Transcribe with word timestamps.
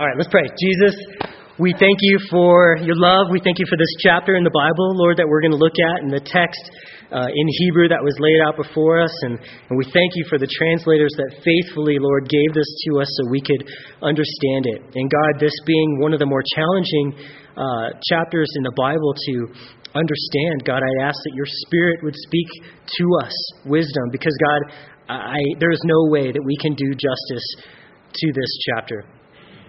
All 0.00 0.08
right, 0.08 0.16
let's 0.16 0.32
pray. 0.32 0.48
Jesus, 0.56 0.96
we 1.60 1.76
thank 1.76 2.00
you 2.00 2.16
for 2.32 2.80
your 2.80 2.96
love. 2.96 3.28
We 3.28 3.36
thank 3.44 3.60
you 3.60 3.68
for 3.68 3.76
this 3.76 3.92
chapter 4.00 4.32
in 4.32 4.48
the 4.48 4.56
Bible, 4.56 4.96
Lord, 4.96 5.20
that 5.20 5.28
we're 5.28 5.44
going 5.44 5.52
to 5.52 5.60
look 5.60 5.76
at, 5.76 6.00
and 6.00 6.08
the 6.08 6.24
text 6.24 6.72
uh, 7.12 7.28
in 7.28 7.46
Hebrew 7.60 7.84
that 7.92 8.00
was 8.00 8.16
laid 8.16 8.40
out 8.40 8.56
before 8.56 8.96
us. 9.04 9.12
And, 9.28 9.36
and 9.36 9.76
we 9.76 9.84
thank 9.92 10.16
you 10.16 10.24
for 10.32 10.40
the 10.40 10.48
translators 10.48 11.12
that 11.20 11.44
faithfully, 11.44 12.00
Lord, 12.00 12.32
gave 12.32 12.56
this 12.56 12.64
to 12.88 13.04
us 13.04 13.12
so 13.12 13.28
we 13.28 13.44
could 13.44 13.60
understand 14.00 14.72
it. 14.72 14.80
And 14.96 15.04
God, 15.04 15.36
this 15.36 15.52
being 15.68 16.00
one 16.00 16.16
of 16.16 16.18
the 16.24 16.24
more 16.24 16.40
challenging 16.56 17.20
uh, 17.60 17.92
chapters 18.08 18.48
in 18.56 18.64
the 18.64 18.72
Bible 18.80 19.12
to 19.12 19.34
understand, 19.92 20.64
God, 20.64 20.80
I 20.80 20.92
ask 21.04 21.20
that 21.28 21.36
your 21.36 21.50
Spirit 21.68 22.00
would 22.00 22.16
speak 22.24 22.48
to 22.88 23.04
us 23.20 23.36
wisdom, 23.68 24.08
because 24.08 24.32
God, 24.48 24.60
I, 25.12 25.44
there 25.60 25.76
is 25.76 25.84
no 25.84 26.08
way 26.08 26.32
that 26.32 26.40
we 26.40 26.56
can 26.56 26.72
do 26.72 26.88
justice 26.96 27.44
to 28.16 28.26
this 28.32 28.48
chapter. 28.64 29.04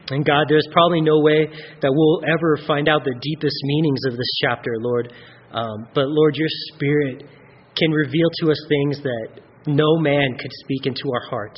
And 0.09 0.25
God, 0.25 0.45
there's 0.49 0.67
probably 0.71 1.01
no 1.01 1.19
way 1.19 1.47
that 1.81 1.91
we'll 1.93 2.21
ever 2.27 2.57
find 2.67 2.89
out 2.89 3.03
the 3.03 3.15
deepest 3.21 3.55
meanings 3.63 3.99
of 4.07 4.17
this 4.17 4.31
chapter, 4.41 4.71
Lord. 4.79 5.13
Um, 5.53 5.87
but 5.93 6.05
Lord, 6.07 6.35
your 6.35 6.49
Spirit 6.73 7.23
can 7.77 7.91
reveal 7.91 8.29
to 8.41 8.51
us 8.51 8.65
things 8.67 9.01
that 9.03 9.41
no 9.67 9.97
man 9.97 10.35
could 10.39 10.51
speak 10.63 10.85
into 10.85 11.11
our 11.13 11.29
heart. 11.29 11.55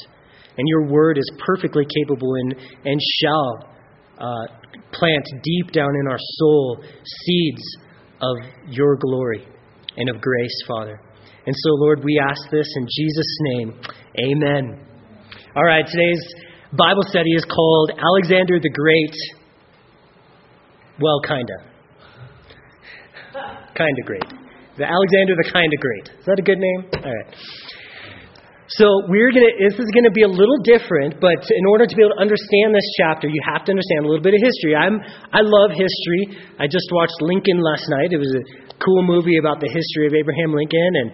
And 0.57 0.67
your 0.67 0.87
word 0.87 1.17
is 1.17 1.29
perfectly 1.45 1.85
capable 1.85 2.35
and, 2.35 2.55
and 2.85 2.99
shall 3.21 3.69
uh, 4.19 4.45
plant 4.91 5.25
deep 5.41 5.71
down 5.71 5.89
in 5.99 6.07
our 6.07 6.19
soul 6.19 6.83
seeds 7.25 7.77
of 8.21 8.37
your 8.67 8.97
glory 8.97 9.47
and 9.97 10.09
of 10.09 10.21
grace, 10.21 10.63
Father. 10.67 11.01
And 11.45 11.55
so, 11.55 11.69
Lord, 11.73 12.03
we 12.03 12.21
ask 12.21 12.41
this 12.51 12.67
in 12.77 12.87
Jesus' 12.89 13.37
name. 13.41 13.81
Amen. 14.31 14.85
All 15.55 15.65
right, 15.65 15.85
today's 15.85 16.21
Bible 16.75 17.03
study 17.07 17.29
is 17.37 17.45
called 17.45 17.91
Alexander 17.91 18.59
the 18.59 18.69
Great. 18.69 19.15
Well, 20.99 21.21
kinda. 21.21 21.53
Kinda 23.75 24.01
great. 24.05 24.25
The 24.77 24.85
Alexander 24.85 25.35
the 25.35 25.51
Kinda 25.53 25.77
Great. 25.77 26.09
Is 26.19 26.25
that 26.25 26.39
a 26.39 26.41
good 26.41 26.57
name? 26.57 26.85
All 26.93 27.13
right. 27.13 27.35
So 28.71 28.87
we're 29.11 29.31
gonna. 29.35 29.51
This 29.59 29.75
is 29.75 29.91
gonna 29.91 30.13
be 30.15 30.23
a 30.23 30.31
little 30.31 30.55
different, 30.63 31.19
but 31.19 31.35
in 31.35 31.65
order 31.67 31.83
to 31.83 31.93
be 31.95 31.99
able 31.99 32.15
to 32.15 32.23
understand 32.23 32.71
this 32.71 32.87
chapter, 32.95 33.27
you 33.27 33.41
have 33.43 33.67
to 33.67 33.75
understand 33.75 34.07
a 34.07 34.07
little 34.07 34.23
bit 34.23 34.31
of 34.31 34.39
history. 34.39 34.71
I'm. 34.71 35.03
I 35.35 35.43
love 35.43 35.75
history. 35.75 36.39
I 36.63 36.71
just 36.71 36.87
watched 36.95 37.19
Lincoln 37.19 37.59
last 37.59 37.83
night. 37.91 38.15
It 38.15 38.23
was 38.23 38.31
a 38.31 38.43
cool 38.79 39.03
movie 39.03 39.35
about 39.35 39.59
the 39.59 39.67
history 39.67 40.07
of 40.07 40.15
Abraham 40.15 40.55
Lincoln, 40.55 40.91
and 40.95 41.09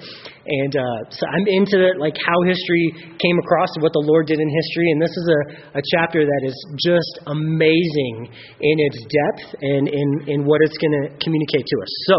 and 0.45 0.73
uh, 0.77 0.99
so 1.09 1.25
I'm 1.25 1.45
into 1.49 1.89
like 1.97 2.21
how 2.21 2.37
history 2.45 3.17
came 3.17 3.37
across 3.41 3.73
and 3.73 3.81
what 3.81 3.97
the 3.97 4.05
Lord 4.05 4.29
did 4.29 4.37
in 4.37 4.45
history. 4.45 4.87
And 4.93 5.01
this 5.01 5.15
is 5.17 5.25
a, 5.25 5.41
a 5.77 5.83
chapter 5.97 6.21
that 6.21 6.41
is 6.45 6.53
just 6.85 7.25
amazing 7.33 8.29
in 8.61 8.77
its 8.77 8.99
depth 9.09 9.57
and 9.57 9.89
in 9.89 10.09
in 10.29 10.39
what 10.45 10.61
it's 10.61 10.77
going 10.77 10.93
to 11.01 11.17
communicate 11.17 11.65
to 11.65 11.77
us. 11.81 11.91
So 12.05 12.15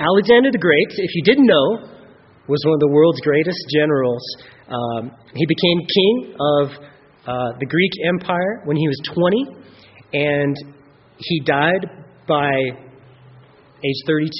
Alexander 0.00 0.48
the 0.48 0.62
Great, 0.62 0.88
if 0.96 1.12
you 1.12 1.22
didn't 1.22 1.44
know 1.44 1.95
was 2.48 2.62
one 2.64 2.74
of 2.74 2.80
the 2.80 2.92
world's 2.92 3.20
greatest 3.20 3.58
generals. 3.74 4.22
Um, 4.68 5.10
he 5.34 5.46
became 5.46 5.78
king 5.86 6.34
of 6.38 6.66
uh, 7.26 7.58
the 7.58 7.66
Greek 7.66 7.92
Empire 8.06 8.62
when 8.64 8.76
he 8.76 8.86
was 8.86 9.00
20, 9.14 9.56
and 10.12 10.56
he 11.18 11.40
died 11.40 11.86
by 12.28 12.52
age 13.84 14.00
32. 14.06 14.30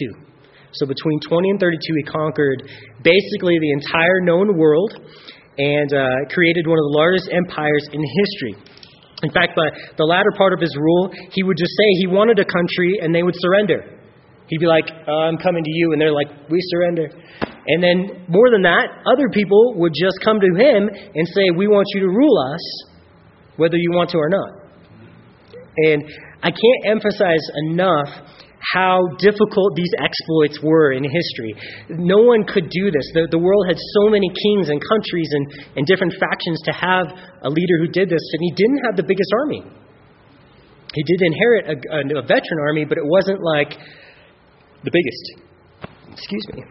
So 0.72 0.86
between 0.86 1.20
20 1.28 1.50
and 1.50 1.60
32, 1.60 1.78
he 1.96 2.02
conquered 2.04 2.62
basically 3.02 3.58
the 3.58 3.72
entire 3.72 4.20
known 4.20 4.58
world 4.58 4.92
and 5.58 5.92
uh, 5.92 6.28
created 6.30 6.66
one 6.66 6.78
of 6.78 6.84
the 6.92 6.96
largest 6.96 7.28
empires 7.32 7.88
in 7.92 8.02
history. 8.02 8.54
In 9.22 9.30
fact, 9.32 9.56
by 9.56 9.64
the 9.96 10.04
latter 10.04 10.30
part 10.36 10.52
of 10.52 10.60
his 10.60 10.76
rule, 10.76 11.10
he 11.32 11.42
would 11.42 11.56
just 11.56 11.72
say 11.72 11.88
he 12.00 12.06
wanted 12.06 12.38
a 12.38 12.44
country 12.44 13.00
and 13.00 13.14
they 13.14 13.22
would 13.22 13.34
surrender. 13.38 13.96
He'd 14.48 14.58
be 14.58 14.66
like, 14.66 14.84
uh, 15.08 15.26
I'm 15.26 15.38
coming 15.38 15.64
to 15.64 15.70
you. 15.72 15.92
And 15.92 16.00
they're 16.00 16.12
like, 16.12 16.28
We 16.50 16.60
surrender. 16.70 17.08
And 17.66 17.82
then, 17.82 18.26
more 18.28 18.50
than 18.50 18.62
that, 18.62 19.02
other 19.06 19.28
people 19.32 19.74
would 19.76 19.92
just 19.92 20.20
come 20.22 20.38
to 20.38 20.52
him 20.54 20.88
and 20.88 21.26
say, 21.28 21.50
We 21.56 21.66
want 21.66 21.86
you 21.94 22.00
to 22.00 22.08
rule 22.08 22.38
us, 22.54 22.62
whether 23.56 23.76
you 23.76 23.90
want 23.90 24.10
to 24.10 24.18
or 24.18 24.28
not. 24.28 24.50
And 25.76 26.04
I 26.42 26.50
can't 26.50 26.82
emphasize 26.86 27.42
enough 27.66 28.08
how 28.74 28.98
difficult 29.18 29.74
these 29.76 29.90
exploits 30.02 30.58
were 30.62 30.92
in 30.92 31.04
history. 31.04 31.54
No 31.90 32.22
one 32.22 32.44
could 32.44 32.70
do 32.70 32.90
this. 32.90 33.06
The, 33.14 33.28
the 33.30 33.38
world 33.38 33.66
had 33.68 33.76
so 33.78 34.10
many 34.10 34.28
kings 34.28 34.70
and 34.70 34.80
countries 34.82 35.28
and, 35.30 35.44
and 35.76 35.86
different 35.86 36.14
factions 36.18 36.60
to 36.64 36.72
have 36.72 37.06
a 37.42 37.50
leader 37.50 37.78
who 37.78 37.88
did 37.88 38.08
this, 38.08 38.22
and 38.32 38.40
he 38.42 38.52
didn't 38.56 38.82
have 38.86 38.96
the 38.96 39.06
biggest 39.06 39.30
army. 39.42 39.62
He 40.94 41.02
did 41.02 41.20
inherit 41.22 41.64
a, 41.66 41.76
a, 41.94 42.00
a 42.18 42.22
veteran 42.22 42.58
army, 42.62 42.84
but 42.84 42.98
it 42.98 43.04
wasn't 43.04 43.42
like 43.42 43.70
the 44.82 44.90
biggest. 44.90 45.24
Excuse 46.10 46.46
me. 46.54 46.62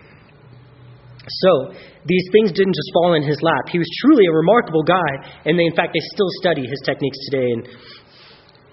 So, 1.27 1.73
these 2.05 2.23
things 2.31 2.51
didn't 2.51 2.75
just 2.75 2.91
fall 2.93 3.15
in 3.15 3.23
his 3.23 3.41
lap. 3.41 3.69
He 3.71 3.79
was 3.79 3.89
truly 4.01 4.25
a 4.27 4.31
remarkable 4.31 4.83
guy, 4.83 5.41
and 5.45 5.57
they, 5.57 5.65
in 5.65 5.75
fact, 5.75 5.93
they 5.93 5.99
still 6.13 6.29
study 6.41 6.61
his 6.61 6.79
techniques 6.85 7.17
today 7.31 7.51
in 7.51 7.65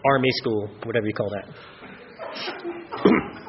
army 0.05 0.29
school, 0.37 0.69
whatever 0.85 1.07
you 1.07 1.15
call 1.15 1.31
that. 1.31 1.49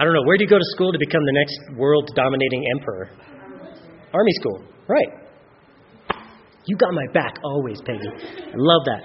I 0.00 0.04
don't 0.04 0.14
know. 0.14 0.22
Where 0.24 0.38
do 0.38 0.44
you 0.44 0.50
go 0.50 0.58
to 0.58 0.70
school 0.76 0.92
to 0.92 0.98
become 0.98 1.20
the 1.24 1.32
next 1.32 1.58
world 1.76 2.08
dominating 2.14 2.64
emperor? 2.78 3.10
Army 4.14 4.32
school. 4.40 4.62
Right. 4.86 5.08
You 6.66 6.76
got 6.76 6.94
my 6.94 7.06
back 7.12 7.38
always, 7.42 7.80
Peggy. 7.84 8.08
I 8.08 8.54
love 8.54 8.82
that. 8.86 9.02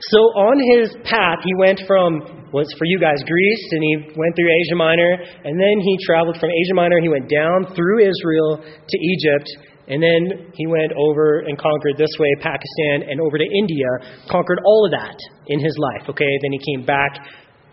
So, 0.00 0.18
on 0.18 0.78
his 0.78 0.94
path, 1.04 1.38
he 1.42 1.54
went 1.58 1.80
from 1.86 2.41
was 2.52 2.68
for 2.78 2.84
you 2.84 3.00
guys 3.00 3.16
Greece, 3.24 3.66
and 3.72 3.82
he 3.82 3.94
went 4.14 4.36
through 4.36 4.52
Asia 4.52 4.76
Minor, 4.76 5.12
and 5.44 5.58
then 5.58 5.76
he 5.80 5.96
traveled 6.04 6.36
from 6.38 6.50
Asia 6.52 6.74
Minor. 6.74 7.00
He 7.00 7.08
went 7.08 7.28
down 7.28 7.72
through 7.74 8.04
Israel 8.04 8.60
to 8.60 8.96
Egypt, 9.00 9.48
and 9.88 9.98
then 9.98 10.52
he 10.54 10.66
went 10.68 10.92
over 10.92 11.40
and 11.48 11.56
conquered 11.58 11.96
this 11.96 12.12
way 12.20 12.28
Pakistan 12.40 13.08
and 13.08 13.20
over 13.20 13.38
to 13.38 13.44
India, 13.44 13.88
conquered 14.30 14.60
all 14.64 14.86
of 14.86 14.92
that 14.92 15.16
in 15.48 15.58
his 15.58 15.74
life. 15.80 16.08
Okay, 16.08 16.32
then 16.42 16.52
he 16.52 16.60
came 16.76 16.86
back 16.86 17.18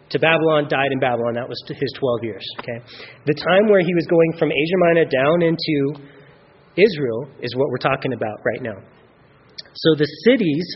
to 0.09 0.18
Babylon, 0.18 0.66
died 0.69 0.91
in 0.91 1.00
Babylon. 1.00 1.35
That 1.35 1.47
was 1.47 1.62
his 1.68 1.91
12 2.00 2.23
years. 2.23 2.45
Okay, 2.59 2.79
the 3.28 3.35
time 3.35 3.69
where 3.69 3.81
he 3.81 3.94
was 3.94 4.07
going 4.09 4.34
from 4.39 4.50
Asia 4.50 4.79
Minor 4.89 5.06
down 5.06 5.44
into 5.44 6.09
Israel 6.79 7.29
is 7.41 7.53
what 7.56 7.69
we're 7.69 7.84
talking 7.84 8.13
about 8.13 8.39
right 8.45 8.63
now. 8.63 8.79
So 9.79 9.95
the 9.95 10.07
cities 10.28 10.67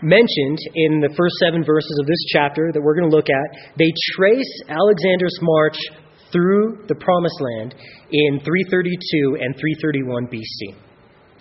mentioned 0.00 0.58
in 0.74 1.00
the 1.00 1.12
first 1.14 1.36
seven 1.44 1.62
verses 1.62 1.92
of 2.00 2.06
this 2.06 2.24
chapter 2.32 2.70
that 2.72 2.80
we're 2.80 2.96
going 2.96 3.10
to 3.10 3.14
look 3.14 3.28
at, 3.28 3.76
they 3.76 3.92
trace 4.16 4.48
Alexander's 4.68 5.36
march 5.42 5.76
through 6.32 6.84
the 6.88 6.94
promised 6.94 7.40
land 7.40 7.74
in 8.10 8.40
332 8.40 9.36
and 9.40 9.52
331 9.60 10.28
BC. 10.28 10.89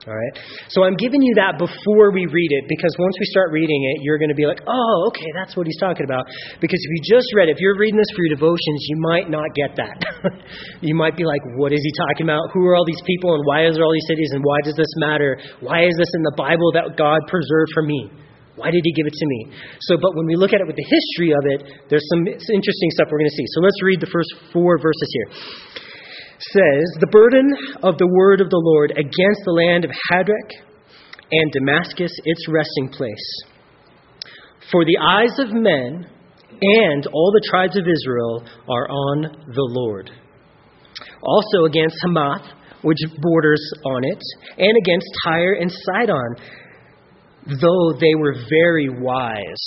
All 0.08 0.16
right? 0.16 0.34
So 0.72 0.88
I'm 0.88 0.96
giving 0.96 1.20
you 1.20 1.36
that 1.36 1.60
before 1.60 2.16
we 2.16 2.24
read 2.24 2.52
it 2.56 2.64
because 2.72 2.96
once 2.96 3.16
we 3.20 3.28
start 3.36 3.52
reading 3.52 3.84
it, 3.92 4.00
you're 4.00 4.16
going 4.16 4.32
to 4.32 4.38
be 4.38 4.48
like, 4.48 4.64
oh, 4.64 5.12
okay, 5.12 5.28
that's 5.36 5.60
what 5.60 5.68
he's 5.68 5.80
talking 5.80 6.08
about. 6.08 6.24
Because 6.64 6.80
if 6.80 6.90
you 6.96 7.20
just 7.20 7.28
read 7.36 7.52
it, 7.52 7.60
if 7.60 7.60
you're 7.60 7.76
reading 7.76 8.00
this 8.00 8.08
for 8.16 8.24
your 8.24 8.36
devotions, 8.40 8.80
you 8.88 8.96
might 9.04 9.28
not 9.28 9.52
get 9.60 9.76
that. 9.76 10.00
you 10.80 10.96
might 10.96 11.20
be 11.20 11.28
like, 11.28 11.44
what 11.60 11.76
is 11.76 11.84
he 11.84 11.92
talking 12.08 12.24
about? 12.24 12.48
Who 12.56 12.64
are 12.72 12.80
all 12.80 12.88
these 12.88 13.04
people 13.04 13.36
and 13.36 13.44
why 13.44 13.68
is 13.68 13.76
there 13.76 13.84
all 13.84 13.92
these 13.92 14.08
cities 14.08 14.32
and 14.32 14.40
why 14.40 14.64
does 14.64 14.80
this 14.80 14.94
matter? 15.04 15.36
Why 15.60 15.84
is 15.84 15.96
this 16.00 16.12
in 16.16 16.24
the 16.24 16.36
Bible 16.40 16.72
that 16.80 16.96
God 16.96 17.20
preserved 17.28 17.76
for 17.76 17.84
me? 17.84 18.08
Why 18.56 18.72
did 18.72 18.84
he 18.84 18.92
give 18.96 19.08
it 19.08 19.16
to 19.16 19.28
me? 19.28 19.56
So, 19.88 19.96
but 20.00 20.16
when 20.16 20.28
we 20.28 20.36
look 20.36 20.52
at 20.52 20.60
it 20.60 20.68
with 20.68 20.76
the 20.76 20.88
history 20.88 21.32
of 21.32 21.44
it, 21.48 21.88
there's 21.88 22.04
some 22.12 22.28
interesting 22.28 22.92
stuff 22.96 23.08
we're 23.12 23.20
going 23.20 23.32
to 23.32 23.40
see. 23.40 23.48
So 23.56 23.64
let's 23.64 23.80
read 23.84 24.00
the 24.00 24.12
first 24.12 24.32
four 24.52 24.80
verses 24.80 25.10
here 25.12 25.28
says, 26.40 26.86
The 27.00 27.12
burden 27.12 27.52
of 27.84 27.98
the 27.98 28.08
word 28.08 28.42
of 28.42 28.50
the 28.50 28.62
Lord 28.64 28.92
against 28.92 29.42
the 29.46 29.52
land 29.52 29.86
of 29.86 29.92
Hadrach 30.12 30.52
and 31.32 31.52
Damascus, 31.52 32.12
its 32.26 32.48
resting 32.50 32.90
place. 32.90 33.44
For 34.72 34.86
the 34.86 34.98
eyes 35.02 35.38
of 35.40 35.54
men 35.54 36.08
and 36.62 37.08
all 37.08 37.32
the 37.32 37.48
tribes 37.50 37.78
of 37.78 37.86
Israel 37.88 38.44
are 38.68 38.90
on 38.90 39.22
the 39.48 39.68
Lord. 39.70 40.12
Also 41.22 41.66
against 41.66 41.96
Hamath, 42.02 42.46
which 42.82 42.98
borders 43.22 43.62
on 43.86 44.04
it, 44.06 44.22
and 44.58 44.78
against 44.78 45.08
Tyre 45.26 45.58
and 45.60 45.72
Sidon, 45.72 46.36
though 47.62 47.94
they 48.00 48.16
were 48.18 48.36
very 48.50 48.90
wise. 48.90 49.66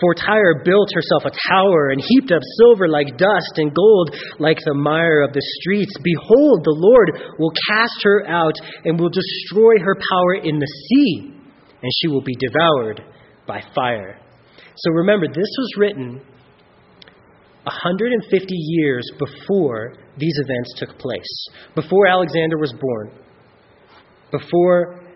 For 0.00 0.14
Tyre 0.14 0.62
built 0.64 0.88
herself 0.94 1.24
a 1.26 1.36
tower 1.50 1.90
and 1.90 2.00
heaped 2.00 2.30
up 2.30 2.42
silver 2.58 2.88
like 2.88 3.18
dust 3.18 3.54
and 3.56 3.74
gold 3.74 4.14
like 4.38 4.58
the 4.64 4.74
mire 4.74 5.22
of 5.22 5.32
the 5.32 5.42
streets. 5.60 5.94
Behold, 6.02 6.62
the 6.62 6.76
Lord 6.76 7.36
will 7.38 7.52
cast 7.68 8.02
her 8.04 8.26
out 8.26 8.54
and 8.84 8.98
will 8.98 9.10
destroy 9.10 9.74
her 9.82 9.96
power 10.10 10.34
in 10.44 10.58
the 10.58 10.66
sea, 10.66 11.34
and 11.82 11.92
she 12.00 12.08
will 12.08 12.22
be 12.22 12.36
devoured 12.36 13.02
by 13.46 13.62
fire. 13.74 14.20
So 14.76 14.92
remember, 14.92 15.26
this 15.26 15.36
was 15.58 15.74
written 15.76 16.20
150 17.64 18.54
years 18.54 19.10
before 19.18 19.94
these 20.16 20.38
events 20.38 20.74
took 20.76 20.98
place, 20.98 21.48
before 21.74 22.06
Alexander 22.06 22.56
was 22.58 22.72
born, 22.72 23.10
before 24.30 25.07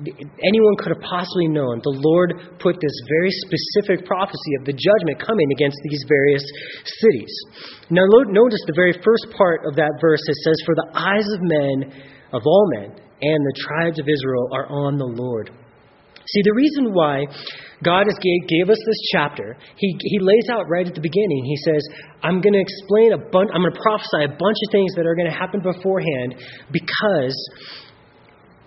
anyone 0.00 0.74
could 0.80 0.96
have 0.96 1.04
possibly 1.04 1.48
known, 1.48 1.80
the 1.84 1.92
Lord 1.92 2.56
put 2.58 2.80
this 2.80 2.96
very 3.08 3.32
specific 3.44 4.06
prophecy 4.08 4.52
of 4.58 4.64
the 4.64 4.72
judgment 4.72 5.20
coming 5.20 5.48
against 5.52 5.76
these 5.84 6.02
various 6.08 6.44
cities. 6.84 7.32
Now, 7.90 8.08
notice 8.08 8.62
the 8.66 8.76
very 8.76 8.96
first 9.04 9.28
part 9.36 9.68
of 9.68 9.76
that 9.76 9.92
verse. 10.00 10.22
It 10.24 10.38
says, 10.44 10.56
For 10.64 10.74
the 10.74 10.90
eyes 10.96 11.28
of 11.28 11.40
men, 11.44 11.76
of 12.32 12.42
all 12.44 12.66
men, 12.80 12.96
and 13.20 13.40
the 13.44 13.56
tribes 13.60 13.98
of 14.00 14.08
Israel 14.08 14.48
are 14.52 14.66
on 14.66 14.96
the 14.96 15.06
Lord. 15.06 15.50
See, 16.26 16.42
the 16.42 16.54
reason 16.54 16.94
why 16.94 17.26
God 17.84 18.06
has 18.06 18.16
gave, 18.22 18.48
gave 18.48 18.70
us 18.70 18.78
this 18.78 19.00
chapter, 19.12 19.56
he, 19.76 19.94
he 20.00 20.18
lays 20.20 20.46
out 20.50 20.70
right 20.70 20.86
at 20.86 20.94
the 20.94 21.02
beginning. 21.02 21.44
He 21.44 21.58
says, 21.66 21.82
I'm 22.22 22.40
going 22.40 22.54
to 22.54 22.62
explain 22.62 23.12
a 23.12 23.18
bunch, 23.18 23.50
I'm 23.52 23.62
going 23.62 23.74
to 23.74 23.82
prophesy 23.82 24.24
a 24.24 24.32
bunch 24.32 24.58
of 24.64 24.68
things 24.70 24.94
that 24.96 25.04
are 25.04 25.14
going 25.14 25.28
to 25.28 25.36
happen 25.36 25.60
beforehand 25.60 26.38
because 26.70 27.36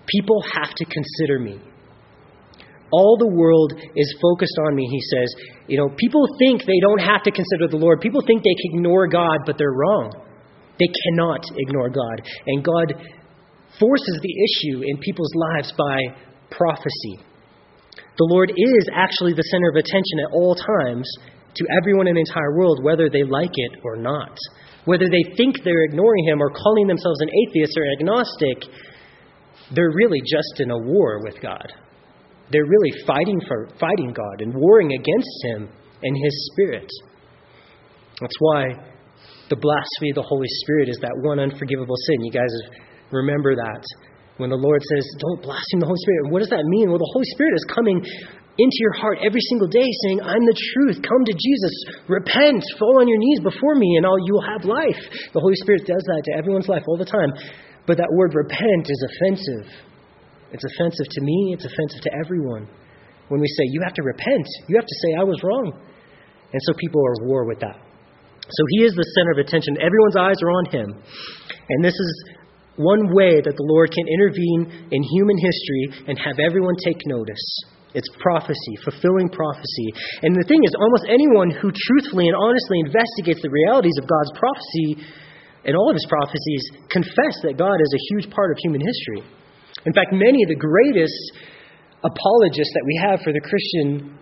People 0.07 0.43
have 0.53 0.73
to 0.75 0.85
consider 0.85 1.39
me. 1.39 1.59
All 2.91 3.17
the 3.17 3.27
world 3.27 3.73
is 3.95 4.15
focused 4.21 4.57
on 4.67 4.75
me, 4.75 4.87
he 4.89 5.01
says. 5.01 5.35
You 5.67 5.77
know, 5.77 5.89
people 5.97 6.25
think 6.39 6.61
they 6.61 6.79
don't 6.81 7.01
have 7.01 7.23
to 7.23 7.31
consider 7.31 7.67
the 7.67 7.77
Lord. 7.77 7.99
People 7.99 8.21
think 8.25 8.43
they 8.43 8.53
can 8.53 8.79
ignore 8.79 9.07
God, 9.07 9.39
but 9.45 9.57
they're 9.57 9.73
wrong. 9.73 10.13
They 10.79 10.87
cannot 11.03 11.43
ignore 11.57 11.89
God. 11.89 12.21
And 12.47 12.63
God 12.63 12.93
forces 13.79 14.19
the 14.21 14.35
issue 14.45 14.83
in 14.85 14.97
people's 14.99 15.33
lives 15.35 15.73
by 15.77 15.97
prophecy. 16.51 17.19
The 18.17 18.29
Lord 18.31 18.51
is 18.55 18.87
actually 18.93 19.33
the 19.33 19.43
center 19.51 19.69
of 19.69 19.75
attention 19.75 20.23
at 20.23 20.31
all 20.31 20.55
times 20.55 21.09
to 21.55 21.63
everyone 21.81 22.07
in 22.07 22.15
the 22.15 22.23
entire 22.27 22.55
world, 22.55 22.83
whether 22.83 23.09
they 23.09 23.23
like 23.23 23.51
it 23.51 23.79
or 23.83 23.95
not. 23.97 24.37
Whether 24.85 25.09
they 25.09 25.35
think 25.35 25.63
they're 25.63 25.85
ignoring 25.89 26.25
Him 26.27 26.41
or 26.41 26.51
calling 26.51 26.87
themselves 26.87 27.19
an 27.21 27.29
atheist 27.33 27.73
or 27.75 27.85
agnostic, 27.99 28.69
they're 29.73 29.93
really 29.95 30.21
just 30.21 30.59
in 30.59 30.71
a 30.71 30.77
war 30.77 31.21
with 31.23 31.41
God. 31.41 31.71
They're 32.51 32.65
really 32.65 32.93
fighting 33.07 33.41
for 33.47 33.67
fighting 33.79 34.13
God 34.13 34.41
and 34.41 34.53
warring 34.53 34.91
against 34.93 35.37
him 35.43 35.69
and 36.03 36.17
his 36.23 36.51
spirit. 36.53 36.89
That's 38.21 38.35
why 38.39 38.69
the 39.49 39.57
blasphemy 39.57 40.11
of 40.11 40.21
the 40.21 40.27
Holy 40.27 40.47
Spirit 40.63 40.89
is 40.89 40.97
that 41.01 41.13
one 41.21 41.39
unforgivable 41.39 41.95
sin. 42.07 42.23
You 42.23 42.31
guys 42.31 42.53
remember 43.11 43.55
that. 43.55 43.83
When 44.37 44.49
the 44.49 44.59
Lord 44.59 44.81
says, 44.83 45.05
Don't 45.19 45.41
blaspheme 45.41 45.79
the 45.79 45.87
Holy 45.87 46.01
Spirit. 46.03 46.31
What 46.31 46.39
does 46.39 46.51
that 46.51 46.65
mean? 46.67 46.89
Well, 46.89 46.99
the 46.99 47.13
Holy 47.15 47.29
Spirit 47.33 47.55
is 47.55 47.65
coming 47.71 48.03
into 48.57 48.77
your 48.79 48.95
heart 48.99 49.19
every 49.23 49.39
single 49.51 49.67
day 49.67 49.87
saying, 50.03 50.19
I'm 50.21 50.43
the 50.43 50.59
truth. 50.75 50.99
Come 51.03 51.23
to 51.23 51.35
Jesus. 51.35 51.73
Repent. 52.07 52.63
Fall 52.79 52.99
on 52.99 53.07
your 53.07 53.19
knees 53.19 53.39
before 53.43 53.75
me, 53.75 53.95
and 53.95 54.05
all 54.05 54.19
you 54.19 54.33
will 54.35 54.47
have 54.47 54.63
life. 54.63 55.01
The 55.31 55.39
Holy 55.39 55.55
Spirit 55.63 55.87
does 55.87 56.03
that 56.03 56.21
to 56.25 56.31
everyone's 56.37 56.67
life 56.67 56.83
all 56.87 56.97
the 56.97 57.07
time. 57.07 57.31
But 57.87 57.97
that 57.97 58.09
word 58.11 58.33
repent 58.33 58.89
is 58.89 59.01
offensive. 59.05 59.67
It's 60.51 60.63
offensive 60.75 61.07
to 61.09 61.21
me, 61.21 61.53
it's 61.53 61.65
offensive 61.65 62.01
to 62.01 62.11
everyone. 62.23 62.67
When 63.27 63.41
we 63.41 63.47
say, 63.47 63.63
you 63.73 63.81
have 63.83 63.93
to 63.93 64.03
repent, 64.03 64.45
you 64.67 64.75
have 64.77 64.85
to 64.85 64.97
say, 65.01 65.19
I 65.19 65.23
was 65.23 65.41
wrong. 65.43 65.73
And 66.53 66.61
so 66.63 66.73
people 66.77 67.01
are 67.01 67.13
at 67.21 67.27
war 67.27 67.45
with 67.45 67.59
that. 67.59 67.75
So 68.45 68.61
he 68.77 68.85
is 68.85 68.93
the 68.93 69.09
center 69.17 69.31
of 69.33 69.39
attention. 69.41 69.81
Everyone's 69.81 70.15
eyes 70.15 70.37
are 70.45 70.53
on 70.53 70.65
him. 70.69 70.87
And 71.69 71.83
this 71.83 71.97
is 71.97 72.09
one 72.77 73.09
way 73.15 73.41
that 73.41 73.55
the 73.57 73.67
Lord 73.73 73.89
can 73.89 74.05
intervene 74.05 74.89
in 74.91 75.01
human 75.01 75.37
history 75.41 76.05
and 76.07 76.19
have 76.19 76.37
everyone 76.37 76.75
take 76.85 77.01
notice. 77.07 77.41
It's 77.95 78.11
prophecy, 78.19 78.75
fulfilling 78.83 79.31
prophecy. 79.31 79.87
And 80.21 80.35
the 80.35 80.43
thing 80.43 80.59
is, 80.61 80.75
almost 80.75 81.07
anyone 81.07 81.49
who 81.49 81.71
truthfully 81.71 82.27
and 82.27 82.35
honestly 82.35 82.83
investigates 82.83 83.41
the 83.41 83.49
realities 83.49 83.95
of 83.97 84.05
God's 84.05 84.31
prophecy 84.35 84.99
and 85.65 85.75
all 85.75 85.89
of 85.89 85.95
his 85.97 86.05
prophecies 86.07 86.63
confess 86.89 87.35
that 87.43 87.57
God 87.57 87.81
is 87.81 87.91
a 87.93 88.01
huge 88.13 88.29
part 88.29 88.51
of 88.51 88.57
human 88.61 88.81
history. 88.81 89.25
In 89.85 89.93
fact, 89.93 90.13
many 90.13 90.41
of 90.45 90.49
the 90.49 90.57
greatest 90.57 91.17
apologists 92.05 92.73
that 92.73 92.85
we 92.85 92.95
have 93.01 93.21
for 93.25 93.33
the 93.33 93.41
Christian 93.41 94.17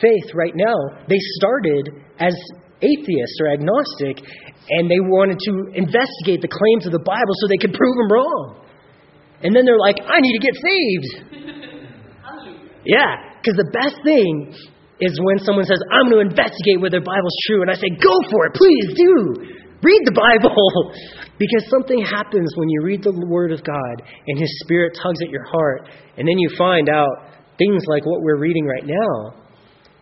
faith 0.00 0.30
right 0.34 0.54
now, 0.54 1.02
they 1.10 1.18
started 1.42 1.90
as 2.18 2.34
atheists 2.82 3.38
or 3.42 3.50
agnostic, 3.50 4.22
and 4.70 4.90
they 4.90 5.00
wanted 5.00 5.38
to 5.42 5.52
investigate 5.74 6.42
the 6.42 6.50
claims 6.50 6.86
of 6.86 6.92
the 6.92 7.02
Bible 7.02 7.34
so 7.40 7.48
they 7.48 7.60
could 7.60 7.74
prove 7.74 7.96
them 7.96 8.10
wrong. 8.10 8.62
And 9.42 9.54
then 9.54 9.64
they're 9.64 9.78
like, 9.78 9.98
I 10.00 10.20
need 10.20 10.38
to 10.38 10.42
get 10.42 10.54
saved. 10.54 11.08
yeah, 12.84 13.36
because 13.40 13.56
the 13.56 13.70
best 13.72 13.96
thing 14.04 14.54
is 15.00 15.18
when 15.20 15.38
someone 15.44 15.64
says, 15.64 15.78
I'm 15.92 16.08
going 16.08 16.24
to 16.24 16.30
investigate 16.30 16.80
whether 16.80 17.00
the 17.00 17.04
Bible's 17.04 17.36
true, 17.46 17.60
and 17.62 17.70
I 17.70 17.76
say, 17.76 17.90
go 18.00 18.16
for 18.30 18.48
it, 18.48 18.52
please 18.56 18.86
do. 18.96 19.55
Read 19.86 20.02
the 20.02 20.18
Bible. 20.18 20.50
because 21.38 21.62
something 21.70 22.02
happens 22.02 22.50
when 22.56 22.68
you 22.68 22.82
read 22.82 23.02
the 23.02 23.14
Word 23.28 23.52
of 23.52 23.62
God 23.62 24.02
and 24.26 24.38
His 24.38 24.50
Spirit 24.64 24.98
tugs 25.00 25.22
at 25.22 25.30
your 25.30 25.44
heart, 25.44 25.88
and 26.18 26.26
then 26.26 26.38
you 26.38 26.50
find 26.58 26.88
out 26.88 27.30
things 27.58 27.84
like 27.86 28.04
what 28.04 28.20
we're 28.22 28.38
reading 28.40 28.66
right 28.66 28.84
now 28.84 29.46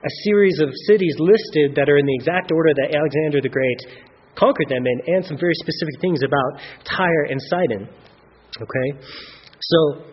a 0.05 0.13
series 0.25 0.61
of 0.61 0.69
cities 0.87 1.17
listed 1.19 1.75
that 1.77 1.89
are 1.89 1.97
in 1.97 2.05
the 2.05 2.15
exact 2.15 2.53
order 2.53 2.75
that 2.75 2.95
Alexander 2.95 3.41
the 3.41 3.49
Great 3.49 3.81
conquered 4.37 4.69
them 4.69 4.85
in, 4.85 5.15
and 5.15 5.25
some 5.25 5.39
very 5.39 5.55
specific 5.55 6.01
things 6.01 6.21
about 6.23 6.61
Tyre 6.85 7.25
and 7.31 7.41
Sidon. 7.49 7.89
Okay? 8.61 8.89
So, 9.61 10.05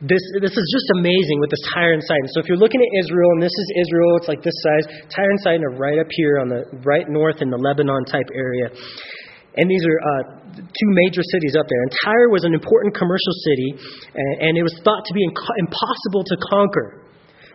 this, 0.00 0.24
this 0.40 0.56
is 0.56 0.66
just 0.72 0.88
amazing 0.96 1.44
with 1.44 1.52
this 1.52 1.60
Tyre 1.76 1.92
and 1.92 2.00
Sidon. 2.00 2.28
So 2.32 2.40
if 2.40 2.48
you're 2.48 2.60
looking 2.60 2.80
at 2.80 2.90
Israel, 3.04 3.36
and 3.36 3.42
this 3.44 3.52
is 3.52 3.68
Israel, 3.84 4.16
it's 4.16 4.32
like 4.32 4.40
this 4.40 4.56
size. 4.64 4.84
Tyre 5.12 5.28
and 5.28 5.40
Sidon 5.44 5.62
are 5.68 5.76
right 5.76 6.00
up 6.00 6.08
here 6.08 6.40
on 6.40 6.48
the 6.48 6.64
right 6.88 7.04
north 7.04 7.44
in 7.44 7.52
the 7.52 7.60
Lebanon 7.60 8.08
type 8.08 8.24
area. 8.32 8.72
And 9.60 9.68
these 9.68 9.84
are 9.84 9.98
uh, 10.00 10.22
two 10.56 10.90
major 11.04 11.20
cities 11.20 11.52
up 11.52 11.68
there. 11.68 11.82
And 11.84 11.92
Tyre 12.00 12.32
was 12.32 12.48
an 12.48 12.56
important 12.56 12.96
commercial 12.96 13.34
city, 13.44 13.76
and, 14.16 14.34
and 14.40 14.52
it 14.56 14.64
was 14.64 14.72
thought 14.80 15.04
to 15.04 15.12
be 15.12 15.20
impossible 15.20 16.24
to 16.24 16.36
conquer. 16.48 17.04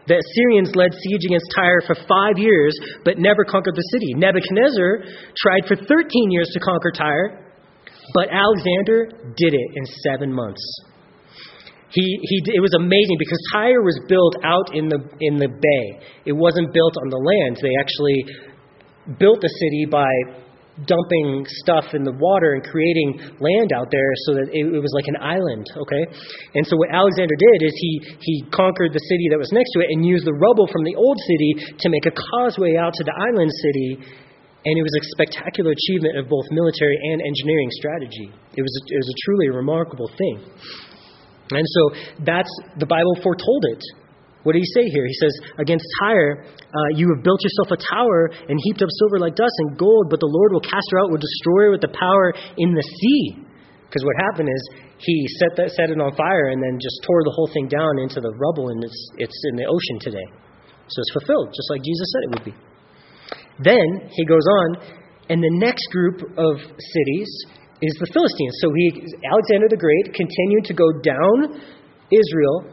The 0.06 0.22
Assyrians 0.22 0.70
led 0.78 0.94
siege 0.94 1.26
against 1.26 1.50
Tyre 1.58 1.82
for 1.82 1.98
five 2.06 2.38
years, 2.38 2.78
but 3.02 3.18
never 3.18 3.42
conquered 3.42 3.74
the 3.74 3.90
city. 3.90 4.14
Nebuchadnezzar 4.14 5.02
tried 5.34 5.66
for 5.66 5.82
13 5.82 6.30
years 6.30 6.54
to 6.54 6.60
conquer 6.62 6.94
Tyre, 6.94 7.42
but 8.14 8.30
Alexander 8.30 9.34
did 9.34 9.58
it 9.58 9.68
in 9.74 9.84
seven 10.06 10.30
months. 10.30 10.62
He, 11.90 12.20
he, 12.22 12.42
it 12.56 12.62
was 12.62 12.74
amazing 12.74 13.18
because 13.20 13.40
Tyre 13.54 13.82
was 13.82 14.00
built 14.10 14.36
out 14.44 14.74
in 14.76 14.90
the, 14.90 15.00
in 15.22 15.38
the 15.38 15.48
bay. 15.48 15.86
It 16.26 16.34
wasn't 16.34 16.74
built 16.74 16.96
on 16.98 17.10
the 17.10 17.22
land. 17.22 17.58
They 17.62 17.76
actually 17.80 18.26
built 19.20 19.40
the 19.42 19.54
city 19.62 19.86
by 19.86 20.10
dumping 20.84 21.48
stuff 21.64 21.96
in 21.96 22.04
the 22.04 22.12
water 22.20 22.52
and 22.52 22.62
creating 22.68 23.16
land 23.40 23.72
out 23.72 23.88
there 23.96 24.12
so 24.28 24.36
that 24.36 24.52
it, 24.52 24.68
it, 24.68 24.82
was 24.84 24.92
like 24.92 25.08
an 25.08 25.16
island, 25.24 25.64
okay? 25.72 26.04
And 26.52 26.68
so 26.68 26.76
what 26.76 26.92
Alexander 26.92 27.32
did 27.32 27.60
is 27.64 27.72
he, 27.80 27.94
he 28.20 28.36
conquered 28.52 28.92
the 28.92 29.00
city 29.08 29.32
that 29.32 29.40
was 29.40 29.48
next 29.56 29.72
to 29.72 29.80
it 29.80 29.88
and 29.96 30.04
used 30.04 30.28
the 30.28 30.36
rubble 30.36 30.68
from 30.68 30.84
the 30.84 31.00
old 31.00 31.16
city 31.16 31.80
to 31.80 31.88
make 31.88 32.04
a 32.04 32.12
causeway 32.12 32.76
out 32.76 32.92
to 32.92 33.04
the 33.08 33.16
island 33.16 33.48
city. 33.64 34.04
And 34.68 34.74
it 34.76 34.84
was 34.84 34.92
a 35.00 35.04
spectacular 35.16 35.72
achievement 35.72 36.20
of 36.20 36.28
both 36.28 36.44
military 36.52 37.00
and 37.08 37.24
engineering 37.24 37.72
strategy. 37.80 38.28
It 38.58 38.64
was 38.66 38.74
it 38.90 38.98
was 38.98 39.10
a 39.14 39.18
truly 39.24 39.48
remarkable 39.54 40.10
thing. 40.18 40.42
And 41.52 41.66
so 41.66 41.82
that's 42.26 42.50
the 42.78 42.86
Bible 42.86 43.14
foretold 43.22 43.66
it. 43.70 43.84
What 44.46 44.54
did 44.54 44.62
he 44.62 44.72
say 44.78 44.86
here? 44.94 45.06
He 45.10 45.18
says, 45.18 45.34
Against 45.58 45.86
Tyre, 46.02 46.46
uh, 46.46 46.90
you 46.94 47.10
have 47.10 47.26
built 47.26 47.42
yourself 47.42 47.74
a 47.74 47.82
tower 47.82 48.30
and 48.30 48.58
heaped 48.70 48.82
up 48.82 48.90
silver 49.02 49.18
like 49.18 49.34
dust 49.34 49.54
and 49.66 49.78
gold, 49.78 50.14
but 50.14 50.22
the 50.22 50.30
Lord 50.30 50.54
will 50.54 50.62
cast 50.62 50.86
her 50.94 51.02
out, 51.02 51.10
will 51.10 51.22
destroy 51.22 51.70
her 51.70 51.72
with 51.74 51.82
the 51.82 51.94
power 51.98 52.30
in 52.58 52.78
the 52.78 52.86
sea. 52.86 53.42
Because 53.90 54.06
what 54.06 54.14
happened 54.30 54.50
is 54.50 54.62
he 55.02 55.26
set, 55.42 55.58
that, 55.58 55.74
set 55.74 55.90
it 55.90 55.98
on 55.98 56.14
fire 56.14 56.54
and 56.54 56.62
then 56.62 56.78
just 56.78 57.02
tore 57.02 57.26
the 57.26 57.34
whole 57.34 57.50
thing 57.54 57.68
down 57.68 57.98
into 57.98 58.22
the 58.22 58.34
rubble, 58.38 58.70
and 58.70 58.84
it's, 58.84 59.02
it's 59.18 59.40
in 59.50 59.56
the 59.58 59.66
ocean 59.66 59.98
today. 59.98 60.28
So 60.94 61.02
it's 61.02 61.14
fulfilled, 61.18 61.50
just 61.50 61.70
like 61.74 61.82
Jesus 61.82 62.08
said 62.14 62.22
it 62.22 62.32
would 62.38 62.46
be. 62.46 62.56
Then 63.66 64.10
he 64.14 64.26
goes 64.30 64.46
on, 64.46 64.68
and 65.30 65.42
the 65.42 65.56
next 65.58 65.90
group 65.90 66.22
of 66.38 66.54
cities 66.62 67.30
is 67.86 67.96
the 68.02 68.10
Philistines. 68.10 68.56
So 68.62 68.68
he, 68.74 68.86
Alexander 69.22 69.68
the 69.70 69.80
Great 69.80 70.14
continued 70.14 70.66
to 70.66 70.74
go 70.74 70.90
down 71.06 71.62
Israel, 72.10 72.66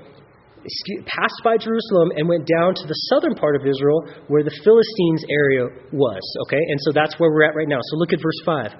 passed 1.06 1.40
by 1.42 1.56
Jerusalem, 1.56 2.12
and 2.16 2.28
went 2.28 2.46
down 2.46 2.74
to 2.74 2.84
the 2.86 2.98
southern 3.12 3.34
part 3.34 3.56
of 3.56 3.66
Israel 3.66 4.06
where 4.28 4.44
the 4.44 4.54
Philistines 4.64 5.24
area 5.28 5.66
was. 5.92 6.22
Okay, 6.46 6.60
and 6.60 6.78
so 6.86 6.92
that's 6.92 7.18
where 7.18 7.30
we're 7.30 7.44
at 7.44 7.54
right 7.54 7.68
now. 7.68 7.80
So 7.90 7.96
look 7.96 8.12
at 8.12 8.20
verse 8.22 8.40
5. 8.44 8.72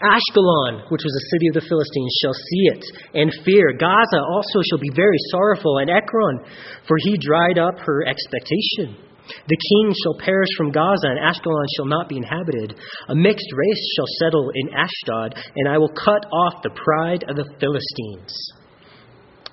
Ashkelon, 0.00 0.88
which 0.88 1.04
was 1.04 1.12
a 1.12 1.24
city 1.28 1.46
of 1.52 1.54
the 1.60 1.66
Philistines, 1.68 2.12
shall 2.24 2.32
see 2.32 2.64
it 2.72 2.84
and 3.14 3.28
fear. 3.44 3.72
Gaza 3.76 4.20
also 4.20 4.64
shall 4.64 4.80
be 4.80 4.90
very 4.96 5.18
sorrowful, 5.30 5.78
and 5.78 5.90
Ekron, 5.90 6.40
for 6.88 6.96
he 7.04 7.18
dried 7.20 7.58
up 7.58 7.76
her 7.84 8.06
expectation. 8.08 9.09
The 9.48 9.60
king 9.70 9.94
shall 10.02 10.18
perish 10.18 10.50
from 10.56 10.72
Gaza, 10.72 11.08
and 11.08 11.18
Ashkelon 11.18 11.66
shall 11.76 11.86
not 11.86 12.08
be 12.08 12.16
inhabited. 12.16 12.74
A 13.08 13.14
mixed 13.14 13.50
race 13.54 13.84
shall 13.96 14.08
settle 14.18 14.50
in 14.54 14.74
Ashdod, 14.74 15.34
and 15.56 15.68
I 15.68 15.78
will 15.78 15.92
cut 15.92 16.26
off 16.32 16.62
the 16.62 16.70
pride 16.70 17.24
of 17.28 17.36
the 17.36 17.48
Philistines. 17.60 18.32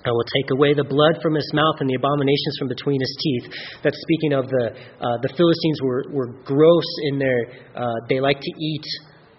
I 0.04 0.10
will 0.10 0.24
take 0.40 0.50
away 0.52 0.74
the 0.74 0.84
blood 0.84 1.20
from 1.20 1.34
his 1.34 1.50
mouth 1.52 1.76
and 1.80 1.90
the 1.90 1.96
abominations 1.96 2.56
from 2.58 2.68
between 2.68 3.00
his 3.00 3.16
teeth. 3.20 3.52
That's 3.82 3.98
speaking 4.00 4.32
of 4.32 4.46
the 4.48 4.70
uh, 4.72 5.18
the 5.22 5.28
Philistines 5.36 5.82
were, 5.82 6.04
were 6.10 6.32
gross 6.44 6.86
in 7.10 7.18
their 7.18 7.50
uh, 7.74 7.94
they 8.08 8.20
like 8.20 8.40
to 8.40 8.52
eat 8.58 8.86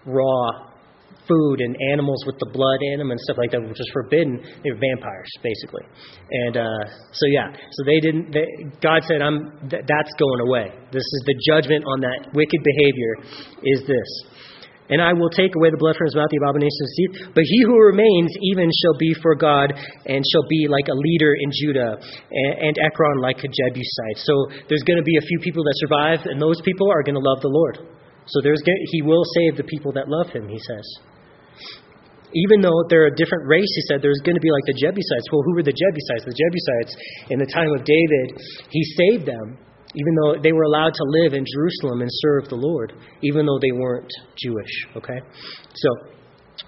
raw 0.04 0.69
food 1.30 1.62
and 1.62 1.78
animals 1.94 2.26
with 2.26 2.34
the 2.42 2.50
blood 2.50 2.82
in 2.82 2.98
them 2.98 3.14
and 3.14 3.20
stuff 3.22 3.38
like 3.38 3.54
that, 3.54 3.62
which 3.62 3.78
was 3.78 3.90
forbidden. 3.94 4.42
They 4.66 4.74
were 4.74 4.82
vampires, 4.82 5.30
basically. 5.38 5.86
And 6.30 6.58
uh, 6.58 6.82
so, 7.14 7.30
yeah, 7.30 7.54
so 7.54 7.80
they 7.86 8.02
didn't. 8.02 8.34
They, 8.34 8.46
God 8.82 9.06
said, 9.06 9.22
"I'm 9.22 9.54
th- 9.70 9.86
that's 9.86 10.12
going 10.18 10.42
away. 10.42 10.74
This 10.90 11.06
is 11.06 11.20
the 11.30 11.36
judgment 11.46 11.86
on 11.86 12.02
that 12.02 12.34
wicked 12.34 12.60
behavior. 12.66 13.12
Is 13.62 13.86
this." 13.86 14.10
And 14.90 14.98
I 14.98 15.14
will 15.14 15.30
take 15.30 15.54
away 15.54 15.70
the 15.70 15.78
blood 15.78 15.94
from 15.94 16.10
his 16.10 16.18
mouth, 16.18 16.26
the 16.34 16.42
abomination 16.42 16.82
of 16.82 16.86
his 16.90 16.96
teeth. 16.98 17.14
But 17.30 17.46
he 17.46 17.62
who 17.62 17.78
remains 17.78 18.34
even 18.42 18.66
shall 18.66 18.98
be 18.98 19.14
for 19.22 19.38
God, 19.38 19.70
and 19.70 20.18
shall 20.26 20.42
be 20.50 20.66
like 20.66 20.90
a 20.90 20.98
leader 20.98 21.30
in 21.38 21.48
Judah, 21.62 21.94
and, 21.94 22.52
and 22.58 22.74
Ekron 22.82 23.22
like 23.22 23.38
a 23.38 23.46
Jebusite. 23.46 24.18
So 24.26 24.34
there's 24.66 24.82
going 24.82 24.98
to 24.98 25.06
be 25.06 25.14
a 25.14 25.22
few 25.22 25.38
people 25.46 25.62
that 25.62 25.78
survive, 25.78 26.26
and 26.26 26.42
those 26.42 26.58
people 26.66 26.90
are 26.90 27.06
going 27.06 27.14
to 27.14 27.22
love 27.22 27.38
the 27.38 27.54
Lord. 27.54 27.86
So 28.26 28.42
there's 28.42 28.62
he 28.66 29.02
will 29.02 29.22
save 29.38 29.56
the 29.56 29.64
people 29.64 29.92
that 29.94 30.10
love 30.10 30.34
him, 30.34 30.50
he 30.50 30.58
says. 30.58 30.86
Even 32.32 32.60
though 32.62 32.86
they're 32.88 33.10
a 33.10 33.16
different 33.16 33.48
race, 33.48 33.68
he 33.74 33.82
said, 33.90 34.02
there's 34.02 34.20
going 34.22 34.38
to 34.38 34.44
be 34.44 34.50
like 34.50 34.66
the 34.66 34.78
Jebusites. 34.78 35.26
Well, 35.32 35.42
who 35.42 35.54
were 35.54 35.66
the 35.66 35.74
Jebusites? 35.74 36.24
The 36.24 36.36
Jebusites, 36.36 36.92
in 37.30 37.38
the 37.38 37.50
time 37.50 37.70
of 37.74 37.82
David, 37.82 38.38
he 38.70 38.82
saved 38.94 39.26
them 39.26 39.58
even 39.94 40.14
though 40.14 40.34
they 40.40 40.52
were 40.52 40.62
allowed 40.62 40.94
to 40.94 41.04
live 41.04 41.34
in 41.34 41.44
Jerusalem 41.44 42.02
and 42.02 42.10
serve 42.12 42.48
the 42.48 42.54
Lord, 42.56 42.92
even 43.22 43.44
though 43.44 43.58
they 43.60 43.72
weren't 43.72 44.10
Jewish. 44.38 44.70
Okay? 44.96 45.18
So, 45.74 45.88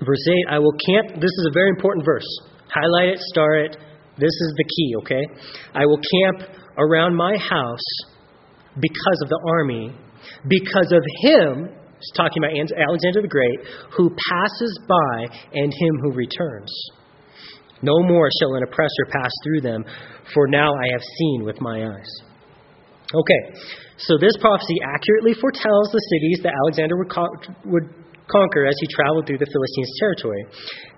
verse 0.04 0.26
8 0.50 0.50
I 0.50 0.58
will 0.58 0.74
camp. 0.84 1.20
This 1.20 1.30
is 1.30 1.46
a 1.48 1.52
very 1.52 1.70
important 1.70 2.04
verse. 2.04 2.26
Highlight 2.68 3.10
it, 3.10 3.18
star 3.18 3.54
it. 3.58 3.76
This 4.18 4.32
is 4.32 4.54
the 4.56 4.64
key, 4.64 4.94
okay? 4.98 5.24
I 5.74 5.86
will 5.86 5.98
camp 5.98 6.50
around 6.78 7.16
my 7.16 7.36
house 7.36 7.86
because 8.74 9.18
of 9.22 9.28
the 9.28 9.40
army, 9.58 9.94
because 10.48 10.92
of 10.92 11.02
him, 11.22 11.70
he's 12.02 12.16
talking 12.18 12.42
about 12.42 12.52
Alexander 12.58 13.22
the 13.22 13.30
Great, 13.30 13.58
who 13.94 14.10
passes 14.10 14.74
by 14.90 15.30
and 15.54 15.70
him 15.70 15.94
who 16.02 16.12
returns. 16.12 16.72
No 17.82 18.02
more 18.02 18.28
shall 18.38 18.54
an 18.54 18.62
oppressor 18.62 19.06
pass 19.10 19.30
through 19.42 19.62
them, 19.62 19.84
for 20.34 20.46
now 20.46 20.74
I 20.74 20.86
have 20.92 21.02
seen 21.18 21.44
with 21.44 21.60
my 21.60 21.86
eyes. 21.86 22.12
Okay, 23.14 23.42
so 23.98 24.16
this 24.18 24.36
prophecy 24.40 24.78
accurately 24.82 25.34
foretells 25.34 25.90
the 25.92 26.02
cities 26.16 26.40
that 26.42 26.54
Alexander 26.64 26.96
would, 26.96 27.12
would 27.66 27.86
conquer 28.30 28.64
as 28.64 28.74
he 28.80 28.86
traveled 28.88 29.26
through 29.26 29.38
the 29.38 29.50
Philistines' 29.50 29.92
territory. 30.00 30.42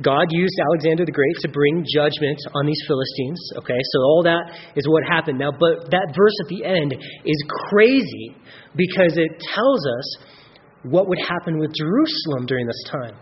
God 0.03 0.29
used 0.31 0.55
Alexander 0.71 1.05
the 1.05 1.13
Great 1.13 1.37
to 1.43 1.49
bring 1.49 1.83
judgment 1.83 2.39
on 2.55 2.67
these 2.67 2.79
Philistines. 2.87 3.41
Okay, 3.59 3.81
so 3.93 3.99
all 4.01 4.23
that 4.25 4.55
is 4.77 4.87
what 4.87 5.03
happened. 5.05 5.39
Now, 5.39 5.51
but 5.51 5.91
that 5.91 6.15
verse 6.15 6.37
at 6.45 6.49
the 6.49 6.63
end 6.65 6.95
is 7.25 7.41
crazy 7.71 8.37
because 8.77 9.17
it 9.17 9.33
tells 9.55 9.83
us 9.83 10.07
what 10.85 11.09
would 11.09 11.19
happen 11.19 11.59
with 11.59 11.73
Jerusalem 11.75 12.47
during 12.47 12.67
this 12.67 12.83
time. 12.91 13.17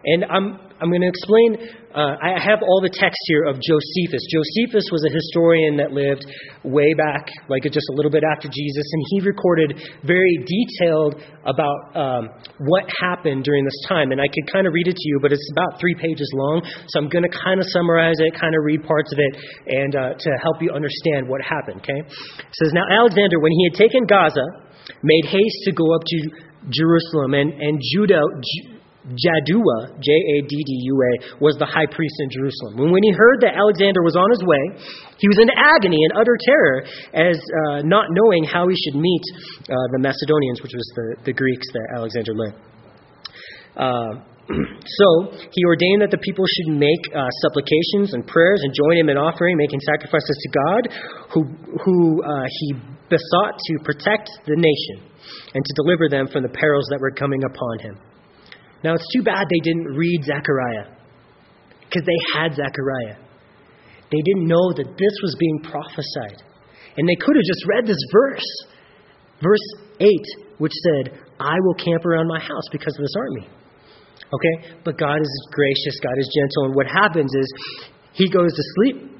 And 0.00 0.24
I'm, 0.24 0.56
I'm 0.80 0.88
going 0.88 1.04
to 1.04 1.12
explain. 1.12 1.60
Uh, 1.92 2.16
I 2.24 2.40
have 2.40 2.64
all 2.64 2.80
the 2.80 2.88
text 2.88 3.20
here 3.28 3.44
of 3.44 3.60
Josephus. 3.60 4.24
Josephus 4.32 4.88
was 4.88 5.04
a 5.04 5.12
historian 5.12 5.76
that 5.76 5.92
lived 5.92 6.24
way 6.64 6.88
back, 6.96 7.28
like 7.52 7.68
just 7.68 7.84
a 7.92 7.94
little 8.00 8.08
bit 8.08 8.24
after 8.24 8.48
Jesus, 8.48 8.86
and 8.96 9.02
he 9.12 9.20
recorded 9.28 9.76
very 10.08 10.32
detailed 10.40 11.20
about 11.44 11.92
um, 11.92 12.32
what 12.64 12.88
happened 12.96 13.44
during 13.44 13.60
this 13.60 13.76
time. 13.92 14.08
And 14.08 14.24
I 14.24 14.28
could 14.32 14.48
kind 14.48 14.64
of 14.64 14.72
read 14.72 14.88
it 14.88 14.96
to 14.96 15.06
you, 15.10 15.18
but 15.20 15.36
it's 15.36 15.50
about 15.52 15.76
three 15.76 15.94
pages 16.00 16.30
long, 16.32 16.64
so 16.64 16.96
I'm 16.96 17.12
going 17.12 17.26
to 17.26 17.34
kind 17.36 17.60
of 17.60 17.68
summarize 17.68 18.16
it, 18.24 18.32
kind 18.32 18.56
of 18.56 18.64
read 18.64 18.80
parts 18.80 19.12
of 19.12 19.18
it, 19.20 19.32
and 19.68 19.92
uh, 19.92 20.16
to 20.16 20.30
help 20.40 20.64
you 20.64 20.72
understand 20.72 21.28
what 21.28 21.44
happened. 21.44 21.84
Okay, 21.84 22.00
it 22.00 22.54
says 22.56 22.72
now 22.72 22.88
Alexander, 22.88 23.36
when 23.36 23.52
he 23.52 23.68
had 23.68 23.76
taken 23.76 24.08
Gaza, 24.08 24.46
made 25.04 25.28
haste 25.28 25.60
to 25.68 25.72
go 25.76 25.92
up 25.92 26.00
to 26.08 26.18
Jerusalem, 26.68 27.34
and 27.34 27.52
and 27.54 27.80
Judah. 27.92 28.20
Jaddua, 29.00 29.96
J 29.96 30.12
A 30.12 30.36
D 30.44 30.52
D 30.52 30.72
U 30.92 30.94
A, 31.00 31.40
was 31.40 31.56
the 31.56 31.64
high 31.64 31.88
priest 31.88 32.12
in 32.20 32.28
Jerusalem. 32.28 32.84
And 32.84 32.92
when 32.92 33.02
he 33.02 33.12
heard 33.16 33.40
that 33.40 33.56
Alexander 33.56 34.04
was 34.04 34.12
on 34.12 34.28
his 34.28 34.44
way, 34.44 34.76
he 35.16 35.24
was 35.24 35.40
in 35.40 35.48
agony 35.56 35.96
and 35.96 36.20
utter 36.20 36.36
terror, 36.36 36.84
as 37.16 37.40
uh, 37.40 37.80
not 37.80 38.12
knowing 38.12 38.44
how 38.44 38.68
he 38.68 38.76
should 38.76 39.00
meet 39.00 39.24
uh, 39.72 39.72
the 39.96 40.00
Macedonians, 40.04 40.60
which 40.60 40.76
was 40.76 40.84
the, 40.96 41.32
the 41.32 41.32
Greeks 41.32 41.64
that 41.72 41.86
Alexander 41.96 42.32
led. 42.36 42.52
Uh, 43.72 44.12
so 45.00 45.08
he 45.48 45.64
ordained 45.64 46.04
that 46.04 46.12
the 46.12 46.20
people 46.20 46.44
should 46.44 46.76
make 46.76 47.00
uh, 47.16 47.24
supplications 47.48 48.12
and 48.12 48.26
prayers 48.28 48.60
and 48.60 48.74
join 48.76 49.00
him 49.00 49.08
in 49.08 49.16
offering, 49.16 49.56
making 49.56 49.80
sacrifices 49.80 50.36
to 50.36 50.48
God, 50.52 50.82
who, 51.32 51.40
who 51.88 52.20
uh, 52.20 52.44
he 52.44 52.76
besought 53.08 53.56
to 53.56 53.72
protect 53.80 54.28
the 54.44 54.60
nation 54.60 55.09
and 55.54 55.64
to 55.64 55.72
deliver 55.82 56.08
them 56.08 56.28
from 56.28 56.42
the 56.42 56.48
perils 56.48 56.86
that 56.90 57.00
were 57.00 57.10
coming 57.10 57.42
upon 57.44 57.78
him. 57.80 57.98
Now, 58.82 58.94
it's 58.94 59.06
too 59.14 59.22
bad 59.22 59.44
they 59.44 59.62
didn't 59.62 59.96
read 59.96 60.24
Zechariah 60.24 60.96
because 61.84 62.06
they 62.06 62.38
had 62.38 62.54
Zechariah. 62.54 63.18
They 64.10 64.22
didn't 64.24 64.46
know 64.46 64.72
that 64.74 64.86
this 64.86 65.16
was 65.22 65.36
being 65.38 65.60
prophesied. 65.62 66.42
And 66.96 67.08
they 67.08 67.14
could 67.14 67.36
have 67.36 67.46
just 67.46 67.62
read 67.66 67.86
this 67.86 68.00
verse, 68.12 68.48
verse 69.42 69.66
8, 70.00 70.08
which 70.58 70.72
said, 70.72 71.18
I 71.38 71.54
will 71.62 71.74
camp 71.74 72.04
around 72.04 72.26
my 72.28 72.40
house 72.40 72.66
because 72.72 72.94
of 72.94 73.02
this 73.02 73.14
army. 73.16 73.46
Okay? 74.32 74.78
But 74.84 74.98
God 74.98 75.20
is 75.20 75.48
gracious, 75.52 75.98
God 76.02 76.18
is 76.18 76.28
gentle, 76.34 76.64
and 76.66 76.74
what 76.74 76.86
happens 76.86 77.30
is 77.34 77.48
he 78.12 78.28
goes 78.28 78.50
to 78.52 78.62
sleep 78.76 79.19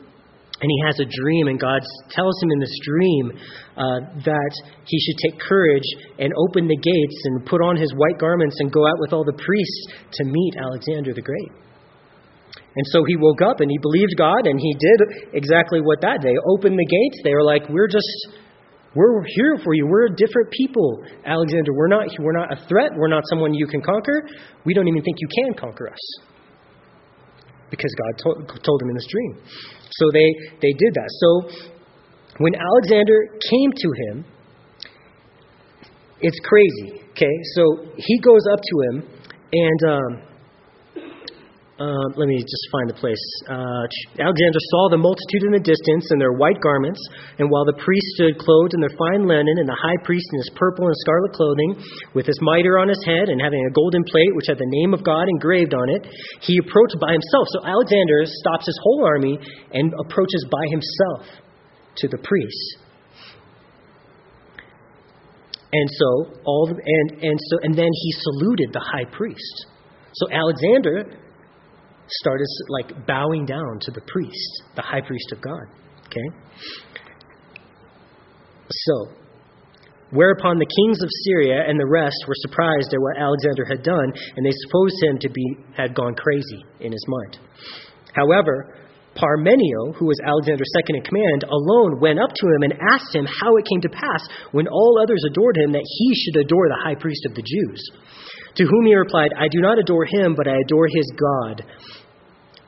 and 0.60 0.68
he 0.68 0.78
has 0.84 1.00
a 1.00 1.08
dream, 1.08 1.48
and 1.48 1.58
God 1.58 1.80
tells 2.10 2.36
him 2.42 2.52
in 2.52 2.60
this 2.60 2.76
dream 2.84 3.32
uh, 3.80 4.00
that 4.28 4.52
he 4.84 5.00
should 5.00 5.18
take 5.24 5.40
courage 5.40 5.88
and 6.18 6.32
open 6.36 6.68
the 6.68 6.76
gates 6.76 7.18
and 7.24 7.46
put 7.46 7.64
on 7.64 7.76
his 7.76 7.92
white 7.96 8.20
garments 8.20 8.56
and 8.60 8.70
go 8.70 8.86
out 8.86 9.00
with 9.00 9.12
all 9.12 9.24
the 9.24 9.36
priests 9.40 9.80
to 10.12 10.24
meet 10.24 10.52
Alexander 10.60 11.14
the 11.14 11.22
Great. 11.22 11.52
And 12.76 12.86
so 12.92 13.04
he 13.04 13.16
woke 13.16 13.40
up 13.42 13.60
and 13.60 13.70
he 13.70 13.78
believed 13.80 14.12
God, 14.18 14.46
and 14.46 14.60
he 14.60 14.76
did 14.78 15.32
exactly 15.32 15.80
what 15.80 16.00
that 16.02 16.20
day. 16.20 16.36
Opened 16.46 16.78
the 16.78 16.86
gates. 16.86 17.18
They 17.24 17.34
were 17.34 17.42
like, 17.42 17.68
"We're 17.68 17.88
just, 17.88 18.06
we're 18.94 19.24
here 19.34 19.56
for 19.64 19.74
you. 19.74 19.86
We're 19.88 20.06
a 20.06 20.14
different 20.14 20.50
people, 20.52 21.02
Alexander. 21.24 21.72
We're 21.72 21.88
not, 21.88 22.06
we're 22.20 22.36
not 22.36 22.52
a 22.52 22.68
threat. 22.68 22.92
We're 22.96 23.08
not 23.08 23.24
someone 23.28 23.54
you 23.54 23.66
can 23.66 23.80
conquer. 23.80 24.28
We 24.64 24.74
don't 24.74 24.86
even 24.86 25.02
think 25.02 25.16
you 25.18 25.28
can 25.42 25.54
conquer 25.54 25.88
us." 25.88 26.29
Because 27.70 27.94
God 27.94 28.22
told, 28.22 28.36
told 28.64 28.82
him 28.82 28.90
in 28.90 28.96
this 28.96 29.06
dream. 29.06 29.32
So 29.90 30.10
they, 30.12 30.28
they 30.60 30.72
did 30.72 30.92
that. 30.94 31.08
So 31.20 31.28
when 32.38 32.54
Alexander 32.54 33.38
came 33.50 33.70
to 33.72 33.88
him, 34.02 34.24
it's 36.20 36.38
crazy. 36.44 37.00
Okay, 37.10 37.36
so 37.54 37.92
he 37.96 38.18
goes 38.20 38.42
up 38.52 38.60
to 38.60 38.80
him, 38.88 39.08
and 39.52 39.90
um, 39.90 40.29
uh, 41.80 42.12
let 42.12 42.28
me 42.28 42.36
just 42.44 42.66
find 42.68 42.92
the 42.92 42.98
place. 43.00 43.24
Uh, 43.48 43.88
Alexander 44.20 44.60
saw 44.68 44.92
the 44.92 45.00
multitude 45.00 45.48
in 45.48 45.56
the 45.56 45.64
distance 45.64 46.12
in 46.12 46.20
their 46.20 46.36
white 46.36 46.60
garments, 46.60 47.00
and 47.40 47.48
while 47.48 47.64
the 47.64 47.80
priest 47.80 48.04
stood 48.20 48.36
clothed 48.36 48.76
in 48.76 48.84
their 48.84 48.92
fine 49.00 49.24
linen, 49.24 49.56
and 49.56 49.64
the 49.64 49.80
high 49.80 49.96
priest 50.04 50.28
in 50.36 50.44
his 50.44 50.52
purple 50.60 50.84
and 50.84 50.96
scarlet 51.00 51.32
clothing, 51.32 51.80
with 52.12 52.28
his 52.28 52.36
mitre 52.44 52.76
on 52.76 52.92
his 52.92 53.00
head, 53.08 53.32
and 53.32 53.40
having 53.40 53.64
a 53.64 53.72
golden 53.72 54.04
plate 54.04 54.28
which 54.36 54.52
had 54.52 54.60
the 54.60 54.68
name 54.84 54.92
of 54.92 55.00
God 55.00 55.24
engraved 55.32 55.72
on 55.72 55.88
it, 55.88 56.04
he 56.44 56.60
approached 56.60 57.00
by 57.00 57.16
himself. 57.16 57.48
So 57.56 57.64
Alexander 57.64 58.28
stops 58.28 58.68
his 58.68 58.76
whole 58.84 59.08
army 59.08 59.40
and 59.72 59.88
approaches 60.04 60.44
by 60.52 60.64
himself 60.68 61.24
to 61.96 62.12
the 62.12 62.20
priest. 62.20 62.76
And 65.72 65.88
so 65.96 66.08
all 66.44 66.68
the, 66.68 66.76
and 66.76 67.24
and 67.24 67.38
so 67.48 67.54
and 67.62 67.72
then 67.72 67.88
he 67.88 68.10
saluted 68.20 68.68
the 68.74 68.84
high 68.84 69.08
priest. 69.08 69.66
So 70.12 70.26
Alexander 70.28 71.08
started 72.10 72.46
like 72.68 73.06
bowing 73.06 73.46
down 73.46 73.78
to 73.82 73.90
the 73.90 74.00
priest, 74.02 74.62
the 74.76 74.82
high 74.82 75.00
priest 75.00 75.32
of 75.32 75.40
God. 75.40 75.62
Okay? 76.06 76.28
So, 78.70 79.12
whereupon 80.10 80.58
the 80.58 80.66
kings 80.66 81.02
of 81.02 81.08
Syria 81.24 81.64
and 81.66 81.78
the 81.78 81.86
rest 81.86 82.16
were 82.26 82.38
surprised 82.38 82.92
at 82.92 83.00
what 83.00 83.18
Alexander 83.18 83.64
had 83.64 83.82
done, 83.82 84.12
and 84.36 84.46
they 84.46 84.54
supposed 84.66 84.96
him 85.02 85.18
to 85.20 85.30
be 85.30 85.56
had 85.76 85.94
gone 85.94 86.14
crazy 86.14 86.64
in 86.80 86.92
his 86.92 87.04
mind. 87.08 87.38
However, 88.14 88.76
Parmenio, 89.16 89.94
who 89.98 90.06
was 90.06 90.20
Alexander's 90.22 90.70
second 90.74 90.96
in 90.96 91.02
command, 91.02 91.44
alone 91.44 92.00
went 92.00 92.20
up 92.20 92.30
to 92.30 92.46
him 92.46 92.62
and 92.62 92.74
asked 92.94 93.14
him 93.14 93.26
how 93.26 93.56
it 93.56 93.66
came 93.66 93.80
to 93.82 93.90
pass, 93.90 94.22
when 94.52 94.68
all 94.68 95.00
others 95.02 95.22
adored 95.26 95.56
him, 95.56 95.72
that 95.72 95.84
he 95.84 96.14
should 96.14 96.40
adore 96.40 96.68
the 96.68 96.82
high 96.82 96.94
priest 96.94 97.26
of 97.26 97.34
the 97.34 97.42
Jews. 97.42 97.82
To 98.56 98.64
whom 98.64 98.86
he 98.86 98.94
replied, 98.94 99.30
I 99.36 99.48
do 99.48 99.60
not 99.60 99.78
adore 99.78 100.04
him, 100.04 100.34
but 100.34 100.48
I 100.48 100.56
adore 100.64 100.88
his 100.88 101.12
God, 101.16 101.64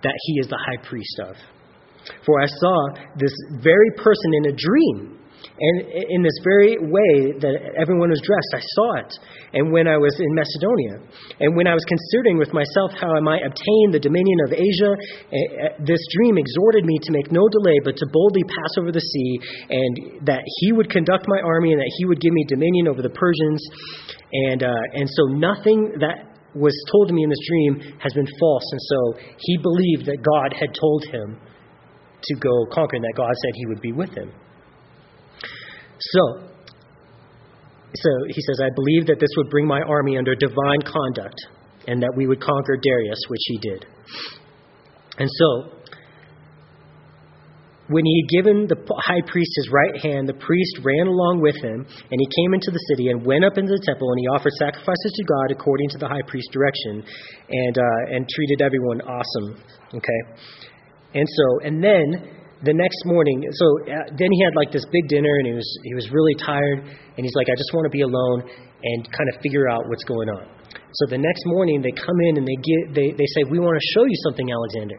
that 0.02 0.14
he 0.26 0.40
is 0.40 0.48
the 0.48 0.58
high 0.58 0.82
priest 0.88 1.20
of. 1.28 1.36
For 2.26 2.40
I 2.40 2.46
saw 2.46 2.88
this 3.18 3.32
very 3.62 3.90
person 3.96 4.30
in 4.38 4.46
a 4.50 4.56
dream, 4.56 5.18
and 5.58 5.76
in 6.10 6.22
this 6.22 6.38
very 6.42 6.78
way 6.78 7.34
that 7.38 7.54
everyone 7.78 8.10
was 8.10 8.22
dressed, 8.22 8.52
I 8.54 8.62
saw 8.62 8.88
it. 9.02 9.12
And 9.54 9.70
when 9.70 9.86
I 9.86 9.98
was 9.98 10.14
in 10.18 10.30
Macedonia, 10.34 11.02
and 11.38 11.54
when 11.54 11.66
I 11.66 11.74
was 11.74 11.84
considering 11.84 12.38
with 12.38 12.54
myself 12.54 12.94
how 12.98 13.10
I 13.10 13.20
might 13.20 13.42
obtain 13.42 13.90
the 13.90 14.02
dominion 14.02 14.38
of 14.46 14.54
Asia, 14.54 14.92
eh, 14.94 15.36
eh, 15.36 15.68
this 15.82 16.02
dream 16.18 16.38
exhorted 16.38 16.86
me 16.86 16.98
to 17.02 17.10
make 17.12 17.30
no 17.30 17.46
delay, 17.46 17.78
but 17.84 17.98
to 17.98 18.06
boldly 18.10 18.42
pass 18.48 18.72
over 18.78 18.90
the 18.90 19.02
sea, 19.02 19.30
and 19.70 20.26
that 20.26 20.42
he 20.62 20.72
would 20.72 20.90
conduct 20.90 21.26
my 21.28 21.42
army, 21.42 21.72
and 21.74 21.80
that 21.82 21.92
he 21.98 22.06
would 22.06 22.18
give 22.18 22.32
me 22.32 22.42
dominion 22.48 22.88
over 22.88 23.02
the 23.02 23.14
Persians. 23.14 23.62
And, 24.32 24.62
uh, 24.62 24.94
and 24.94 25.08
so 25.08 25.24
nothing 25.26 25.92
that 26.00 26.32
was 26.54 26.72
told 26.90 27.08
to 27.08 27.14
me 27.14 27.22
in 27.22 27.30
this 27.30 27.44
dream 27.48 27.98
has 28.00 28.12
been 28.12 28.28
false. 28.38 28.64
And 28.72 28.80
so 28.80 28.98
he 29.38 29.58
believed 29.58 30.06
that 30.06 30.18
God 30.22 30.52
had 30.58 30.74
told 30.74 31.04
him 31.04 31.38
to 32.22 32.34
go 32.36 32.66
conquer 32.72 32.96
and 32.96 33.04
that 33.04 33.14
God 33.16 33.32
said 33.42 33.52
he 33.54 33.66
would 33.66 33.80
be 33.80 33.92
with 33.92 34.10
him. 34.10 34.32
So, 35.98 36.48
so 37.94 38.10
he 38.28 38.40
says, 38.42 38.60
I 38.62 38.70
believe 38.74 39.06
that 39.06 39.20
this 39.20 39.30
would 39.36 39.50
bring 39.50 39.66
my 39.66 39.82
army 39.82 40.16
under 40.16 40.34
divine 40.34 40.82
conduct 40.84 41.40
and 41.86 42.02
that 42.02 42.12
we 42.16 42.26
would 42.26 42.40
conquer 42.40 42.76
Darius, 42.76 43.18
which 43.28 43.42
he 43.44 43.58
did. 43.58 43.86
And 45.18 45.28
so, 45.28 45.81
when 47.92 48.04
he 48.04 48.14
had 48.24 48.28
given 48.32 48.66
the 48.66 48.76
high 49.04 49.20
priest 49.28 49.52
his 49.60 49.68
right 49.68 49.96
hand, 50.00 50.26
the 50.26 50.40
priest 50.40 50.80
ran 50.82 51.06
along 51.06 51.44
with 51.44 51.56
him, 51.60 51.84
and 51.84 52.16
he 52.16 52.28
came 52.42 52.56
into 52.56 52.72
the 52.72 52.82
city 52.90 53.12
and 53.12 53.20
went 53.24 53.44
up 53.44 53.60
into 53.60 53.70
the 53.70 53.84
temple, 53.84 54.08
and 54.10 54.18
he 54.18 54.26
offered 54.32 54.52
sacrifices 54.56 55.12
to 55.20 55.24
God 55.28 55.52
according 55.52 55.88
to 55.92 55.98
the 55.98 56.08
high 56.08 56.24
priest's 56.26 56.50
direction, 56.50 57.04
and 57.04 57.74
uh, 57.76 58.16
and 58.16 58.24
treated 58.28 58.64
everyone 58.64 59.04
awesome. 59.04 59.60
Okay, 59.92 60.20
and 61.14 61.26
so 61.28 61.46
and 61.68 61.84
then 61.84 62.40
the 62.64 62.72
next 62.72 63.04
morning, 63.04 63.42
so 63.52 63.66
uh, 63.90 64.08
then 64.16 64.30
he 64.30 64.40
had 64.42 64.54
like 64.56 64.72
this 64.72 64.86
big 64.88 65.06
dinner, 65.08 65.34
and 65.42 65.46
he 65.46 65.54
was 65.54 65.68
he 65.84 65.94
was 65.94 66.08
really 66.10 66.34
tired, 66.40 66.80
and 66.82 67.20
he's 67.20 67.36
like, 67.36 67.52
I 67.52 67.56
just 67.58 67.70
want 67.76 67.84
to 67.86 67.94
be 67.94 68.02
alone 68.02 68.48
and 68.82 68.98
kind 69.12 69.28
of 69.30 69.36
figure 69.42 69.68
out 69.68 69.84
what's 69.86 70.04
going 70.04 70.28
on. 70.28 70.48
So 70.72 71.06
the 71.08 71.18
next 71.18 71.42
morning, 71.46 71.82
they 71.82 71.92
come 71.92 72.18
in 72.28 72.38
and 72.38 72.46
they 72.46 72.58
get 72.62 72.94
they 72.94 73.08
they 73.12 73.28
say, 73.36 73.44
we 73.50 73.58
want 73.58 73.76
to 73.76 73.86
show 73.92 74.04
you 74.04 74.18
something, 74.24 74.48
Alexander. 74.48 74.98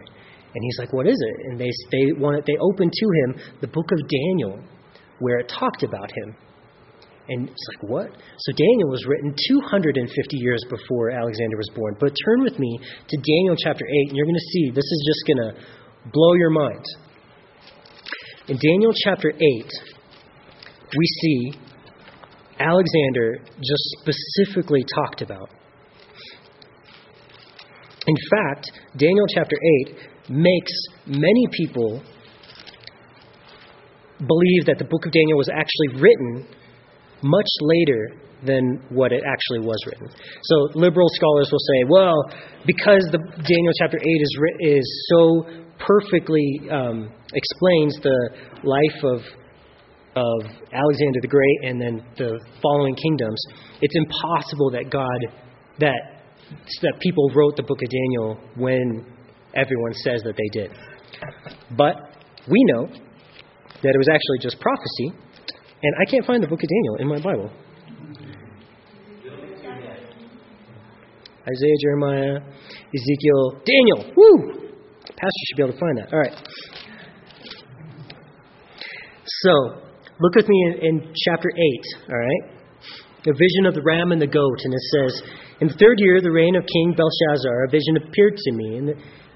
And 0.54 0.64
he's 0.64 0.78
like, 0.80 0.94
What 0.94 1.08
is 1.08 1.18
it? 1.18 1.46
And 1.48 1.60
they, 1.60 1.72
they, 1.92 2.14
wanted, 2.14 2.46
they 2.46 2.58
opened 2.62 2.94
to 2.94 3.06
him 3.24 3.58
the 3.62 3.68
book 3.68 3.90
of 3.92 4.00
Daniel, 4.08 4.60
where 5.20 5.40
it 5.40 5.50
talked 5.50 5.84
about 5.84 6.12
him. 6.12 6.36
And 7.30 7.50
it's 7.50 7.68
like, 7.70 7.90
What? 7.90 8.08
So 8.38 8.52
Daniel 8.54 8.90
was 8.90 9.06
written 9.08 9.34
250 9.48 10.38
years 10.38 10.64
before 10.70 11.10
Alexander 11.10 11.58
was 11.58 11.70
born. 11.76 11.96
But 12.00 12.14
turn 12.26 12.44
with 12.44 12.60
me 12.60 12.80
to 12.80 13.18
Daniel 13.18 13.56
chapter 13.58 13.86
8, 13.86 14.10
and 14.10 14.18
you're 14.18 14.26
going 14.26 14.36
to 14.36 14.52
see 14.54 14.70
this 14.70 14.86
is 14.86 15.04
just 15.08 15.28
going 15.28 15.54
to 15.54 15.62
blow 16.12 16.34
your 16.34 16.52
mind. 16.52 16.86
In 18.48 18.58
Daniel 18.58 18.92
chapter 19.06 19.32
8, 19.32 19.40
we 20.98 21.06
see 21.22 21.54
Alexander 22.60 23.40
just 23.58 23.84
specifically 24.02 24.84
talked 24.96 25.22
about. 25.22 25.50
In 28.06 28.16
fact, 28.30 28.70
Daniel 28.98 29.26
chapter 29.34 29.56
8 29.88 30.13
makes 30.30 30.72
many 31.06 31.48
people 31.52 32.02
believe 34.20 34.66
that 34.66 34.78
the 34.78 34.86
book 34.86 35.06
of 35.06 35.12
Daniel 35.12 35.38
was 35.38 35.50
actually 35.50 36.02
written 36.02 36.48
much 37.22 37.50
later 37.62 38.16
than 38.46 38.84
what 38.90 39.12
it 39.12 39.24
actually 39.26 39.66
was 39.66 39.78
written. 39.86 40.08
So 40.44 40.56
liberal 40.76 41.08
scholars 41.14 41.50
will 41.52 41.60
say, 41.60 41.84
well, 41.90 42.16
because 42.66 43.08
the 43.12 43.20
Daniel 43.20 43.74
chapter 43.80 43.98
8 43.98 44.04
is, 44.04 44.40
is 44.60 45.08
so 45.10 45.46
perfectly 45.80 46.62
um, 46.72 47.12
explains 47.34 47.96
the 48.02 48.30
life 48.64 49.04
of 49.04 49.22
of 50.16 50.46
Alexander 50.72 51.20
the 51.22 51.28
Great 51.28 51.60
and 51.64 51.82
then 51.82 52.06
the 52.18 52.40
following 52.62 52.96
kingdoms, 52.96 53.44
it's 53.82 53.96
impossible 53.96 54.70
that 54.70 54.92
God 54.92 55.34
that 55.80 56.22
that 56.84 57.00
people 57.00 57.32
wrote 57.34 57.56
the 57.56 57.64
book 57.64 57.80
of 57.82 57.90
Daniel 57.90 58.38
when 58.56 59.06
everyone 59.56 59.94
says 59.94 60.22
that 60.24 60.36
they 60.36 60.60
did. 60.60 60.72
But 61.78 61.96
we 62.48 62.64
know 62.74 62.88
that 62.88 63.92
it 63.94 63.98
was 63.98 64.10
actually 64.10 64.40
just 64.42 64.60
prophecy, 64.60 65.14
and 65.82 65.94
I 66.02 66.10
can't 66.10 66.26
find 66.26 66.42
the 66.42 66.48
book 66.48 66.62
of 66.64 66.70
Daniel 66.70 66.96
in 67.00 67.08
my 67.08 67.20
Bible. 67.20 67.52
Isaiah, 71.44 71.78
Jeremiah, 71.82 72.40
Ezekiel, 72.96 73.62
Daniel. 73.66 74.14
Woo! 74.16 74.64
Pastor 75.04 75.42
should 75.48 75.58
be 75.58 75.64
able 75.64 75.74
to 75.74 75.80
find 75.80 75.98
that. 75.98 76.14
All 76.14 76.20
right. 76.20 76.34
So, 79.26 79.52
look 80.20 80.36
with 80.36 80.48
me 80.48 80.58
in, 80.68 80.86
in 80.86 81.14
chapter 81.26 81.50
8, 81.50 82.10
all 82.10 82.18
right? 82.18 82.54
The 83.26 83.34
vision 83.34 83.66
of 83.68 83.74
the 83.74 83.82
ram 83.82 84.12
and 84.12 84.22
the 84.22 84.28
goat, 84.28 84.60
and 84.64 84.74
it 84.74 84.82
says, 84.92 85.22
In 85.60 85.68
the 85.68 85.74
third 85.74 86.00
year 86.00 86.18
of 86.18 86.24
the 86.24 86.32
reign 86.32 86.56
of 86.56 86.64
King 86.64 86.96
Belshazzar, 86.96 87.66
a 87.66 87.70
vision 87.70 87.98
appeared 87.98 88.36
to 88.38 88.52
me, 88.54 88.78
and 88.78 88.90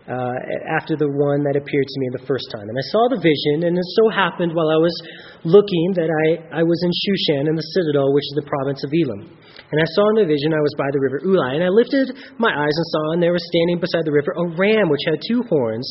uh, 0.07 0.35
after 0.79 0.95
the 0.95 1.11
one 1.11 1.43
that 1.43 1.59
appeared 1.59 1.87
to 1.87 1.97
me 1.99 2.07
the 2.15 2.25
first 2.25 2.47
time. 2.55 2.63
And 2.63 2.79
I 2.79 2.85
saw 2.95 3.11
the 3.11 3.19
vision, 3.19 3.67
and 3.67 3.75
it 3.75 3.89
so 3.99 4.07
happened 4.07 4.55
while 4.55 4.71
I 4.71 4.79
was 4.79 4.95
looking 5.43 5.99
that 5.99 6.07
I, 6.07 6.59
I 6.59 6.63
was 6.63 6.79
in 6.79 6.91
Shushan 6.91 7.51
in 7.51 7.55
the 7.59 7.67
citadel, 7.75 8.15
which 8.15 8.23
is 8.31 8.35
the 8.39 8.47
province 8.47 8.81
of 8.87 8.91
Elam. 8.95 9.27
And 9.27 9.77
I 9.83 9.87
saw 9.99 10.03
in 10.15 10.23
the 10.23 10.29
vision 10.31 10.55
I 10.55 10.63
was 10.63 10.75
by 10.79 10.87
the 10.95 11.03
river 11.03 11.19
Ulai, 11.27 11.59
and 11.59 11.63
I 11.63 11.67
lifted 11.67 12.07
my 12.39 12.51
eyes 12.51 12.75
and 12.75 12.87
saw, 12.87 13.03
and 13.11 13.21
there 13.21 13.35
was 13.35 13.43
standing 13.51 13.83
beside 13.83 14.07
the 14.07 14.15
river 14.15 14.31
a 14.31 14.45
ram 14.55 14.87
which 14.87 15.03
had 15.03 15.19
two 15.27 15.43
horns, 15.51 15.83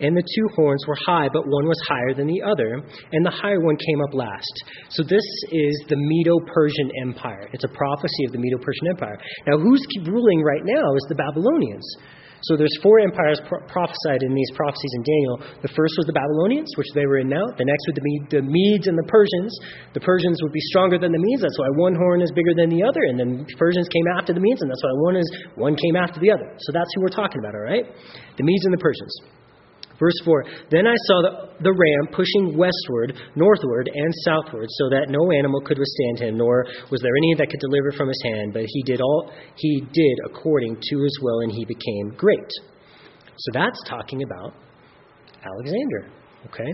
and 0.00 0.14
the 0.14 0.22
two 0.22 0.46
horns 0.54 0.84
were 0.86 0.94
high, 0.94 1.26
but 1.26 1.42
one 1.42 1.66
was 1.66 1.80
higher 1.88 2.14
than 2.14 2.30
the 2.30 2.42
other, 2.46 2.78
and 3.10 3.26
the 3.26 3.34
higher 3.34 3.58
one 3.58 3.74
came 3.74 4.00
up 4.06 4.14
last. 4.14 4.54
So 4.90 5.02
this 5.02 5.26
is 5.50 5.74
the 5.90 5.98
Medo 5.98 6.38
Persian 6.54 6.90
Empire. 7.02 7.50
It's 7.52 7.64
a 7.64 7.74
prophecy 7.74 8.24
of 8.26 8.32
the 8.32 8.38
Medo 8.38 8.58
Persian 8.58 8.86
Empire. 8.94 9.18
Now, 9.46 9.58
who's 9.58 9.82
ruling 10.06 10.42
right 10.42 10.62
now 10.62 10.94
is 10.94 11.06
the 11.08 11.18
Babylonians. 11.18 11.86
So 12.42 12.56
there's 12.56 12.74
four 12.82 13.00
empires 13.00 13.40
pro- 13.46 13.62
prophesied 13.66 14.22
in 14.22 14.34
these 14.34 14.50
prophecies 14.54 14.92
in 14.94 15.02
Daniel. 15.02 15.36
The 15.62 15.72
first 15.74 15.94
was 15.98 16.06
the 16.06 16.14
Babylonians, 16.14 16.70
which 16.78 16.86
they 16.94 17.06
were 17.06 17.18
in 17.18 17.28
now. 17.28 17.42
The 17.58 17.66
next 17.66 17.82
would 17.90 17.98
be 17.98 18.16
the 18.30 18.42
Medes 18.46 18.86
and 18.86 18.96
the 18.96 19.08
Persians. 19.10 19.50
The 19.94 20.00
Persians 20.00 20.38
would 20.42 20.52
be 20.52 20.62
stronger 20.70 20.98
than 20.98 21.10
the 21.10 21.18
Medes. 21.18 21.42
That's 21.42 21.58
why 21.58 21.70
one 21.74 21.94
horn 21.98 22.22
is 22.22 22.30
bigger 22.30 22.54
than 22.54 22.70
the 22.70 22.86
other. 22.86 23.02
And 23.10 23.18
then 23.18 23.30
the 23.42 23.56
Persians 23.58 23.88
came 23.90 24.06
after 24.14 24.32
the 24.32 24.40
Medes, 24.40 24.62
and 24.62 24.70
that's 24.70 24.82
why 24.82 24.94
one 25.02 25.16
is 25.16 25.28
one 25.56 25.74
came 25.74 25.96
after 25.96 26.20
the 26.20 26.30
other. 26.30 26.46
So 26.62 26.70
that's 26.70 26.88
who 26.94 27.02
we're 27.02 27.14
talking 27.14 27.42
about, 27.42 27.58
all 27.58 27.66
right? 27.66 27.84
The 28.38 28.44
Medes 28.46 28.64
and 28.64 28.74
the 28.74 28.82
Persians. 28.82 29.14
Verse 29.98 30.14
4 30.24 30.44
Then 30.70 30.86
I 30.86 30.94
saw 30.94 31.22
the, 31.22 31.32
the 31.62 31.72
ram 31.72 32.14
pushing 32.14 32.56
westward, 32.56 33.18
northward, 33.34 33.90
and 33.92 34.12
southward, 34.24 34.66
so 34.70 34.90
that 34.90 35.10
no 35.10 35.30
animal 35.32 35.60
could 35.60 35.78
withstand 35.78 36.30
him, 36.30 36.38
nor 36.38 36.66
was 36.90 37.00
there 37.02 37.16
any 37.16 37.34
that 37.34 37.50
could 37.50 37.60
deliver 37.60 37.92
from 37.92 38.08
his 38.08 38.22
hand. 38.24 38.52
But 38.52 38.64
he 38.66 38.82
did 38.82 39.00
all 39.00 39.30
he 39.56 39.82
did 39.92 40.16
according 40.26 40.76
to 40.76 41.02
his 41.02 41.18
will, 41.22 41.40
and 41.40 41.52
he 41.52 41.64
became 41.64 42.14
great. 42.16 42.50
So 43.36 43.50
that's 43.52 43.80
talking 43.88 44.22
about 44.22 44.54
Alexander. 45.44 46.10
Okay? 46.46 46.72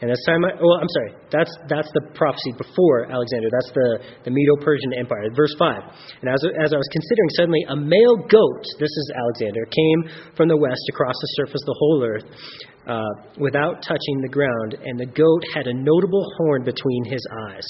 And 0.00 0.12
that's 0.12 0.24
time 0.28 0.44
well, 0.44 0.76
I'm 0.76 0.92
sorry, 0.92 1.16
that's, 1.32 1.52
that's 1.72 1.88
the 1.96 2.04
prophecy 2.12 2.52
before 2.60 3.08
Alexander. 3.08 3.48
That's 3.48 3.72
the, 3.72 3.88
the 4.28 4.30
Medo 4.30 4.60
Persian 4.60 4.92
Empire. 4.92 5.24
Verse 5.32 5.56
5. 5.58 6.20
And 6.20 6.28
as, 6.28 6.44
as 6.44 6.70
I 6.72 6.76
was 6.76 6.90
considering, 6.92 7.28
suddenly 7.32 7.64
a 7.72 7.76
male 7.76 8.16
goat, 8.28 8.64
this 8.76 8.92
is 8.92 9.06
Alexander, 9.16 9.64
came 9.72 10.00
from 10.36 10.52
the 10.52 10.56
west 10.56 10.84
across 10.92 11.16
the 11.16 11.30
surface 11.40 11.64
of 11.64 11.68
the 11.72 11.78
whole 11.80 12.04
earth 12.04 12.28
uh, 12.86 13.12
without 13.38 13.82
touching 13.82 14.22
the 14.22 14.30
ground, 14.30 14.78
and 14.78 14.94
the 14.98 15.10
goat 15.10 15.42
had 15.54 15.66
a 15.66 15.74
notable 15.74 16.22
horn 16.38 16.62
between 16.62 17.04
his 17.04 17.22
eyes. 17.50 17.66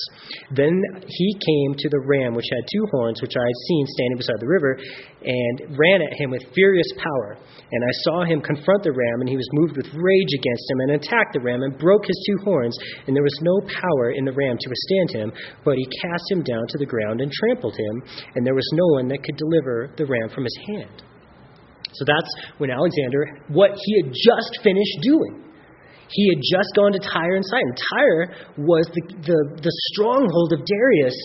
Then 0.53 0.77
he 1.09 1.29
came 1.41 1.73
to 1.73 1.89
the 1.89 2.05
ram, 2.05 2.35
which 2.37 2.49
had 2.53 2.69
two 2.69 2.85
horns, 2.93 3.21
which 3.23 3.33
I 3.33 3.47
had 3.47 3.61
seen 3.69 3.85
standing 3.87 4.19
beside 4.21 4.41
the 4.41 4.53
river, 4.53 4.77
and 5.25 5.79
ran 5.79 6.05
at 6.05 6.13
him 6.21 6.31
with 6.31 6.45
furious 6.53 6.93
power. 7.01 7.41
And 7.73 7.83
I 7.83 7.93
saw 8.05 8.25
him 8.25 8.45
confront 8.45 8.85
the 8.85 8.93
ram, 8.93 9.25
and 9.25 9.29
he 9.29 9.41
was 9.41 9.49
moved 9.57 9.77
with 9.77 9.89
rage 9.89 10.33
against 10.37 10.65
him, 10.71 10.81
and 10.85 10.91
attacked 11.01 11.33
the 11.33 11.41
ram, 11.41 11.63
and 11.65 11.79
broke 11.79 12.05
his 12.05 12.21
two 12.29 12.45
horns, 12.45 12.77
and 13.07 13.17
there 13.17 13.25
was 13.25 13.41
no 13.41 13.57
power 13.73 14.13
in 14.13 14.25
the 14.25 14.37
ram 14.37 14.57
to 14.61 14.69
withstand 14.69 15.11
him, 15.17 15.29
but 15.65 15.81
he 15.81 15.89
cast 16.05 16.25
him 16.31 16.45
down 16.45 16.65
to 16.69 16.79
the 16.79 16.87
ground 16.87 17.21
and 17.21 17.33
trampled 17.33 17.75
him, 17.75 18.03
and 18.37 18.47
there 18.47 18.55
was 18.55 18.69
no 18.75 18.87
one 19.01 19.09
that 19.09 19.25
could 19.25 19.37
deliver 19.37 19.91
the 19.97 20.05
ram 20.05 20.29
from 20.29 20.45
his 20.45 20.59
hand. 20.69 21.03
So 21.99 22.05
that's 22.05 22.31
when 22.59 22.71
Alexander, 22.71 23.41
what 23.49 23.73
he 23.75 24.03
had 24.03 24.13
just 24.13 24.63
finished 24.63 24.99
doing. 25.03 25.43
He 26.09 26.31
had 26.31 26.39
just 26.39 26.71
gone 26.77 26.93
to 26.93 27.03
Tyre 27.03 27.35
and 27.35 27.45
Sidon. 27.45 27.75
Tyre 27.75 28.23
was 28.59 28.87
the, 28.95 29.03
the, 29.27 29.39
the 29.59 29.75
stronghold 29.93 30.53
of 30.53 30.63
Darius 30.63 31.17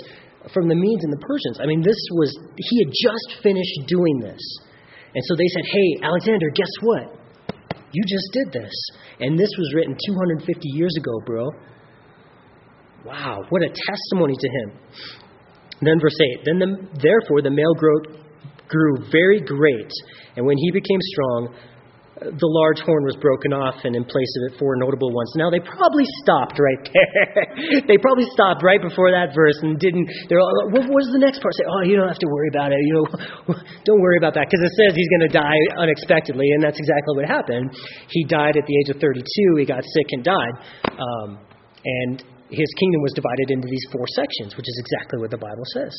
from 0.53 0.67
the 0.67 0.75
Medes 0.75 1.03
and 1.05 1.13
the 1.13 1.21
Persians. 1.21 1.61
I 1.61 1.69
mean, 1.69 1.81
this 1.85 1.99
was, 2.17 2.33
he 2.57 2.81
had 2.81 2.89
just 2.89 3.43
finished 3.43 3.85
doing 3.85 4.19
this. 4.19 4.41
And 5.13 5.23
so 5.27 5.35
they 5.37 5.47
said, 5.53 5.65
Hey, 5.69 5.87
Alexander, 6.01 6.49
guess 6.55 6.73
what? 6.81 7.05
You 7.93 8.03
just 8.07 8.27
did 8.33 8.63
this. 8.63 8.73
And 9.19 9.37
this 9.37 9.51
was 9.57 9.73
written 9.75 9.95
250 10.07 10.47
years 10.73 10.95
ago, 10.97 11.11
bro. 11.25 11.45
Wow, 13.05 13.43
what 13.49 13.61
a 13.61 13.69
testimony 13.69 14.35
to 14.39 14.47
him. 14.47 14.79
Then 15.81 15.99
verse 15.99 16.17
8 16.39 16.45
Then 16.45 16.59
the, 16.59 16.69
therefore 17.01 17.41
the 17.41 17.51
male 17.51 17.73
goat 17.73 18.20
grew 18.71 19.03
very 19.11 19.41
great 19.43 19.91
and 20.35 20.45
when 20.45 20.57
he 20.57 20.71
became 20.71 20.99
strong, 21.13 21.53
the 22.21 22.51
large 22.53 22.77
horn 22.85 23.01
was 23.01 23.17
broken 23.17 23.49
off, 23.49 23.81
and 23.81 23.97
in 23.97 24.05
place 24.05 24.29
of 24.37 24.53
it, 24.53 24.61
four 24.61 24.77
notable 24.77 25.09
ones. 25.09 25.33
Now, 25.33 25.49
they 25.49 25.57
probably 25.57 26.05
stopped 26.21 26.61
right 26.61 26.77
there. 26.85 27.81
they 27.89 27.97
probably 27.97 28.29
stopped 28.29 28.61
right 28.61 28.77
before 28.77 29.09
that 29.09 29.33
verse 29.33 29.57
and 29.65 29.81
didn't. 29.81 30.05
They're 30.29 30.37
all, 30.37 30.53
what 30.69 30.85
was 30.85 31.09
the 31.09 31.17
next 31.17 31.41
part? 31.41 31.57
Say, 31.57 31.65
oh, 31.65 31.81
you 31.81 31.97
don't 31.97 32.05
have 32.05 32.21
to 32.21 32.29
worry 32.29 32.53
about 32.53 32.69
it. 32.69 32.77
You 32.77 32.93
know, 32.93 33.07
don't 33.89 34.01
worry 34.05 34.21
about 34.21 34.37
that 34.37 34.45
because 34.45 34.61
it 34.61 34.73
says 34.77 34.93
he's 34.93 35.09
going 35.17 35.25
to 35.25 35.33
die 35.33 35.61
unexpectedly, 35.81 36.45
and 36.53 36.61
that's 36.61 36.77
exactly 36.77 37.17
what 37.17 37.25
happened. 37.25 37.73
He 38.13 38.21
died 38.29 38.53
at 38.53 38.69
the 38.69 38.75
age 38.85 38.93
of 38.93 39.01
32. 39.01 39.25
He 39.57 39.65
got 39.65 39.81
sick 39.81 40.07
and 40.13 40.21
died, 40.21 40.55
um, 40.93 41.41
and 41.81 42.21
his 42.53 42.69
kingdom 42.77 43.01
was 43.01 43.17
divided 43.17 43.49
into 43.49 43.65
these 43.65 43.85
four 43.89 44.05
sections, 44.13 44.53
which 44.53 44.69
is 44.69 44.77
exactly 44.77 45.17
what 45.17 45.33
the 45.33 45.41
Bible 45.41 45.65
says. 45.73 45.95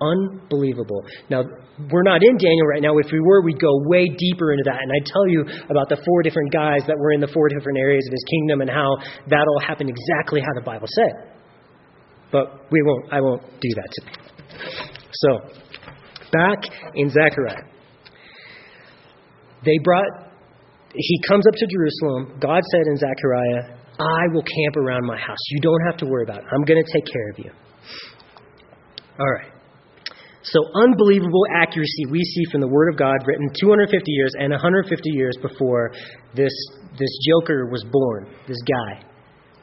Unbelievable. 0.00 1.04
Now, 1.30 1.42
we're 1.90 2.02
not 2.02 2.22
in 2.22 2.36
Daniel 2.36 2.66
right 2.66 2.82
now. 2.82 2.98
If 2.98 3.10
we 3.10 3.20
were, 3.20 3.42
we'd 3.42 3.60
go 3.60 3.70
way 3.86 4.04
deeper 4.06 4.52
into 4.52 4.64
that. 4.64 4.76
And 4.80 4.90
I'd 4.92 5.06
tell 5.06 5.26
you 5.26 5.44
about 5.70 5.88
the 5.88 5.96
four 6.04 6.22
different 6.22 6.52
guys 6.52 6.80
that 6.86 6.96
were 6.98 7.12
in 7.12 7.20
the 7.20 7.28
four 7.28 7.48
different 7.48 7.78
areas 7.78 8.04
of 8.06 8.12
his 8.12 8.24
kingdom 8.28 8.60
and 8.60 8.70
how 8.70 8.96
that 9.28 9.46
all 9.48 9.60
happened 9.66 9.88
exactly 9.88 10.40
how 10.40 10.52
the 10.54 10.64
Bible 10.64 10.88
said. 10.88 11.32
But 12.30 12.70
we 12.70 12.82
won't, 12.82 13.12
I 13.12 13.20
won't 13.20 13.42
do 13.60 13.68
that 13.76 13.88
today. 13.92 14.12
So, 15.12 15.28
back 16.32 16.64
in 16.94 17.08
Zechariah. 17.08 17.64
They 19.64 19.78
brought, 19.82 20.06
he 20.94 21.20
comes 21.26 21.46
up 21.46 21.54
to 21.54 21.66
Jerusalem. 21.66 22.38
God 22.40 22.62
said 22.70 22.82
in 22.86 22.96
Zechariah, 22.96 23.76
I 23.98 24.28
will 24.32 24.42
camp 24.42 24.76
around 24.76 25.06
my 25.06 25.16
house. 25.16 25.38
You 25.50 25.60
don't 25.62 25.80
have 25.86 25.96
to 25.98 26.06
worry 26.06 26.24
about 26.24 26.38
it. 26.38 26.44
I'm 26.52 26.64
going 26.64 26.82
to 26.82 26.92
take 26.92 27.06
care 27.10 27.30
of 27.30 27.38
you. 27.38 27.50
All 29.18 29.32
right. 29.32 29.55
So, 30.52 30.60
unbelievable 30.74 31.42
accuracy 31.56 32.06
we 32.08 32.22
see 32.22 32.44
from 32.52 32.60
the 32.60 32.68
Word 32.68 32.88
of 32.88 32.96
God 32.96 33.16
written 33.26 33.50
250 33.58 34.12
years 34.12 34.30
and 34.38 34.52
150 34.52 35.10
years 35.10 35.36
before 35.42 35.90
this, 36.36 36.52
this 36.98 37.10
joker 37.26 37.66
was 37.66 37.84
born, 37.90 38.30
this 38.46 38.62
guy. 38.62 39.02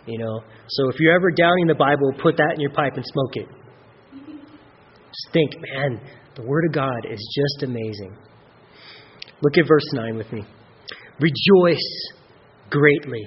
You 0.05 0.19
know? 0.19 0.41
So, 0.67 0.89
if 0.89 0.99
you're 0.99 1.15
ever 1.15 1.31
doubting 1.31 1.67
the 1.67 1.75
Bible, 1.75 2.11
put 2.21 2.35
that 2.35 2.55
in 2.55 2.59
your 2.59 2.71
pipe 2.71 2.93
and 2.95 3.05
smoke 3.05 3.35
it. 3.37 3.47
Just 5.07 5.31
think, 5.31 5.55
man, 5.73 6.01
the 6.35 6.43
Word 6.43 6.65
of 6.65 6.73
God 6.73 7.05
is 7.09 7.21
just 7.31 7.63
amazing. 7.63 8.17
Look 9.41 9.57
at 9.57 9.67
verse 9.67 9.87
9 9.93 10.17
with 10.17 10.31
me. 10.33 10.43
Rejoice 11.19 12.11
greatly, 12.69 13.23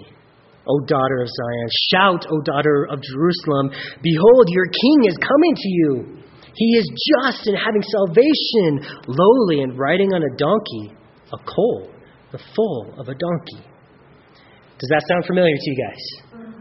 O 0.69 0.81
daughter 0.85 1.23
of 1.23 1.29
Zion. 1.29 1.69
Shout, 1.93 2.27
O 2.31 2.43
daughter 2.43 2.87
of 2.91 3.01
Jerusalem. 3.01 3.71
Behold, 4.03 4.49
your 4.49 4.67
king 4.67 5.09
is 5.09 5.17
coming 5.17 5.55
to 5.55 5.69
you. 5.69 6.23
He 6.57 6.77
is 6.77 6.89
just 6.89 7.47
and 7.47 7.57
having 7.57 7.83
salvation, 7.83 9.05
lowly 9.07 9.61
and 9.63 9.79
riding 9.79 10.13
on 10.13 10.23
a 10.25 10.33
donkey, 10.37 10.97
a 11.33 11.39
colt, 11.45 11.93
the 12.33 12.41
foal 12.57 12.95
of 12.99 13.09
a 13.09 13.15
donkey. 13.15 13.61
Does 14.79 14.89
that 14.89 15.05
sound 15.09 15.25
familiar 15.27 15.57
to 15.57 15.71
you 15.71 15.77
guys? 15.77 16.05
Mm-hmm. 16.33 16.57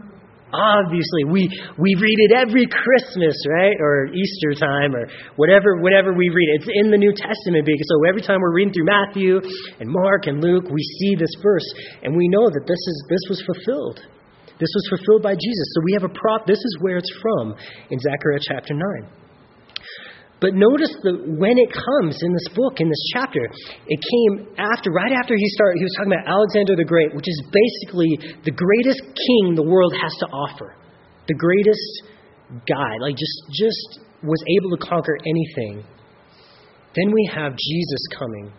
Obviously, 0.52 1.24
we, 1.28 1.48
we 1.76 1.96
read 1.96 2.18
it 2.28 2.32
every 2.32 2.64
Christmas, 2.64 3.36
right? 3.48 3.76
Or 3.80 4.08
Easter 4.12 4.54
time, 4.56 4.94
or 4.94 5.08
whatever, 5.36 5.80
whatever 5.80 6.12
we 6.12 6.28
read. 6.28 6.60
It's 6.60 6.70
in 6.72 6.90
the 6.90 6.96
New 6.96 7.12
Testament. 7.12 7.66
Because, 7.66 7.88
so 7.88 8.08
every 8.08 8.22
time 8.22 8.40
we're 8.40 8.54
reading 8.54 8.72
through 8.72 8.88
Matthew 8.88 9.40
and 9.80 9.88
Mark 9.90 10.28
and 10.28 10.40
Luke, 10.40 10.64
we 10.70 10.80
see 11.00 11.16
this 11.16 11.32
verse, 11.42 11.66
and 12.04 12.16
we 12.16 12.28
know 12.28 12.48
that 12.48 12.64
this, 12.64 12.78
is, 12.78 12.96
this 13.08 13.24
was 13.28 13.40
fulfilled. 13.44 14.00
This 14.56 14.72
was 14.72 14.84
fulfilled 14.96 15.22
by 15.22 15.34
Jesus. 15.34 15.66
So 15.76 15.80
we 15.84 15.92
have 15.92 16.04
a 16.04 16.12
prop. 16.12 16.46
This 16.46 16.60
is 16.60 16.78
where 16.80 16.96
it's 16.96 17.12
from 17.20 17.52
in 17.90 17.98
Zechariah 18.00 18.40
chapter 18.40 18.72
9. 18.72 19.25
But 20.40 20.52
notice 20.52 20.92
that 21.00 21.16
when 21.40 21.56
it 21.56 21.72
comes 21.72 22.20
in 22.20 22.32
this 22.32 22.48
book, 22.52 22.76
in 22.80 22.88
this 22.88 23.04
chapter, 23.12 23.40
it 23.40 24.00
came 24.04 24.52
after, 24.58 24.92
right 24.92 25.12
after 25.12 25.34
he 25.34 25.48
started, 25.56 25.78
he 25.78 25.84
was 25.84 25.94
talking 25.96 26.12
about 26.12 26.28
Alexander 26.28 26.76
the 26.76 26.84
Great, 26.84 27.14
which 27.16 27.24
is 27.24 27.40
basically 27.48 28.36
the 28.44 28.52
greatest 28.52 29.00
king 29.00 29.56
the 29.56 29.64
world 29.64 29.94
has 29.96 30.12
to 30.20 30.26
offer. 30.26 30.76
The 31.26 31.34
greatest 31.34 32.68
guy, 32.68 33.00
like 33.00 33.16
just, 33.16 33.38
just 33.56 34.04
was 34.22 34.42
able 34.60 34.76
to 34.76 34.80
conquer 34.84 35.16
anything. 35.24 35.84
Then 36.94 37.12
we 37.12 37.30
have 37.32 37.52
Jesus 37.56 38.02
coming. 38.18 38.52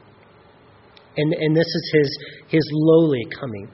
And, 1.18 1.34
and 1.34 1.56
this 1.56 1.66
is 1.66 1.92
his, 1.94 2.20
his 2.50 2.70
lowly 2.74 3.26
coming. 3.40 3.70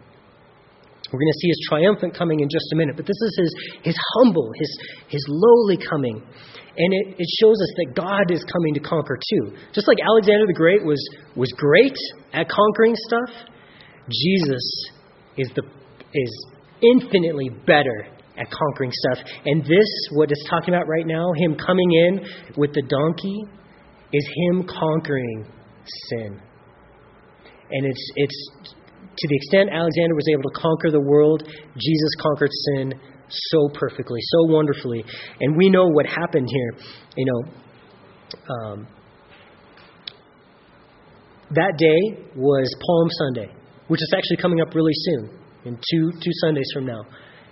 We're 1.14 1.22
going 1.22 1.32
to 1.32 1.40
see 1.40 1.48
his 1.54 1.62
triumphant 1.70 2.18
coming 2.18 2.40
in 2.42 2.50
just 2.50 2.66
a 2.74 2.76
minute, 2.76 2.98
but 2.98 3.06
this 3.06 3.22
is 3.22 3.34
his, 3.38 3.52
his 3.94 3.98
humble, 4.18 4.50
his, 4.58 4.72
his 5.10 5.24
lowly 5.30 5.78
coming. 5.78 6.18
And 6.18 6.90
it, 6.90 7.22
it 7.22 7.30
shows 7.40 7.54
us 7.62 7.72
that 7.78 7.94
God 7.94 8.34
is 8.34 8.44
coming 8.52 8.74
to 8.74 8.80
conquer 8.80 9.20
too. 9.30 9.54
Just 9.74 9.88
like 9.88 9.98
Alexander 10.02 10.48
the 10.48 10.58
Great 10.58 10.84
was, 10.84 10.98
was 11.36 11.54
great 11.56 11.96
at 12.34 12.50
conquering 12.50 12.96
stuff, 12.96 13.46
Jesus 14.10 14.66
is, 15.38 15.52
the, 15.56 15.62
is 16.14 16.48
infinitely 16.82 17.50
better 17.68 18.08
at 18.38 18.50
conquering 18.50 18.92
stuff. 18.92 19.24
And 19.46 19.64
this, 19.64 19.90
what 20.14 20.32
it's 20.32 20.44
talking 20.50 20.74
about 20.74 20.88
right 20.88 21.06
now, 21.06 21.32
him 21.38 21.56
coming 21.56 21.92
in 21.92 22.26
with 22.58 22.74
the 22.74 22.82
donkey, 22.82 23.46
is 24.12 24.28
him 24.50 24.68
conquering 24.68 25.46
sin. 26.10 26.42
And 27.70 27.86
it's, 27.86 28.12
it's 28.16 28.76
to 29.16 29.28
the 29.28 29.36
extent 29.36 29.70
Alexander 29.72 30.16
was 30.16 30.28
able 30.32 30.50
to 30.50 30.56
conquer 30.60 30.90
the 30.92 31.02
world, 31.02 31.44
Jesus 31.78 32.12
conquered 32.20 32.50
sin 32.52 32.94
so 33.30 33.70
perfectly, 33.74 34.20
so 34.22 34.54
wonderfully. 34.54 35.04
And 35.40 35.56
we 35.58 35.70
know 35.70 35.88
what 35.88 36.06
happened 36.06 36.48
here. 36.50 36.76
You 37.18 37.26
know, 37.26 37.42
um, 38.50 38.88
that 41.52 41.78
day 41.78 42.26
was 42.36 42.68
Palm 42.82 43.08
Sunday, 43.26 43.54
which 43.88 44.02
is 44.02 44.14
actually 44.16 44.38
coming 44.38 44.62
up 44.62 44.74
really 44.74 44.94
soon, 44.94 45.30
in 45.66 45.76
two, 45.76 46.12
two 46.12 46.34
Sundays 46.42 46.68
from 46.74 46.86
now, 46.86 47.02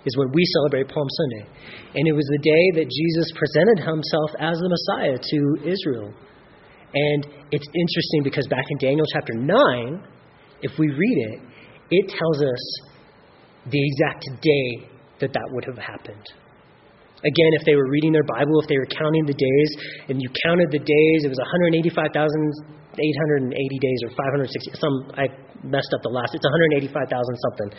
is 0.04 0.16
when 0.16 0.28
we 0.34 0.44
celebrate 0.58 0.88
Palm 0.88 1.06
Sunday. 1.08 1.46
And 1.94 2.08
it 2.08 2.12
was 2.12 2.26
the 2.26 2.42
day 2.42 2.82
that 2.82 2.90
Jesus 2.90 3.30
presented 3.38 3.78
himself 3.78 4.30
as 4.40 4.58
the 4.58 4.68
Messiah 4.68 5.18
to 5.18 5.70
Israel. 5.70 6.12
And 6.94 7.26
it's 7.50 7.66
interesting 7.72 8.22
because 8.24 8.46
back 8.48 8.64
in 8.68 8.78
Daniel 8.78 9.06
chapter 9.12 9.34
9, 9.34 10.04
if 10.62 10.78
we 10.78 10.88
read 10.88 11.18
it, 11.32 11.40
it 11.90 12.08
tells 12.08 12.42
us 12.42 12.80
the 13.70 13.78
exact 13.78 14.26
day 14.40 14.88
that 15.20 15.32
that 15.32 15.46
would 15.50 15.64
have 15.64 15.78
happened. 15.78 16.26
Again, 17.22 17.54
if 17.54 17.62
they 17.64 17.76
were 17.76 17.86
reading 17.88 18.10
their 18.10 18.26
Bible, 18.26 18.58
if 18.60 18.66
they 18.66 18.78
were 18.78 18.90
counting 18.90 19.24
the 19.26 19.38
days, 19.38 19.76
and 20.08 20.20
you 20.20 20.28
counted 20.42 20.72
the 20.74 20.82
days, 20.82 21.22
it 21.22 21.30
was 21.30 21.38
185,880 21.38 23.78
days 23.78 24.02
or 24.02 24.10
560. 24.10 24.74
Some 24.74 25.06
I 25.14 25.30
messed 25.62 25.94
up 25.94 26.02
the 26.02 26.10
last. 26.10 26.34
It's 26.34 26.42
185,000 26.42 27.14
something 27.14 27.70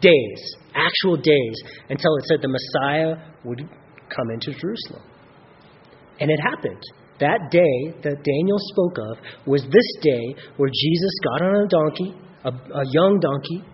days, 0.00 0.40
actual 0.72 1.20
days, 1.20 1.56
until 1.92 2.16
it 2.16 2.24
said 2.32 2.40
the 2.40 2.48
Messiah 2.48 3.20
would 3.44 3.68
come 4.08 4.32
into 4.32 4.56
Jerusalem. 4.56 5.04
And 6.20 6.30
it 6.30 6.40
happened. 6.40 6.82
That 7.20 7.50
day 7.50 7.98
that 8.02 8.22
Daniel 8.22 8.58
spoke 8.72 8.98
of 8.98 9.18
was 9.46 9.62
this 9.62 9.90
day 10.02 10.34
where 10.56 10.70
Jesus 10.70 11.14
got 11.24 11.46
on 11.46 11.64
a 11.64 11.68
donkey, 11.68 12.14
a, 12.44 12.50
a 12.50 12.84
young 12.92 13.18
donkey, 13.18 13.64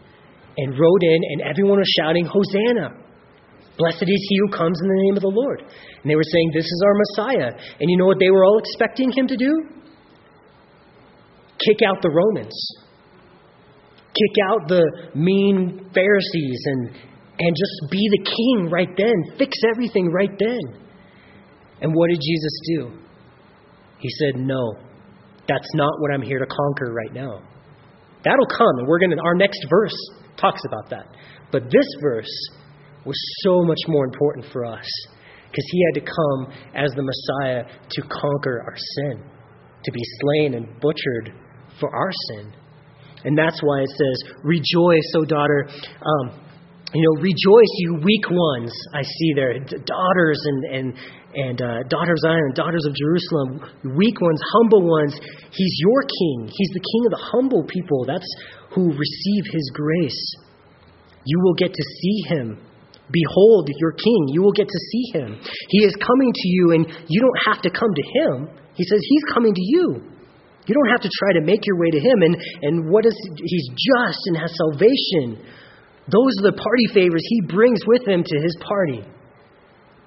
and 0.56 0.78
rode 0.78 1.02
in, 1.02 1.20
and 1.30 1.42
everyone 1.42 1.78
was 1.78 1.92
shouting, 1.98 2.24
Hosanna! 2.24 3.04
Blessed 3.76 4.06
is 4.06 4.26
he 4.28 4.38
who 4.38 4.56
comes 4.56 4.78
in 4.80 4.88
the 4.88 5.02
name 5.02 5.16
of 5.16 5.22
the 5.22 5.34
Lord. 5.34 5.60
And 5.60 6.10
they 6.10 6.14
were 6.14 6.30
saying, 6.30 6.50
This 6.54 6.64
is 6.64 6.82
our 6.86 6.94
Messiah. 6.94 7.50
And 7.80 7.90
you 7.90 7.98
know 7.98 8.06
what 8.06 8.18
they 8.20 8.30
were 8.30 8.44
all 8.44 8.58
expecting 8.58 9.10
him 9.10 9.26
to 9.26 9.36
do? 9.36 9.52
Kick 11.58 11.78
out 11.86 12.00
the 12.02 12.10
Romans, 12.10 12.54
kick 14.14 14.34
out 14.50 14.68
the 14.68 14.84
mean 15.14 15.90
Pharisees, 15.94 16.60
and, 16.66 16.88
and 17.38 17.56
just 17.56 17.90
be 17.90 18.08
the 18.10 18.24
king 18.24 18.70
right 18.70 18.90
then, 18.96 19.38
fix 19.38 19.56
everything 19.72 20.10
right 20.12 20.32
then. 20.38 20.60
And 21.80 21.92
what 21.94 22.10
did 22.10 22.20
Jesus 22.20 22.60
do? 22.76 23.03
He 24.04 24.10
said, 24.20 24.36
No, 24.36 24.76
that's 25.48 25.68
not 25.72 25.94
what 25.98 26.12
I'm 26.12 26.20
here 26.20 26.38
to 26.38 26.46
conquer 26.46 26.92
right 26.92 27.14
now. 27.14 27.40
That'll 28.22 28.46
come, 28.46 28.78
and 28.80 28.86
we're 28.86 28.98
to, 28.98 29.16
our 29.24 29.34
next 29.34 29.64
verse 29.70 29.96
talks 30.36 30.60
about 30.66 30.90
that. 30.90 31.06
But 31.50 31.64
this 31.70 31.86
verse, 32.02 32.28
was 33.06 33.16
so 33.40 33.62
much 33.64 33.80
more 33.88 34.04
important 34.04 34.44
for 34.52 34.66
us 34.66 34.84
because 35.50 35.64
he 35.70 35.84
had 35.86 36.02
to 36.02 36.12
come 36.12 36.52
as 36.74 36.90
the 36.96 37.02
Messiah 37.02 37.64
to 37.90 38.02
conquer 38.02 38.62
our 38.66 38.76
sin, 38.76 39.24
to 39.84 39.92
be 39.92 40.00
slain 40.20 40.54
and 40.54 40.66
butchered 40.80 41.32
for 41.80 41.94
our 41.94 42.10
sin. 42.28 42.52
And 43.24 43.38
that's 43.38 43.60
why 43.62 43.80
it 43.80 43.88
says, 43.88 44.34
Rejoice, 44.42 45.12
O 45.16 45.24
daughter. 45.24 45.66
Um, 45.70 46.40
you 46.92 47.02
know, 47.02 47.22
rejoice, 47.22 47.72
you 47.78 47.94
weak 48.04 48.30
ones. 48.30 48.72
I 48.92 49.02
see 49.02 49.32
there, 49.34 49.58
daughters 49.58 50.40
and 50.44 50.64
and 50.64 50.94
and 51.34 51.60
uh, 51.60 51.82
daughters 51.88 52.20
of 52.24 52.30
Zion, 52.30 52.52
daughters 52.54 52.86
of 52.86 52.94
Jerusalem, 52.94 53.60
weak 53.96 54.20
ones, 54.20 54.40
humble 54.54 54.86
ones. 54.88 55.14
He's 55.50 55.74
your 55.80 56.02
king. 56.02 56.50
He's 56.50 56.70
the 56.74 56.84
king 56.84 57.02
of 57.06 57.12
the 57.12 57.24
humble 57.32 57.64
people. 57.64 58.04
That's 58.06 58.28
who 58.74 58.90
receive 58.90 59.44
his 59.52 59.70
grace. 59.74 60.36
You 61.26 61.40
will 61.42 61.54
get 61.54 61.72
to 61.72 61.82
see 61.82 62.22
him 62.28 62.60
Behold 63.12 63.68
your 63.76 63.92
king. 63.92 64.28
You 64.32 64.42
will 64.42 64.52
get 64.52 64.66
to 64.66 64.80
see 64.90 65.04
him. 65.12 65.40
He 65.68 65.84
is 65.84 65.94
coming 66.00 66.32
to 66.32 66.48
you, 66.48 66.72
and 66.72 66.86
you 67.08 67.20
don't 67.20 67.40
have 67.52 67.60
to 67.62 67.70
come 67.70 67.92
to 67.92 68.04
him. 68.16 68.48
He 68.74 68.84
says 68.84 69.00
he's 69.06 69.24
coming 69.32 69.52
to 69.52 69.60
you. 69.60 70.00
You 70.66 70.74
don't 70.74 70.90
have 70.90 71.02
to 71.02 71.10
try 71.20 71.34
to 71.34 71.42
make 71.44 71.66
your 71.66 71.78
way 71.78 71.90
to 71.90 72.00
him. 72.00 72.22
And, 72.22 72.36
and 72.62 72.90
what 72.90 73.04
is 73.04 73.14
he's 73.36 73.68
just 73.68 74.20
and 74.26 74.36
has 74.38 74.50
salvation. 74.56 75.44
Those 76.08 76.32
are 76.40 76.52
the 76.52 76.56
party 76.56 76.86
favors 76.94 77.22
he 77.28 77.40
brings 77.48 77.80
with 77.86 78.08
him 78.08 78.24
to 78.24 78.36
his 78.40 78.56
party. 78.60 79.04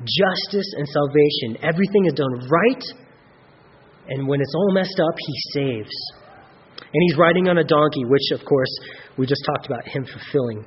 Justice 0.05 0.69
and 0.77 0.85
salvation. 0.87 1.65
Everything 1.65 2.05
is 2.05 2.13
done 2.13 2.47
right. 2.49 2.83
And 4.09 4.27
when 4.27 4.41
it's 4.41 4.53
all 4.53 4.71
messed 4.73 4.99
up, 4.99 5.15
he 5.17 5.33
saves. 5.53 5.95
And 6.77 7.01
he's 7.09 7.17
riding 7.17 7.49
on 7.49 7.57
a 7.57 7.63
donkey, 7.63 8.05
which, 8.05 8.31
of 8.31 8.45
course, 8.45 8.69
we 9.17 9.25
just 9.25 9.41
talked 9.45 9.65
about 9.65 9.87
him 9.87 10.05
fulfilling. 10.05 10.63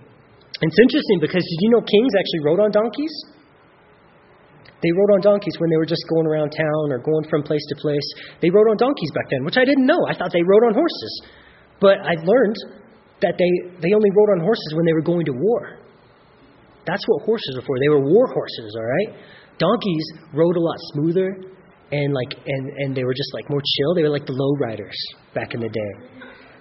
It's 0.61 0.79
interesting 0.83 1.21
because 1.21 1.41
did 1.41 1.59
you 1.61 1.71
know 1.71 1.81
kings 1.81 2.13
actually 2.13 2.43
rode 2.45 2.61
on 2.61 2.71
donkeys? 2.71 3.15
They 4.83 4.93
rode 4.93 5.13
on 5.17 5.21
donkeys 5.21 5.57
when 5.59 5.71
they 5.71 5.77
were 5.77 5.89
just 5.89 6.05
going 6.09 6.27
around 6.27 6.51
town 6.53 6.93
or 6.93 6.99
going 6.99 7.25
from 7.29 7.43
place 7.43 7.65
to 7.69 7.77
place. 7.81 8.05
They 8.41 8.51
rode 8.51 8.69
on 8.69 8.77
donkeys 8.77 9.13
back 9.13 9.29
then, 9.31 9.45
which 9.45 9.57
I 9.57 9.65
didn't 9.65 9.87
know. 9.87 10.01
I 10.09 10.17
thought 10.17 10.33
they 10.33 10.45
rode 10.45 10.65
on 10.69 10.75
horses. 10.75 11.13
But 11.81 12.01
I 12.05 12.17
learned 12.21 12.57
that 13.21 13.37
they, 13.37 13.53
they 13.81 13.93
only 13.93 14.11
rode 14.13 14.37
on 14.37 14.41
horses 14.41 14.73
when 14.77 14.85
they 14.85 14.93
were 14.93 15.05
going 15.05 15.25
to 15.27 15.33
war. 15.33 15.80
That's 16.87 17.05
what 17.07 17.25
horses 17.25 17.59
are 17.59 17.67
for. 17.67 17.79
They 17.79 17.89
were 17.89 18.01
war 18.01 18.27
horses, 18.27 18.77
all 18.77 18.87
right? 18.87 19.17
Donkeys 19.59 20.07
rode 20.33 20.57
a 20.57 20.61
lot 20.61 20.77
smoother 20.93 21.37
and 21.93 22.15
like 22.15 22.33
and, 22.47 22.71
and 22.79 22.97
they 22.97 23.05
were 23.05 23.15
just 23.15 23.33
like 23.35 23.51
more 23.51 23.61
chill. 23.61 23.95
They 23.95 24.03
were 24.03 24.11
like 24.11 24.27
the 24.27 24.33
low 24.33 24.57
riders 24.57 24.97
back 25.35 25.55
in 25.55 25.61
the 25.61 25.69
day. 25.69 25.93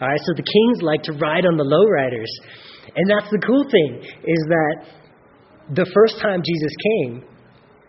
All 0.01 0.07
right, 0.07 0.19
so 0.23 0.33
the 0.33 0.43
kings 0.43 0.81
like 0.81 1.03
to 1.03 1.13
ride 1.13 1.45
on 1.45 1.57
the 1.57 1.63
low 1.63 1.85
riders. 1.85 2.31
And 2.95 3.09
that's 3.09 3.29
the 3.29 3.39
cool 3.45 3.63
thing 3.69 3.99
is 3.99 4.41
that 4.47 4.75
the 5.75 5.85
first 5.93 6.19
time 6.21 6.41
Jesus 6.41 6.73
came, 6.81 7.23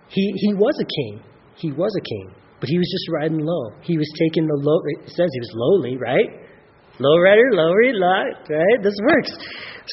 he, 0.08 0.32
he 0.36 0.54
was 0.54 0.74
a 0.82 0.84
king. 0.84 1.22
He 1.56 1.70
was 1.72 1.94
a 1.96 2.02
king. 2.02 2.34
But 2.58 2.68
he 2.68 2.76
was 2.76 2.90
just 2.90 3.08
riding 3.14 3.38
low. 3.38 3.72
He 3.82 3.96
was 3.96 4.10
taking 4.18 4.46
the 4.46 4.58
low, 4.58 4.80
it 5.00 5.08
says 5.08 5.30
he 5.32 5.40
was 5.40 5.52
lowly, 5.54 5.96
right? 5.96 6.28
Low 6.98 7.16
rider, 7.18 7.48
lowery, 7.52 7.92
lot, 7.94 8.26
right? 8.50 8.82
This 8.82 8.96
works. 9.06 9.32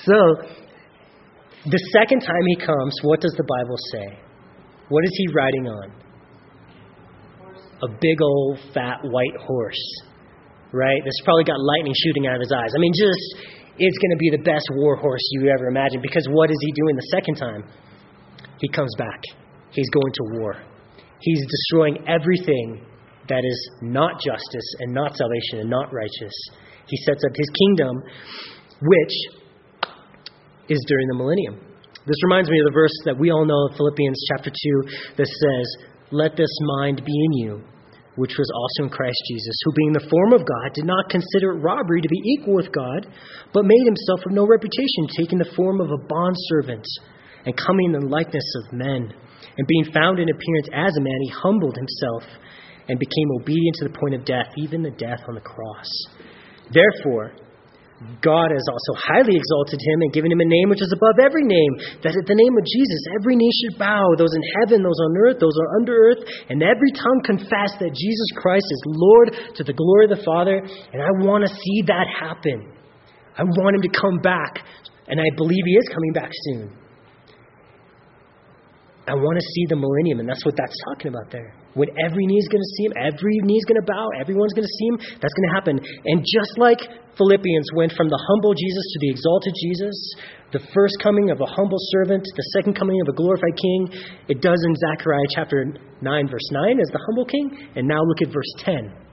So, 0.03 0.13
the 1.69 1.81
second 1.91 2.21
time 2.21 2.43
he 2.47 2.55
comes, 2.55 2.95
what 3.03 3.21
does 3.21 3.33
the 3.37 3.43
Bible 3.43 3.77
say? 3.91 4.07
What 4.89 5.03
is 5.03 5.11
he 5.13 5.27
riding 5.35 5.67
on? 5.67 5.91
A 7.83 7.89
big 8.01 8.21
old 8.21 8.59
fat 8.73 8.99
white 9.03 9.37
horse, 9.39 10.01
right? 10.71 11.01
That's 11.03 11.21
probably 11.23 11.43
got 11.43 11.59
lightning 11.59 11.93
shooting 12.03 12.27
out 12.27 12.35
of 12.35 12.41
his 12.41 12.51
eyes. 12.51 12.71
I 12.75 12.79
mean, 12.79 12.93
just, 12.95 13.43
it's 13.77 13.97
going 13.99 14.11
to 14.11 14.17
be 14.17 14.29
the 14.31 14.43
best 14.43 14.65
war 14.73 14.95
horse 14.95 15.21
you 15.31 15.51
ever 15.51 15.67
imagined 15.67 16.01
because 16.01 16.25
what 16.31 16.49
is 16.49 16.57
he 16.59 16.71
doing 16.71 16.95
the 16.95 17.07
second 17.11 17.35
time? 17.35 17.63
He 18.59 18.69
comes 18.69 18.93
back 18.97 19.21
he's 19.71 19.89
going 19.89 20.13
to 20.13 20.23
war. 20.39 20.55
He's 21.21 21.45
destroying 21.45 21.97
everything 22.07 22.85
that 23.29 23.43
is 23.43 23.69
not 23.81 24.13
justice 24.21 24.67
and 24.79 24.93
not 24.93 25.15
salvation 25.15 25.59
and 25.59 25.69
not 25.69 25.93
righteous. 25.93 26.33
He 26.87 26.97
sets 27.05 27.23
up 27.23 27.31
his 27.35 27.49
kingdom, 27.59 28.01
which 28.81 29.13
is 30.69 30.83
during 30.87 31.07
the 31.07 31.17
millennium. 31.17 31.59
This 32.07 32.23
reminds 32.23 32.49
me 32.49 32.59
of 32.59 32.71
the 32.71 32.79
verse 32.79 32.95
that 33.03 33.19
we 33.19 33.31
all 33.31 33.43
know, 33.43 33.67
in 33.67 33.75
Philippians 33.75 34.19
chapter 34.31 34.49
2, 34.49 35.17
that 35.19 35.27
says, 35.27 35.65
Let 36.11 36.37
this 36.37 36.51
mind 36.79 37.03
be 37.03 37.11
in 37.11 37.33
you, 37.33 37.63
which 38.15 38.39
was 38.39 38.47
also 38.55 38.87
in 38.87 38.95
Christ 38.95 39.19
Jesus, 39.27 39.59
who 39.65 39.75
being 39.75 39.91
the 39.91 40.07
form 40.07 40.31
of 40.31 40.47
God 40.47 40.71
did 40.73 40.85
not 40.85 41.11
consider 41.11 41.51
it 41.51 41.63
robbery 41.63 41.99
to 41.99 42.07
be 42.07 42.23
equal 42.23 42.55
with 42.55 42.71
God, 42.71 43.11
but 43.51 43.67
made 43.67 43.85
himself 43.85 44.23
of 44.23 44.31
no 44.31 44.47
reputation, 44.47 45.11
taking 45.19 45.37
the 45.37 45.51
form 45.55 45.81
of 45.81 45.91
a 45.91 45.99
bondservant 45.99 46.87
and 47.43 47.59
coming 47.59 47.91
in 47.91 47.99
the 47.99 48.07
likeness 48.07 48.47
of 48.63 48.71
men. 48.71 49.11
And 49.57 49.67
being 49.67 49.91
found 49.91 50.19
in 50.19 50.31
appearance 50.31 50.69
as 50.71 50.95
a 50.95 51.03
man, 51.03 51.19
he 51.21 51.31
humbled 51.43 51.75
himself 51.75 52.23
and 52.87 52.99
became 52.99 53.29
obedient 53.41 53.75
to 53.83 53.87
the 53.87 53.97
point 53.99 54.15
of 54.15 54.23
death, 54.23 54.47
even 54.57 54.81
the 54.81 54.95
death 54.95 55.19
on 55.27 55.35
the 55.35 55.41
cross. 55.41 55.91
Therefore, 56.71 57.35
God 58.21 58.53
has 58.53 58.65
also 58.69 58.93
highly 58.93 59.33
exalted 59.33 59.81
him 59.81 59.97
and 60.05 60.13
given 60.13 60.31
him 60.31 60.39
a 60.39 60.45
name 60.45 60.69
which 60.69 60.85
is 60.85 60.93
above 60.93 61.17
every 61.17 61.41
name, 61.41 61.73
that 62.05 62.13
at 62.13 62.27
the 62.29 62.37
name 62.37 62.53
of 62.53 62.61
Jesus 62.61 63.01
every 63.17 63.35
knee 63.35 63.49
should 63.57 63.79
bow, 63.81 64.13
those 64.17 64.33
in 64.37 64.45
heaven, 64.61 64.85
those 64.85 65.01
on 65.01 65.17
earth, 65.17 65.41
those 65.41 65.57
are 65.57 65.81
under 65.81 65.93
earth, 65.93 66.21
and 66.49 66.61
every 66.61 66.93
tongue 66.93 67.21
confess 67.25 67.73
that 67.81 67.97
Jesus 67.97 68.29
Christ 68.37 68.69
is 68.69 68.81
Lord 68.85 69.33
to 69.57 69.63
the 69.63 69.73
glory 69.73 70.05
of 70.05 70.13
the 70.13 70.23
Father. 70.23 70.61
And 70.61 71.01
I 71.01 71.09
want 71.25 71.41
to 71.41 71.49
see 71.49 71.81
that 71.89 72.05
happen. 72.05 72.69
I 73.33 73.43
want 73.43 73.75
him 73.75 73.81
to 73.89 73.93
come 73.99 74.21
back, 74.21 74.61
and 75.07 75.19
I 75.19 75.29
believe 75.35 75.65
he 75.65 75.73
is 75.73 75.89
coming 75.89 76.13
back 76.13 76.29
soon. 76.53 76.86
I 79.07 79.15
want 79.15 79.39
to 79.39 79.45
see 79.55 79.65
the 79.71 79.79
millennium, 79.79 80.19
and 80.19 80.27
that's 80.27 80.43
what 80.43 80.59
that's 80.59 80.75
talking 80.91 81.15
about 81.15 81.31
there. 81.31 81.55
When 81.79 81.87
every 81.95 82.27
knee 82.27 82.35
is 82.35 82.51
going 82.51 82.59
to 82.59 82.71
see 82.75 82.91
him, 82.91 82.93
every 82.99 83.39
knee 83.39 83.55
is 83.55 83.63
going 83.63 83.79
to 83.79 83.87
bow, 83.87 84.03
everyone's 84.19 84.51
going 84.51 84.67
to 84.67 84.75
see 84.83 84.87
him, 84.91 84.97
that's 85.23 85.31
going 85.31 85.47
to 85.47 85.55
happen. 85.55 85.75
And 85.79 86.19
just 86.27 86.59
like 86.59 86.83
Philippians 87.15 87.71
went 87.71 87.95
from 87.95 88.11
the 88.11 88.19
humble 88.27 88.51
Jesus 88.51 88.83
to 88.83 88.97
the 88.99 89.09
exalted 89.15 89.55
Jesus, 89.55 89.95
the 90.51 90.59
first 90.75 90.99
coming 90.99 91.31
of 91.31 91.39
a 91.39 91.47
humble 91.47 91.79
servant, 91.95 92.27
the 92.27 92.47
second 92.59 92.75
coming 92.75 92.99
of 92.99 93.07
a 93.07 93.15
glorified 93.15 93.55
king, 93.55 93.95
it 94.27 94.43
does 94.43 94.59
in 94.59 94.75
Zechariah 94.75 95.31
chapter 95.31 95.63
9, 96.03 96.27
verse 96.27 96.49
9, 96.51 96.75
as 96.75 96.91
the 96.91 96.99
humble 97.07 97.25
king. 97.25 97.71
And 97.79 97.87
now 97.87 98.03
look 98.03 98.19
at 98.19 98.27
verse 98.27 98.51
10. 98.59 99.06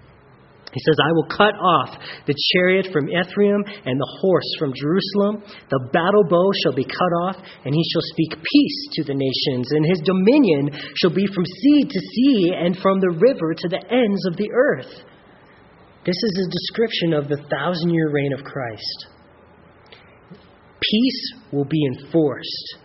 He 0.75 0.83
says, 0.83 0.99
I 0.99 1.13
will 1.15 1.31
cut 1.31 1.55
off 1.55 1.95
the 2.27 2.35
chariot 2.51 2.91
from 2.93 3.07
Ephraim 3.07 3.63
and 3.87 3.95
the 3.95 4.13
horse 4.21 4.51
from 4.59 4.75
Jerusalem. 4.75 5.47
The 5.71 5.89
battle 5.95 6.27
bow 6.27 6.51
shall 6.63 6.75
be 6.75 6.83
cut 6.83 7.15
off, 7.23 7.37
and 7.39 7.71
he 7.71 7.85
shall 7.95 8.03
speak 8.11 8.43
peace 8.43 8.81
to 8.99 9.05
the 9.05 9.15
nations, 9.15 9.71
and 9.71 9.87
his 9.87 10.03
dominion 10.03 10.75
shall 10.99 11.15
be 11.15 11.31
from 11.31 11.47
sea 11.47 11.87
to 11.87 12.01
sea 12.01 12.53
and 12.59 12.77
from 12.83 12.99
the 12.99 13.15
river 13.15 13.55
to 13.55 13.69
the 13.71 13.87
ends 13.87 14.27
of 14.27 14.37
the 14.37 14.51
earth. 14.51 14.91
This 16.05 16.19
is 16.19 16.35
a 16.43 16.51
description 16.51 17.15
of 17.15 17.29
the 17.31 17.41
thousand 17.49 17.95
year 17.95 18.11
reign 18.11 18.33
of 18.35 18.45
Christ. 18.45 19.07
Peace 20.83 21.23
will 21.53 21.65
be 21.65 21.81
enforced. 21.95 22.79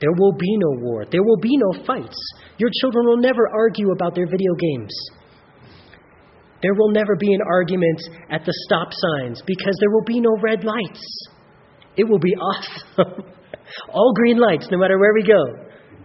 There 0.00 0.12
will 0.18 0.32
be 0.32 0.56
no 0.58 0.82
war. 0.82 1.06
There 1.10 1.22
will 1.22 1.38
be 1.38 1.56
no 1.56 1.86
fights. 1.86 2.18
Your 2.58 2.70
children 2.80 3.06
will 3.06 3.22
never 3.22 3.48
argue 3.48 3.92
about 3.92 4.16
their 4.16 4.26
video 4.26 4.54
games. 4.58 4.92
There 6.62 6.74
will 6.74 6.90
never 6.90 7.16
be 7.16 7.32
an 7.34 7.40
argument 7.42 8.00
at 8.30 8.44
the 8.46 8.54
stop 8.66 8.88
signs 8.92 9.42
because 9.46 9.76
there 9.80 9.90
will 9.90 10.06
be 10.06 10.20
no 10.20 10.36
red 10.40 10.64
lights. 10.64 11.04
It 11.96 12.04
will 12.04 12.20
be 12.20 12.32
awesome. 12.38 13.24
All 13.92 14.12
green 14.14 14.38
lights, 14.38 14.68
no 14.70 14.78
matter 14.78 14.98
where 14.98 15.12
we 15.14 15.26
go. 15.26 15.42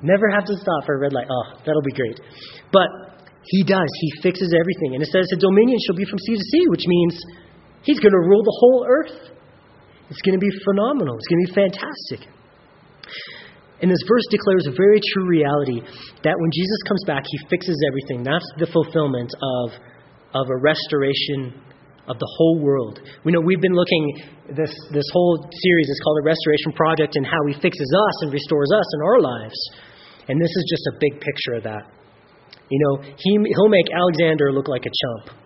Never 0.02 0.30
have 0.30 0.46
to 0.46 0.56
stop 0.58 0.86
for 0.86 0.96
a 0.96 1.00
red 1.00 1.13
light. 1.13 1.28
Oh, 1.30 1.62
that'll 1.65 1.86
be 1.86 1.93
great. 1.93 2.20
But 2.72 2.89
he 3.43 3.63
does. 3.63 3.88
He 4.02 4.22
fixes 4.22 4.54
everything. 4.54 4.96
And 4.96 5.02
it 5.02 5.10
says 5.10 5.28
the 5.30 5.38
dominion 5.38 5.78
shall 5.86 5.96
be 5.96 6.06
from 6.06 6.20
sea 6.20 6.36
to 6.36 6.43
sea, 6.43 6.65
which 6.70 6.86
means 6.86 7.13
he's 7.84 8.00
going 8.00 8.13
to 8.13 8.20
rule 8.20 8.43
the 8.43 8.58
whole 8.60 8.86
earth. 8.88 9.34
It's 10.10 10.22
going 10.22 10.39
to 10.39 10.43
be 10.43 10.52
phenomenal. 10.65 11.15
It's 11.17 11.28
going 11.28 11.41
to 11.46 11.48
be 11.50 11.56
fantastic. 11.56 12.22
And 13.82 13.91
this 13.91 14.02
verse 14.08 14.26
declares 14.30 14.65
a 14.65 14.74
very 14.74 15.00
true 15.13 15.28
reality 15.28 15.82
that 16.24 16.34
when 16.34 16.50
Jesus 16.50 16.80
comes 16.88 17.04
back, 17.06 17.24
he 17.26 17.38
fixes 17.50 17.78
everything. 17.88 18.24
That's 18.24 18.48
the 18.58 18.67
fulfillment 18.67 19.30
of 19.38 19.72
of 20.33 20.49
a 20.49 20.57
restoration 20.57 21.53
of 22.07 22.17
the 22.19 22.29
whole 22.37 22.59
world. 22.59 22.99
We 23.23 23.31
know 23.31 23.41
we've 23.41 23.61
been 23.61 23.75
looking 23.75 24.23
this 24.55 24.71
this 24.91 25.07
whole 25.11 25.43
series 25.43 25.87
is 25.89 25.99
called 26.03 26.17
the 26.23 26.27
Restoration 26.27 26.71
Project 26.71 27.15
and 27.15 27.25
how 27.25 27.39
he 27.47 27.53
fixes 27.59 27.91
us 27.91 28.15
and 28.23 28.31
restores 28.31 28.71
us 28.71 28.87
in 28.95 29.01
our 29.03 29.19
lives. 29.19 29.59
And 30.27 30.39
this 30.39 30.51
is 30.51 30.65
just 30.69 30.83
a 30.87 30.93
big 30.99 31.19
picture 31.19 31.53
of 31.59 31.63
that. 31.63 31.83
You 32.69 32.79
know, 32.79 33.03
he 33.03 33.31
he'll 33.55 33.71
make 33.71 33.87
Alexander 33.91 34.51
look 34.51 34.67
like 34.67 34.85
a 34.87 34.91
chump. 34.91 35.37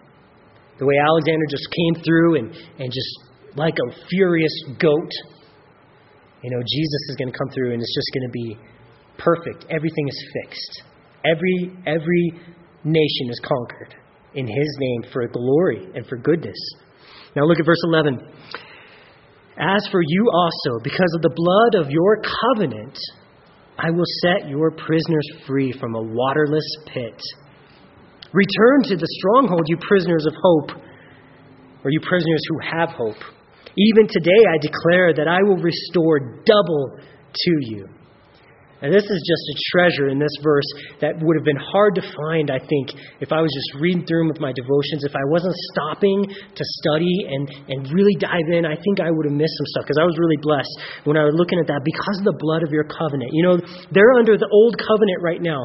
The 0.77 0.85
way 0.85 0.95
Alexander 0.97 1.45
just 1.49 1.67
came 1.69 2.03
through 2.03 2.37
and, 2.37 2.55
and 2.79 2.91
just 2.91 3.13
like 3.55 3.77
a 3.77 4.07
furious 4.09 4.53
goat. 4.79 5.11
You 6.41 6.49
know, 6.49 6.61
Jesus 6.65 7.01
is 7.09 7.15
going 7.17 7.31
to 7.31 7.37
come 7.37 7.49
through 7.53 7.73
and 7.73 7.81
it's 7.81 7.93
just 7.93 8.09
going 8.13 8.25
to 8.25 8.33
be 8.33 8.57
perfect. 9.17 9.65
Everything 9.69 10.07
is 10.07 10.19
fixed. 10.33 10.83
Every 11.25 11.73
every 11.85 12.33
nation 12.83 13.29
is 13.29 13.39
conquered 13.45 14.00
in 14.33 14.47
his 14.47 14.77
name 14.79 15.03
for 15.11 15.27
glory 15.27 15.87
and 15.93 16.05
for 16.07 16.17
goodness. 16.17 16.57
Now 17.35 17.43
look 17.43 17.59
at 17.59 17.65
verse 17.65 17.81
11. 17.83 18.19
As 19.57 19.87
for 19.91 20.01
you 20.01 20.31
also, 20.33 20.83
because 20.83 21.13
of 21.15 21.21
the 21.21 21.33
blood 21.35 21.83
of 21.83 21.91
your 21.91 22.21
covenant, 22.21 22.97
I 23.77 23.89
will 23.89 24.05
set 24.21 24.49
your 24.49 24.71
prisoners 24.71 25.27
free 25.45 25.71
from 25.79 25.95
a 25.95 26.01
waterless 26.01 26.65
pit. 26.87 27.19
Return 28.33 28.83
to 28.83 28.95
the 28.95 29.07
stronghold, 29.19 29.63
you 29.67 29.77
prisoners 29.87 30.25
of 30.25 30.33
hope, 30.41 30.71
or 31.83 31.91
you 31.91 31.99
prisoners 32.01 32.41
who 32.47 32.59
have 32.71 32.89
hope. 32.89 33.21
Even 33.75 34.07
today 34.07 34.43
I 34.49 34.57
declare 34.61 35.13
that 35.13 35.27
I 35.27 35.43
will 35.43 35.57
restore 35.57 36.19
double 36.45 36.97
to 37.33 37.51
you. 37.61 37.87
And 38.81 38.89
this 38.89 39.05
is 39.05 39.19
just 39.21 39.45
a 39.45 39.55
treasure 39.69 40.09
in 40.09 40.17
this 40.17 40.33
verse 40.41 40.65
that 41.05 41.13
would 41.21 41.37
have 41.37 41.45
been 41.45 41.61
hard 41.61 41.93
to 42.01 42.03
find, 42.03 42.49
I 42.49 42.57
think, 42.57 42.97
if 43.21 43.29
I 43.29 43.37
was 43.37 43.53
just 43.53 43.77
reading 43.77 44.01
through 44.09 44.25
them 44.25 44.29
with 44.33 44.41
my 44.41 44.49
devotions. 44.49 45.05
If 45.05 45.13
I 45.13 45.21
wasn't 45.29 45.53
stopping 45.69 46.25
to 46.25 46.63
study 46.81 47.29
and, 47.29 47.45
and 47.69 47.79
really 47.93 48.17
dive 48.17 48.49
in, 48.49 48.65
I 48.65 48.73
think 48.73 48.97
I 48.97 49.13
would 49.13 49.29
have 49.29 49.37
missed 49.37 49.53
some 49.53 49.69
stuff 49.77 49.83
because 49.85 50.01
I 50.01 50.07
was 50.09 50.17
really 50.17 50.41
blessed 50.41 51.05
when 51.05 51.13
I 51.13 51.29
was 51.29 51.37
looking 51.37 51.61
at 51.61 51.69
that 51.69 51.85
because 51.85 52.25
of 52.25 52.33
the 52.33 52.37
blood 52.41 52.65
of 52.65 52.73
your 52.73 52.89
covenant. 52.89 53.29
You 53.37 53.45
know, 53.45 53.55
they're 53.93 54.17
under 54.17 54.33
the 54.33 54.49
old 54.49 54.81
covenant 54.81 55.21
right 55.21 55.41
now. 55.45 55.61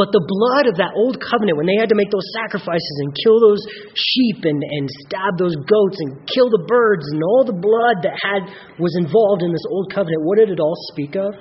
But 0.00 0.08
the 0.16 0.24
blood 0.24 0.64
of 0.64 0.80
that 0.80 0.96
old 0.96 1.20
covenant, 1.20 1.60
when 1.60 1.68
they 1.68 1.76
had 1.76 1.92
to 1.92 1.98
make 1.98 2.08
those 2.08 2.24
sacrifices 2.40 2.96
and 3.04 3.12
kill 3.20 3.36
those 3.36 3.60
sheep 3.92 4.48
and, 4.48 4.64
and 4.64 4.88
stab 5.04 5.36
those 5.36 5.52
goats 5.68 6.00
and 6.00 6.24
kill 6.24 6.48
the 6.48 6.64
birds 6.64 7.04
and 7.12 7.20
all 7.20 7.44
the 7.44 7.52
blood 7.52 8.00
that 8.00 8.16
had 8.16 8.48
was 8.80 8.96
involved 8.96 9.44
in 9.44 9.52
this 9.52 9.66
old 9.68 9.92
covenant, 9.92 10.24
what 10.24 10.40
did 10.40 10.48
it 10.48 10.56
all 10.56 10.72
speak 10.88 11.20
of? 11.20 11.36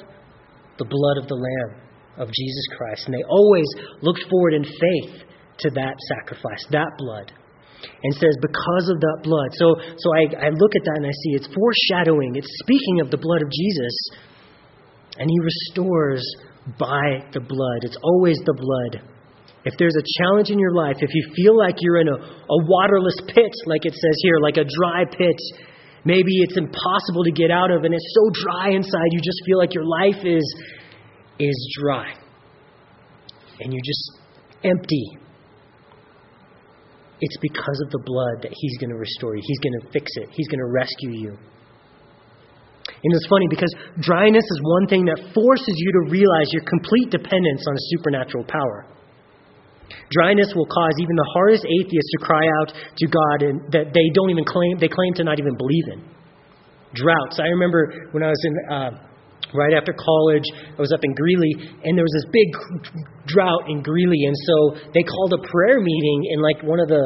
The 0.77 0.85
blood 0.85 1.17
of 1.21 1.27
the 1.27 1.35
Lamb 1.35 1.81
of 2.17 2.27
Jesus 2.33 2.65
Christ. 2.77 3.05
And 3.05 3.13
they 3.13 3.23
always 3.29 3.67
looked 4.01 4.25
forward 4.29 4.53
in 4.53 4.63
faith 4.63 5.27
to 5.59 5.69
that 5.71 5.95
sacrifice, 6.17 6.65
that 6.71 6.91
blood. 6.97 7.31
And 8.03 8.13
says, 8.13 8.33
because 8.41 8.89
of 8.89 8.97
that 8.99 9.19
blood. 9.21 9.49
So, 9.53 9.77
so 9.97 10.07
I, 10.17 10.47
I 10.47 10.49
look 10.49 10.73
at 10.73 10.83
that 10.85 10.97
and 10.97 11.05
I 11.05 11.13
see 11.23 11.37
it's 11.37 11.49
foreshadowing, 11.53 12.35
it's 12.35 12.49
speaking 12.65 13.01
of 13.01 13.11
the 13.11 13.21
blood 13.21 13.41
of 13.41 13.49
Jesus. 13.53 13.95
And 15.17 15.29
he 15.29 15.37
restores 15.39 16.25
by 16.77 17.25
the 17.33 17.39
blood. 17.39 17.79
It's 17.85 17.97
always 18.01 18.37
the 18.45 18.53
blood. 18.53 19.05
If 19.65 19.73
there's 19.77 19.95
a 19.95 20.05
challenge 20.21 20.49
in 20.49 20.59
your 20.59 20.73
life, 20.73 20.97
if 21.01 21.09
you 21.13 21.33
feel 21.35 21.57
like 21.57 21.75
you're 21.79 21.99
in 21.99 22.07
a, 22.07 22.17
a 22.17 22.57
waterless 22.65 23.17
pit, 23.27 23.51
like 23.65 23.85
it 23.85 23.93
says 23.93 24.17
here, 24.21 24.39
like 24.41 24.57
a 24.57 24.65
dry 24.65 25.05
pit, 25.05 25.39
maybe 26.05 26.31
it's 26.43 26.57
impossible 26.57 27.23
to 27.23 27.31
get 27.31 27.51
out 27.51 27.71
of 27.71 27.83
and 27.83 27.93
it's 27.93 28.11
so 28.13 28.29
dry 28.43 28.75
inside 28.75 29.09
you 29.11 29.19
just 29.19 29.41
feel 29.45 29.57
like 29.57 29.73
your 29.73 29.85
life 29.85 30.25
is 30.25 30.45
is 31.39 31.77
dry. 31.81 32.13
And 33.59 33.73
you're 33.73 33.85
just 33.85 34.11
empty. 34.63 35.17
It's 37.19 37.37
because 37.41 37.81
of 37.85 37.91
the 37.91 38.01
blood 38.05 38.43
that 38.43 38.51
He's 38.53 38.77
going 38.77 38.91
to 38.91 38.97
restore 38.97 39.35
you. 39.35 39.41
He's 39.43 39.59
going 39.59 39.81
to 39.81 39.91
fix 39.91 40.11
it. 40.15 40.29
He's 40.31 40.47
going 40.47 40.59
to 40.59 40.71
rescue 40.71 41.11
you. 41.11 41.37
And 42.87 43.13
it's 43.13 43.27
funny 43.27 43.47
because 43.49 43.73
dryness 43.99 44.43
is 44.43 44.59
one 44.63 44.87
thing 44.87 45.05
that 45.05 45.33
forces 45.33 45.75
you 45.75 45.91
to 45.91 46.11
realize 46.11 46.53
your 46.53 46.63
complete 46.63 47.09
dependence 47.09 47.63
on 47.67 47.73
a 47.75 47.83
supernatural 47.97 48.45
power. 48.45 48.85
Dryness 50.09 50.55
will 50.55 50.67
cause 50.67 50.95
even 51.01 51.15
the 51.15 51.29
hardest 51.33 51.65
atheists 51.67 52.11
to 52.15 52.19
cry 52.23 52.45
out 52.61 52.71
to 52.71 53.05
God 53.07 53.37
and 53.43 53.55
that 53.71 53.91
they 53.91 54.07
don't 54.15 54.29
even 54.29 54.45
claim 54.45 54.79
they 54.79 54.87
claim 54.87 55.13
to 55.15 55.23
not 55.23 55.39
even 55.39 55.55
believe 55.57 55.87
in. 55.93 55.99
Droughts. 56.95 57.39
I 57.39 57.51
remember 57.51 58.09
when 58.11 58.23
I 58.23 58.31
was 58.31 58.41
in 58.47 58.55
uh, 58.71 58.91
right 59.53 59.75
after 59.75 59.91
college, 59.91 60.47
I 60.77 60.79
was 60.79 60.91
up 60.91 61.03
in 61.03 61.13
Greeley, 61.13 61.53
and 61.83 61.97
there 61.97 62.07
was 62.07 62.15
this 62.23 62.29
big 62.31 62.49
drought 63.27 63.67
in 63.67 63.83
Greeley, 63.83 64.23
and 64.23 64.35
so 64.47 64.55
they 64.95 65.03
called 65.03 65.33
a 65.35 65.41
prayer 65.47 65.79
meeting 65.79 66.31
in 66.31 66.41
like 66.41 66.63
one 66.63 66.79
of 66.79 66.87
the 66.87 67.03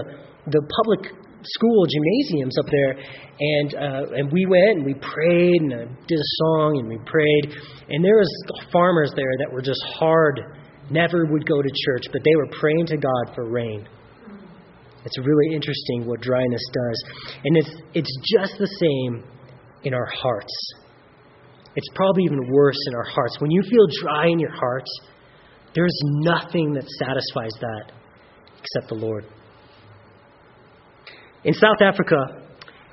the 0.48 0.62
public 0.84 1.14
school 1.44 1.86
gymnasiums 1.90 2.58
up 2.60 2.70
there, 2.70 2.94
and 2.94 3.70
uh, 3.76 4.18
and 4.18 4.32
we 4.32 4.46
went 4.46 4.78
and 4.78 4.86
we 4.86 4.94
prayed 4.94 5.62
and 5.62 5.74
uh, 5.74 5.86
did 6.08 6.20
a 6.20 6.30
song 6.46 6.78
and 6.78 6.88
we 6.88 6.98
prayed, 7.06 7.58
and 7.90 8.04
there 8.06 8.18
was 8.18 8.30
farmers 8.72 9.12
there 9.16 9.34
that 9.40 9.52
were 9.52 9.62
just 9.62 9.82
hard, 9.98 10.40
never 10.90 11.26
would 11.26 11.46
go 11.46 11.62
to 11.62 11.70
church, 11.86 12.06
but 12.12 12.22
they 12.24 12.36
were 12.36 12.48
praying 12.60 12.88
to 12.88 12.98
God 12.98 13.36
for 13.36 13.50
rain. 13.50 13.88
It's 15.04 15.18
really 15.18 15.56
interesting 15.56 16.06
what 16.06 16.22
dryness 16.22 16.62
does, 16.74 17.04
and 17.44 17.58
it's 17.58 17.72
it's 17.94 18.18
just 18.34 18.54
the 18.60 18.68
same 18.68 19.24
in 19.84 19.94
our 19.94 20.06
hearts. 20.06 20.54
It's 21.76 21.88
probably 21.96 22.24
even 22.24 22.40
worse 22.52 22.78
in 22.88 22.96
our 22.96 23.06
hearts. 23.06 23.40
When 23.40 23.50
you 23.50 23.64
feel 23.64 23.88
dry 24.02 24.28
in 24.28 24.40
your 24.40 24.52
heart, 24.52 24.86
there's 25.74 25.98
nothing 26.04 26.74
that 26.74 26.88
satisfies 27.00 27.54
that 27.62 27.92
except 28.60 28.90
the 28.90 28.96
Lord. 28.96 29.26
In 31.44 31.54
South 31.54 31.82
Africa, 31.82 32.18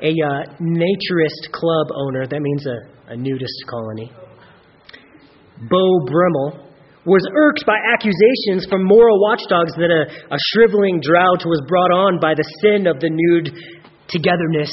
a 0.00 0.08
uh, 0.08 0.54
naturist 0.60 1.52
club 1.52 1.88
owner, 1.94 2.26
that 2.26 2.40
means 2.40 2.66
a, 2.66 3.12
a 3.12 3.16
nudist 3.16 3.64
colony, 3.68 4.10
Bo 5.68 6.06
Brummel, 6.06 6.67
was 7.08 7.24
irked 7.32 7.64
by 7.64 7.80
accusations 7.96 8.68
from 8.68 8.84
moral 8.84 9.16
watchdogs 9.18 9.72
that 9.80 9.88
a, 9.88 10.04
a 10.28 10.38
shriveling 10.52 11.00
drought 11.00 11.42
was 11.48 11.64
brought 11.66 11.90
on 11.90 12.20
by 12.20 12.36
the 12.36 12.44
sin 12.60 12.86
of 12.86 13.00
the 13.00 13.08
nude 13.08 13.48
togetherness 14.12 14.70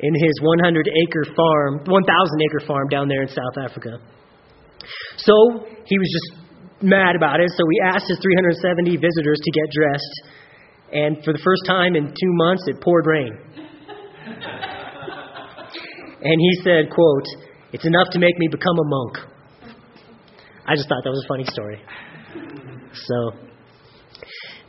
in 0.00 0.12
his 0.14 0.34
100 0.40 0.88
acre 1.08 1.24
farm, 1.32 1.80
1,000 1.88 1.88
acre 1.88 2.62
farm 2.68 2.88
down 2.88 3.08
there 3.08 3.24
in 3.24 3.28
South 3.28 3.56
Africa. 3.60 3.96
So 5.16 5.32
he 5.84 5.96
was 5.96 6.08
just 6.08 6.28
mad 6.80 7.16
about 7.16 7.40
it, 7.40 7.48
so 7.56 7.64
he 7.68 7.78
asked 7.84 8.08
his 8.08 8.20
370 8.20 8.96
visitors 8.96 9.40
to 9.40 9.50
get 9.52 9.68
dressed 9.72 10.40
and 10.92 11.22
for 11.24 11.32
the 11.32 11.38
first 11.38 11.62
time 11.66 11.94
in 11.94 12.08
two 12.08 12.32
months, 12.42 12.64
it 12.66 12.80
poured 12.82 13.06
rain. 13.06 13.30
and 16.22 16.36
he 16.40 16.52
said, 16.64 16.90
quote, 16.90 17.26
It's 17.72 17.86
enough 17.86 18.08
to 18.12 18.18
make 18.18 18.36
me 18.38 18.48
become 18.50 18.76
a 18.78 18.84
monk. 18.84 19.18
I 20.70 20.76
just 20.78 20.86
thought 20.88 21.02
that 21.02 21.10
was 21.10 21.24
a 21.26 21.28
funny 21.28 21.46
story. 21.50 21.82
So 22.94 23.18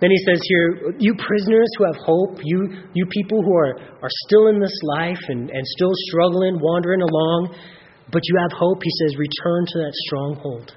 then 0.01 0.09
he 0.09 0.17
says 0.25 0.41
here, 0.49 0.97
you 0.97 1.13
prisoners 1.13 1.69
who 1.77 1.85
have 1.85 2.01
hope, 2.01 2.41
you, 2.41 2.89
you 2.97 3.05
people 3.05 3.45
who 3.45 3.53
are, 3.53 3.77
are 4.01 4.13
still 4.25 4.47
in 4.47 4.59
this 4.59 4.73
life 4.97 5.21
and, 5.29 5.51
and 5.51 5.61
still 5.77 5.93
struggling, 6.09 6.57
wandering 6.57 7.05
along, 7.05 7.53
but 8.11 8.21
you 8.25 8.35
have 8.41 8.51
hope, 8.57 8.81
he 8.81 8.89
says, 8.97 9.13
return 9.13 9.61
to 9.69 9.77
that 9.77 9.93
stronghold. 10.09 10.73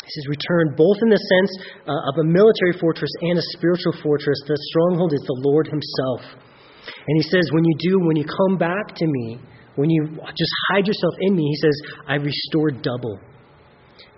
He 0.00 0.10
says, 0.16 0.24
return 0.32 0.72
both 0.72 0.96
in 1.04 1.10
the 1.12 1.20
sense 1.20 1.52
uh, 1.84 1.92
of 1.92 2.24
a 2.24 2.24
military 2.24 2.72
fortress 2.80 3.12
and 3.20 3.36
a 3.36 3.44
spiritual 3.52 3.92
fortress. 4.02 4.40
The 4.48 4.56
stronghold 4.72 5.12
is 5.12 5.20
the 5.20 5.40
Lord 5.44 5.68
Himself. 5.68 6.24
And 6.32 7.14
He 7.20 7.28
says, 7.28 7.44
when 7.52 7.64
you 7.68 7.76
do, 7.84 8.00
when 8.00 8.16
you 8.16 8.24
come 8.24 8.56
back 8.56 8.96
to 8.96 9.06
me, 9.06 9.38
when 9.76 9.90
you 9.90 10.08
just 10.32 10.52
hide 10.72 10.88
yourself 10.88 11.14
in 11.20 11.36
me, 11.36 11.44
He 11.44 11.56
says, 11.60 11.76
I 12.08 12.14
restore 12.16 12.70
double. 12.70 13.20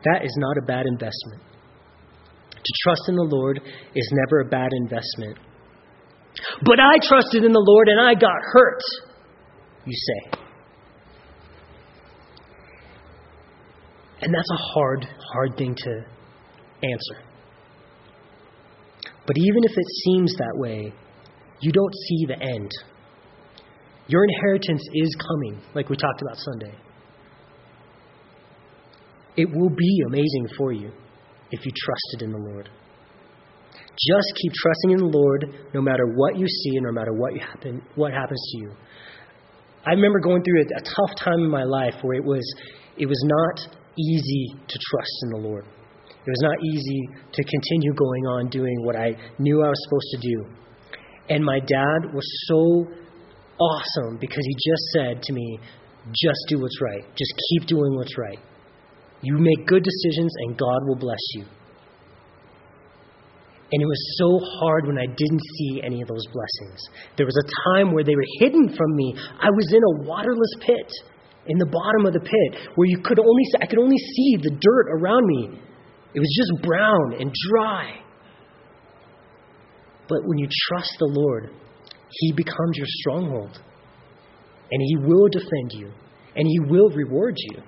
That 0.05 0.25
is 0.25 0.35
not 0.37 0.57
a 0.59 0.67
bad 0.67 0.87
investment. 0.87 1.43
To 2.53 2.73
trust 2.83 3.03
in 3.09 3.17
the 3.17 3.29
Lord 3.31 3.61
is 3.95 4.13
never 4.13 4.41
a 4.41 4.49
bad 4.49 4.71
investment. 4.73 5.39
But 6.63 6.81
I 6.81 6.99
trusted 7.03 7.45
in 7.45 7.53
the 7.53 7.65
Lord 7.65 7.89
and 7.89 8.01
I 8.01 8.15
got 8.15 8.37
hurt, 8.53 8.81
you 9.85 9.93
say. 9.95 10.41
And 14.23 14.33
that's 14.33 14.51
a 14.51 14.63
hard, 14.75 15.07
hard 15.33 15.57
thing 15.57 15.75
to 15.75 15.91
answer. 16.83 17.23
But 19.27 19.37
even 19.37 19.65
if 19.65 19.73
it 19.77 19.87
seems 20.05 20.35
that 20.37 20.53
way, 20.55 20.93
you 21.61 21.73
don't 21.73 21.95
see 22.09 22.27
the 22.27 22.43
end. 22.43 22.71
Your 24.07 24.25
inheritance 24.25 24.83
is 24.95 25.17
coming, 25.17 25.63
like 25.75 25.89
we 25.89 25.97
talked 25.97 26.23
about 26.23 26.37
Sunday. 26.39 26.75
It 29.37 29.49
will 29.51 29.71
be 29.71 30.03
amazing 30.07 30.49
for 30.57 30.73
you 30.73 30.91
if 31.51 31.65
you 31.65 31.73
trusted 31.73 32.23
in 32.23 32.33
the 32.33 32.39
Lord. 32.39 32.69
Just 33.75 34.33
keep 34.43 34.53
trusting 34.53 34.91
in 34.91 34.99
the 34.99 35.19
Lord 35.19 35.71
no 35.73 35.81
matter 35.81 36.07
what 36.15 36.37
you 36.37 36.47
see 36.47 36.77
and 36.77 36.87
no 36.87 36.93
matter 36.93 37.13
what, 37.13 37.33
happen, 37.39 37.83
what 37.95 38.13
happens 38.13 38.43
to 38.53 38.59
you. 38.59 38.73
I 39.87 39.91
remember 39.91 40.19
going 40.21 40.43
through 40.43 40.63
a, 40.63 40.81
a 40.81 40.83
tough 40.83 41.17
time 41.19 41.41
in 41.41 41.51
my 41.51 41.65
life 41.65 41.95
where 42.03 42.17
it 42.17 42.25
was, 42.25 42.43
it 42.97 43.07
was 43.07 43.23
not 43.25 43.77
easy 43.99 44.47
to 44.67 44.79
trust 44.91 45.15
in 45.23 45.31
the 45.31 45.49
Lord. 45.49 45.65
It 45.65 46.31
was 46.31 46.43
not 46.43 46.57
easy 46.65 47.09
to 47.33 47.45
continue 47.45 47.93
going 47.95 48.25
on 48.27 48.49
doing 48.49 48.77
what 48.85 48.97
I 48.97 49.15
knew 49.39 49.63
I 49.63 49.69
was 49.69 49.79
supposed 49.85 50.09
to 50.13 50.29
do. 50.29 50.65
And 51.29 51.45
my 51.45 51.59
dad 51.61 52.15
was 52.15 52.25
so 52.49 52.87
awesome 53.59 54.19
because 54.19 54.45
he 54.45 54.55
just 54.55 54.83
said 54.97 55.23
to 55.23 55.33
me, 55.33 55.59
just 56.13 56.41
do 56.49 56.61
what's 56.61 56.81
right. 56.81 57.05
Just 57.17 57.33
keep 57.51 57.69
doing 57.69 57.95
what's 57.97 58.17
right. 58.19 58.39
You 59.25 59.39
make 59.39 59.67
good 59.67 59.83
decisions 59.83 60.33
and 60.41 60.59
God 60.59 60.87
will 60.87 60.97
bless 60.97 61.23
you. 61.35 61.45
And 63.73 63.83
it 63.83 63.87
was 63.87 64.19
so 64.19 64.39
hard 64.61 64.87
when 64.87 64.99
I 64.99 65.07
didn't 65.07 65.43
see 65.59 65.81
any 65.83 66.03
of 66.03 66.07
those 66.07 66.25
blessings. 66.31 66.81
There 67.17 67.27
was 67.27 67.37
a 67.37 67.49
time 67.73 67.93
where 67.93 68.05
they 68.05 68.15
were 68.15 68.29
hidden 68.39 68.69
from 68.69 68.95
me. 68.95 69.15
I 69.19 69.49
was 69.51 69.73
in 69.73 69.83
a 69.83 70.07
waterless 70.07 70.55
pit 70.61 70.93
in 71.47 71.59
the 71.59 71.67
bottom 71.67 72.07
of 72.07 72.13
the 72.13 72.21
pit 72.21 72.71
where 72.77 72.87
you 72.87 72.99
could 73.03 73.19
only 73.19 73.45
I 73.61 73.67
could 73.67 73.81
only 73.81 73.97
see 73.97 74.37
the 74.37 74.51
dirt 74.51 74.87
around 74.93 75.27
me. 75.27 75.59
It 76.15 76.21
was 76.21 76.33
just 76.37 76.63
brown 76.63 77.21
and 77.21 77.33
dry. 77.51 78.01
But 80.09 80.21
when 80.25 80.39
you 80.39 80.47
trust 80.69 80.95
the 80.99 81.11
Lord, 81.11 81.51
he 82.11 82.33
becomes 82.33 82.77
your 82.77 82.87
stronghold. 82.87 83.59
And 84.71 84.83
he 84.83 84.97
will 84.99 85.29
defend 85.33 85.73
you 85.73 85.91
and 86.37 86.47
he 86.47 86.61
will 86.61 86.91
reward 86.91 87.35
you. 87.37 87.63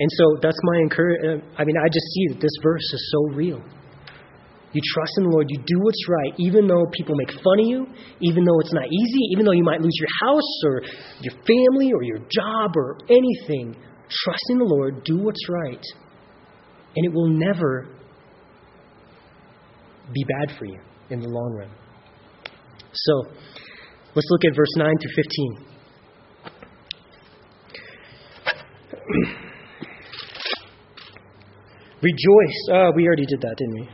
And 0.00 0.08
so 0.16 0.24
that's 0.40 0.56
my 0.62 0.78
encouragement. 0.78 1.44
Uh, 1.44 1.60
I 1.60 1.64
mean, 1.64 1.76
I 1.76 1.86
just 1.88 2.06
see 2.14 2.28
that 2.32 2.40
this 2.40 2.56
verse 2.62 2.82
is 2.82 3.12
so 3.12 3.36
real. 3.36 3.62
You 4.72 4.80
trust 4.94 5.12
in 5.18 5.24
the 5.24 5.30
Lord. 5.30 5.46
You 5.50 5.58
do 5.58 5.78
what's 5.80 6.08
right, 6.08 6.32
even 6.38 6.66
though 6.66 6.86
people 6.92 7.14
make 7.16 7.32
fun 7.42 7.60
of 7.60 7.66
you, 7.66 7.86
even 8.22 8.44
though 8.44 8.60
it's 8.60 8.72
not 8.72 8.86
easy, 8.86 9.20
even 9.32 9.44
though 9.44 9.52
you 9.52 9.64
might 9.64 9.80
lose 9.80 9.92
your 9.98 10.08
house 10.24 10.64
or 10.64 10.82
your 11.20 11.34
family 11.44 11.92
or 11.92 12.02
your 12.02 12.18
job 12.30 12.76
or 12.76 12.96
anything. 13.10 13.76
Trust 14.08 14.44
in 14.50 14.58
the 14.58 14.64
Lord. 14.64 15.04
Do 15.04 15.18
what's 15.18 15.48
right. 15.48 15.84
And 16.96 17.04
it 17.04 17.12
will 17.12 17.28
never 17.28 17.88
be 20.14 20.24
bad 20.24 20.56
for 20.56 20.64
you 20.64 20.80
in 21.10 21.20
the 21.20 21.28
long 21.28 21.52
run. 21.58 21.70
So, 22.92 23.24
let's 24.14 24.26
look 24.30 24.44
at 24.46 24.56
verse 24.56 24.74
9 24.76 24.94
through 24.98 25.12
15. 29.34 29.40
Rejoice. 32.02 32.58
Uh, 32.72 32.90
we 32.96 33.06
already 33.06 33.26
did 33.26 33.40
that, 33.40 33.56
didn't 33.56 33.74
we? 33.74 33.88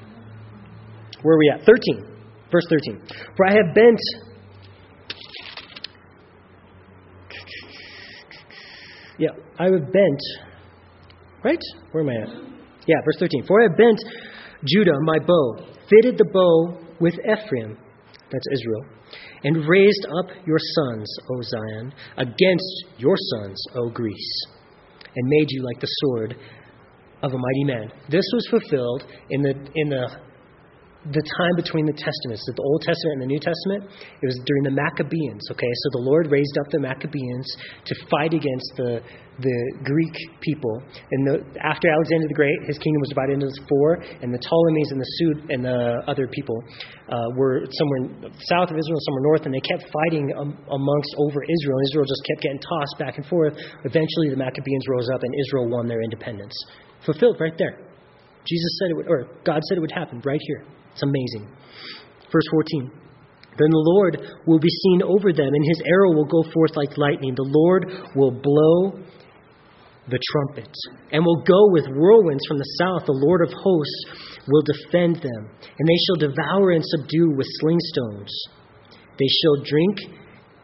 Where 1.23 1.35
are 1.35 1.39
we 1.39 1.51
at? 1.55 1.67
13. 1.67 2.17
Verse 2.53 2.67
13. 2.71 3.03
For 3.37 3.47
I 3.47 3.53
have 3.53 3.75
bent. 3.75 4.01
Yeah, 9.19 9.31
I 9.59 9.65
have 9.65 9.93
bent. 9.93 10.21
Right? 11.43 11.59
Where 11.93 12.03
am 12.05 12.11
I 12.11 12.23
at? 12.23 12.29
Yeah, 12.87 12.97
verse 13.05 13.17
13. 13.19 13.45
For 13.47 13.61
I 13.61 13.65
have 13.69 13.77
bent 13.77 13.99
Judah, 14.65 14.99
my 15.03 15.19
bow, 15.19 15.57
fitted 15.89 16.19
the 16.19 16.29
bow 16.33 16.79
with 17.01 17.15
Ephraim, 17.21 17.77
that's 18.31 18.47
Israel, 18.53 18.85
and 19.45 19.69
raised 19.69 20.07
up 20.19 20.27
your 20.47 20.59
sons, 20.59 21.17
O 21.31 21.43
Zion, 21.43 21.93
against 22.17 22.85
your 22.99 23.17
sons, 23.17 23.61
O 23.77 23.91
Greece, 23.91 24.47
and 25.15 25.29
made 25.29 25.47
you 25.51 25.63
like 25.63 25.81
the 25.81 25.87
sword 25.87 26.37
of 27.23 27.33
a 27.33 27.39
mighty 27.39 27.65
man. 27.65 27.93
This 28.09 28.25
was 28.35 28.47
fulfilled 28.51 29.05
in 29.31 29.43
the 29.43 29.55
in 29.75 29.89
the 29.89 30.27
the 31.13 31.23
time 31.39 31.55
between 31.55 31.87
the 31.87 31.95
testaments, 31.95 32.43
the 32.51 32.59
Old 32.59 32.83
Testament 32.83 33.23
and 33.23 33.23
the 33.23 33.31
New 33.31 33.39
Testament, 33.39 33.87
it 34.19 34.27
was 34.27 34.43
during 34.43 34.65
the 34.67 34.75
Maccabees. 34.75 35.39
Okay, 35.55 35.73
so 35.87 35.87
the 35.95 36.03
Lord 36.03 36.27
raised 36.35 36.57
up 36.59 36.67
the 36.75 36.83
Maccabees 36.83 37.47
to 37.87 37.95
fight 38.11 38.35
against 38.35 38.67
the 38.75 38.99
the 39.37 39.59
Greek 39.85 40.17
people. 40.41 40.81
And 41.13 41.21
the, 41.29 41.37
after 41.61 41.93
Alexander 41.93 42.25
the 42.25 42.41
Great, 42.41 42.57
his 42.65 42.81
kingdom 42.81 43.01
was 43.05 43.13
divided 43.13 43.37
into 43.37 43.53
four, 43.69 44.01
and 44.25 44.33
the 44.33 44.41
Ptolemies 44.41 44.89
and 44.97 44.99
the 45.01 45.11
Sud 45.21 45.37
and 45.53 45.61
the 45.61 46.01
other 46.09 46.25
people 46.25 46.57
uh, 47.13 47.29
were 47.37 47.69
somewhere 47.69 48.33
south 48.49 48.73
of 48.73 48.81
Israel, 48.81 48.97
somewhere 48.97 49.25
north, 49.29 49.45
and 49.45 49.53
they 49.53 49.61
kept 49.61 49.85
fighting 49.93 50.33
um, 50.41 50.57
amongst 50.73 51.13
over 51.21 51.45
Israel. 51.45 51.77
And 51.77 51.85
Israel 51.93 52.09
just 52.09 52.25
kept 52.25 52.41
getting 52.49 52.63
tossed 52.65 52.97
back 52.97 53.15
and 53.21 53.27
forth. 53.29 53.53
Eventually, 53.85 54.33
the 54.33 54.41
Maccabees 54.41 54.85
rose 54.89 55.13
up, 55.13 55.21
and 55.21 55.33
Israel 55.37 55.69
won 55.69 55.85
their 55.85 56.01
independence. 56.01 56.57
Fulfilled 57.07 57.37
right 57.41 57.57
there. 57.57 57.79
Jesus 58.45 58.79
said 58.79 58.91
it 58.91 58.97
would, 58.97 59.09
or 59.09 59.27
God 59.45 59.63
said 59.65 59.79
it 59.79 59.81
would 59.81 59.95
happen 59.95 60.21
right 60.25 60.41
here. 60.43 60.65
It's 60.93 61.03
amazing. 61.03 61.49
Verse 62.31 62.47
14. 62.51 62.91
Then 63.59 63.71
the 63.71 63.87
Lord 63.97 64.19
will 64.47 64.59
be 64.59 64.69
seen 64.69 65.03
over 65.03 65.33
them, 65.33 65.49
and 65.49 65.65
his 65.65 65.83
arrow 65.87 66.13
will 66.13 66.27
go 66.27 66.45
forth 66.53 66.77
like 66.77 66.99
lightning. 66.99 67.35
The 67.35 67.49
Lord 67.49 67.87
will 68.15 68.31
blow 68.31 69.01
the 70.09 70.21
trumpet, 70.31 70.71
and 71.11 71.25
will 71.25 71.43
go 71.43 71.73
with 71.73 71.87
whirlwinds 71.87 72.45
from 72.47 72.59
the 72.59 72.73
south. 72.79 73.07
The 73.07 73.21
Lord 73.27 73.43
of 73.43 73.53
hosts 73.53 74.05
will 74.47 74.63
defend 74.63 75.17
them, 75.17 75.43
and 75.79 75.89
they 75.89 76.01
shall 76.07 76.31
devour 76.31 76.71
and 76.71 76.85
subdue 76.85 77.35
with 77.37 77.47
sling 77.61 77.81
stones. 77.81 78.31
They 79.19 79.27
shall 79.43 79.65
drink 79.65 79.99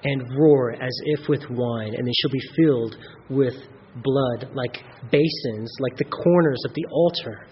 and 0.05 0.23
roar 0.39 0.73
as 0.73 0.95
if 1.17 1.29
with 1.29 1.43
wine, 1.51 1.95
and 1.97 2.07
they 2.07 2.13
shall 2.21 2.31
be 2.31 2.43
filled 2.55 2.97
with 3.31 3.55
blood 4.03 4.51
like 4.55 4.79
basins, 5.11 5.71
like 5.81 5.97
the 5.97 6.05
corners 6.05 6.63
of 6.67 6.75
the 6.75 6.87
altar. 6.91 7.47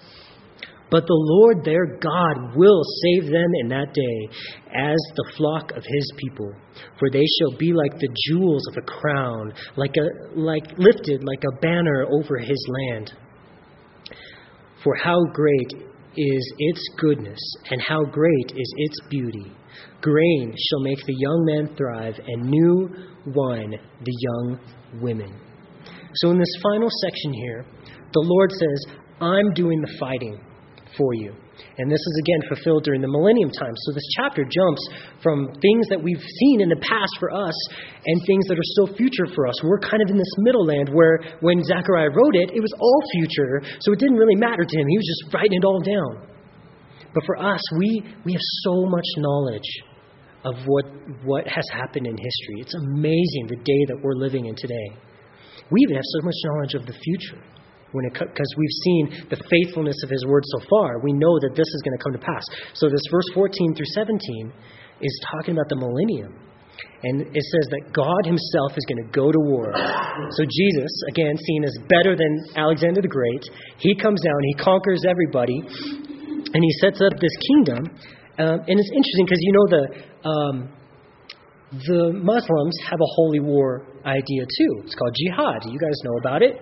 But 0.91 1.07
the 1.07 1.15
Lord 1.15 1.65
their 1.65 1.87
God 1.87 2.57
will 2.57 2.83
save 3.03 3.31
them 3.31 3.51
in 3.63 3.69
that 3.69 3.95
day 3.95 4.29
as 4.75 4.99
the 5.15 5.33
flock 5.37 5.71
of 5.71 5.85
his 5.87 6.13
people. 6.17 6.53
For 6.99 7.11
they 7.11 7.25
shall 7.39 7.57
be 7.57 7.73
like 7.73 7.99
the 8.01 8.09
jewels 8.27 8.67
of 8.69 8.77
a 8.77 8.87
crown, 8.87 9.53
like, 9.77 9.97
a, 9.97 10.39
like 10.39 10.67
lifted 10.79 11.23
like 11.23 11.43
a 11.45 11.61
banner 11.61 12.07
over 12.11 12.39
his 12.39 12.69
land. 12.69 13.13
For 14.83 14.97
how 14.97 15.23
great 15.33 15.75
is 16.17 16.55
its 16.59 16.89
goodness, 16.99 17.39
and 17.71 17.81
how 17.81 18.03
great 18.03 18.53
is 18.57 18.75
its 18.77 19.01
beauty. 19.09 19.53
Grain 20.01 20.53
shall 20.69 20.81
make 20.81 21.07
the 21.07 21.15
young 21.17 21.45
men 21.45 21.77
thrive, 21.77 22.15
and 22.27 22.51
new 22.51 22.89
wine 23.27 23.71
the 24.03 24.17
young 24.19 24.59
women. 25.01 25.50
So, 26.15 26.31
in 26.31 26.39
this 26.39 26.55
final 26.63 26.89
section 27.07 27.33
here, 27.33 27.65
the 28.13 28.25
Lord 28.25 28.51
says, 28.53 28.97
I'm 29.21 29.53
doing 29.55 29.81
the 29.81 29.97
fighting 29.99 30.41
for 30.97 31.15
you. 31.15 31.35
And 31.79 31.91
this 31.91 32.01
is 32.01 32.23
again 32.25 32.43
fulfilled 32.49 32.85
during 32.85 33.01
the 33.01 33.09
millennium 33.09 33.51
time. 33.51 33.73
So 33.77 33.93
this 33.93 34.09
chapter 34.17 34.43
jumps 34.45 34.83
from 35.23 35.53
things 35.61 35.89
that 35.89 36.01
we've 36.03 36.21
seen 36.21 36.61
in 36.61 36.69
the 36.69 36.81
past 36.81 37.13
for 37.21 37.31
us 37.31 37.55
and 38.07 38.17
things 38.27 38.47
that 38.49 38.57
are 38.57 38.71
still 38.77 38.97
future 38.97 39.29
for 39.35 39.47
us. 39.47 39.63
We're 39.63 39.81
kind 39.81 40.03
of 40.03 40.09
in 40.09 40.17
this 40.17 40.35
middle 40.39 40.65
land 40.65 40.89
where 40.89 41.21
when 41.41 41.63
Zechariah 41.63 42.11
wrote 42.11 42.35
it, 42.35 42.51
it 42.57 42.61
was 42.61 42.73
all 42.81 43.03
future, 43.13 43.63
so 43.81 43.93
it 43.93 43.99
didn't 43.99 44.17
really 44.17 44.37
matter 44.37 44.65
to 44.65 44.75
him. 44.79 44.87
He 44.89 44.97
was 44.97 45.09
just 45.09 45.35
writing 45.35 45.61
it 45.61 45.65
all 45.65 45.81
down. 45.81 46.27
But 47.15 47.25
for 47.27 47.37
us, 47.37 47.61
we, 47.77 48.03
we 48.25 48.33
have 48.33 48.47
so 48.65 48.87
much 48.87 49.07
knowledge 49.19 49.71
of 50.45 50.55
what, 50.65 50.87
what 51.25 51.47
has 51.47 51.65
happened 51.73 52.07
in 52.07 52.17
history. 52.17 52.57
It's 52.61 52.75
amazing 52.75 53.49
the 53.49 53.61
day 53.61 53.85
that 53.89 54.01
we're 54.03 54.15
living 54.15 54.47
in 54.47 54.55
today. 54.57 54.97
We 55.71 55.81
even 55.83 55.97
have 55.97 56.09
so 56.19 56.21
much 56.27 56.39
knowledge 56.45 56.75
of 56.75 56.87
the 56.87 56.93
future 56.93 57.41
because 57.91 58.51
we've 58.57 58.79
seen 58.85 59.03
the 59.31 59.41
faithfulness 59.51 59.99
of 60.05 60.11
his 60.11 60.25
word 60.27 60.45
so 60.47 60.63
far. 60.71 61.01
We 61.03 61.13
know 61.13 61.39
that 61.43 61.59
this 61.59 61.67
is 61.67 61.83
going 61.83 61.99
to 61.99 62.03
come 62.03 62.13
to 62.13 62.23
pass. 62.23 62.45
So 62.75 62.89
this 62.89 63.03
verse 63.11 63.27
14 63.35 63.75
through 63.75 63.91
17 63.95 64.53
is 65.01 65.15
talking 65.35 65.55
about 65.55 65.69
the 65.69 65.77
millennium. 65.77 66.39
And 67.03 67.23
it 67.35 67.45
says 67.45 67.67
that 67.77 67.93
god 67.93 68.25
himself 68.25 68.73
is 68.77 68.85
going 68.89 69.03
to 69.05 69.11
go 69.13 69.33
to 69.33 69.41
war. 69.41 69.73
So 70.33 70.45
jesus 70.49 70.93
again 71.09 71.37
seen 71.37 71.65
as 71.65 71.77
better 71.89 72.17
than 72.17 72.33
alexander 72.57 73.03
the 73.03 73.09
great 73.09 73.45
he 73.77 73.95
comes 73.95 74.21
down 74.23 74.37
he 74.45 74.55
conquers 74.55 75.05
everybody 75.05 75.61
and 76.53 76.61
he 76.63 76.73
sets 76.81 77.01
up 77.01 77.13
this 77.21 77.35
kingdom. 77.49 77.85
Um, 78.39 78.59
and 78.65 78.75
it's 78.81 78.93
interesting 78.95 79.25
because 79.27 79.43
you 79.43 79.53
know 79.53 79.67
the 79.69 79.85
um, 80.25 80.57
the 81.73 82.13
Muslims 82.13 82.77
have 82.89 82.99
a 83.01 83.11
holy 83.15 83.41
war 83.41 83.87
idea 84.05 84.43
too. 84.43 84.83
It's 84.85 84.95
called 84.95 85.15
jihad. 85.15 85.65
You 85.71 85.79
guys 85.79 85.95
know 86.05 86.17
about 86.19 86.43
it. 86.43 86.55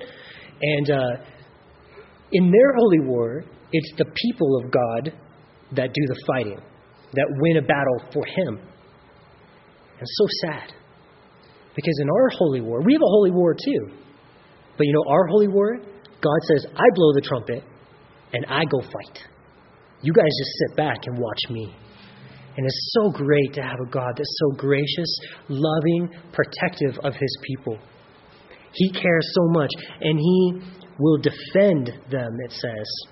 And 0.61 0.90
uh, 0.90 1.24
in 2.32 2.50
their 2.50 2.74
holy 2.76 3.00
war, 3.00 3.44
it's 3.72 3.92
the 3.96 4.04
people 4.04 4.61
of 4.62 4.70
God 4.70 5.12
that 5.76 5.92
do 5.92 6.06
the 6.06 6.22
fighting, 6.26 6.61
that 7.14 7.26
win 7.40 7.56
a 7.56 7.62
battle 7.62 8.02
for 8.12 8.24
Him. 8.26 8.61
And 9.98 10.06
so 10.06 10.26
sad. 10.46 10.72
Because 11.74 11.98
in 12.02 12.09
our 12.09 12.28
holy 12.36 12.61
war, 12.61 12.82
we 12.84 12.92
have 12.92 13.02
a 13.02 13.12
holy 13.12 13.30
war 13.30 13.54
too. 13.54 13.94
But 14.76 14.86
you 14.86 14.92
know, 14.92 15.04
our 15.11 15.26
holy 15.26 15.48
war, 15.48 15.78
God 16.20 16.40
says, 16.48 16.66
I 16.74 16.84
blow 16.94 17.12
the 17.14 17.20
trumpet 17.20 17.62
and 18.32 18.44
I 18.46 18.64
go 18.64 18.80
fight. 18.80 19.22
You 20.02 20.12
guys 20.12 20.24
just 20.26 20.50
sit 20.68 20.76
back 20.76 20.98
and 21.06 21.18
watch 21.18 21.40
me. 21.50 21.74
And 22.59 22.66
it's 22.66 22.92
so 23.00 23.11
great 23.12 23.54
to 23.54 23.62
have 23.62 23.78
a 23.86 23.88
God 23.88 24.14
that's 24.16 24.36
so 24.40 24.56
gracious, 24.56 25.20
loving, 25.48 26.09
protective 26.32 26.98
of 27.04 27.14
his 27.14 27.38
people. 27.44 27.78
He 28.72 28.90
cares 28.90 29.30
so 29.32 29.46
much, 29.50 29.70
and 30.00 30.18
He 30.18 30.61
will 30.98 31.18
defend 31.18 31.92
them, 32.11 32.36
it 32.44 32.50
says. 32.50 33.06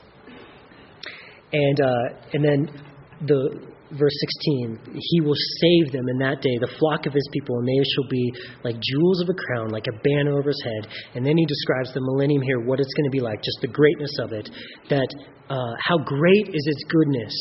And, 1.52 1.80
uh, 1.80 2.18
and 2.32 2.44
then 2.44 2.82
the 3.24 3.70
verse 3.92 4.18
16 4.50 4.98
he 4.98 5.20
will 5.20 5.38
save 5.62 5.92
them 5.92 6.08
in 6.08 6.18
that 6.18 6.42
day 6.42 6.58
the 6.58 6.74
flock 6.76 7.06
of 7.06 7.12
his 7.12 7.28
people 7.32 7.56
and 7.60 7.68
they 7.68 7.78
shall 7.94 8.10
be 8.10 8.32
like 8.64 8.74
jewels 8.82 9.22
of 9.22 9.28
a 9.28 9.38
crown 9.46 9.70
like 9.70 9.86
a 9.86 9.96
banner 10.02 10.36
over 10.36 10.48
his 10.50 10.60
head 10.64 10.90
and 11.14 11.24
then 11.24 11.38
he 11.38 11.46
describes 11.46 11.94
the 11.94 12.00
millennium 12.00 12.42
here 12.42 12.58
what 12.66 12.80
it's 12.80 12.92
going 12.94 13.08
to 13.08 13.14
be 13.14 13.20
like 13.20 13.40
just 13.44 13.58
the 13.62 13.68
greatness 13.68 14.10
of 14.18 14.32
it 14.32 14.50
that 14.90 15.06
uh, 15.48 15.74
how 15.86 15.96
great 15.98 16.48
is 16.48 16.66
its 16.66 16.82
goodness 16.90 17.32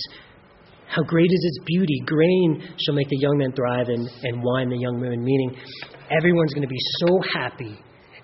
how 0.96 1.04
great 1.04 1.28
is 1.28 1.43
its 1.43 1.60
beauty 1.66 2.02
grain 2.06 2.64
shall 2.80 2.96
make 2.96 3.10
the 3.10 3.20
young 3.20 3.38
men 3.38 3.52
thrive 3.52 3.89
and, 3.89 4.08
and 4.24 4.41
wine 4.41 4.70
the 4.70 4.78
young 4.78 5.02
women 5.02 5.24
meaning 5.24 5.58
everyone's 6.10 6.54
going 6.54 6.68
to 6.68 6.72
be 6.72 6.84
so 7.00 7.20
happy 7.34 7.78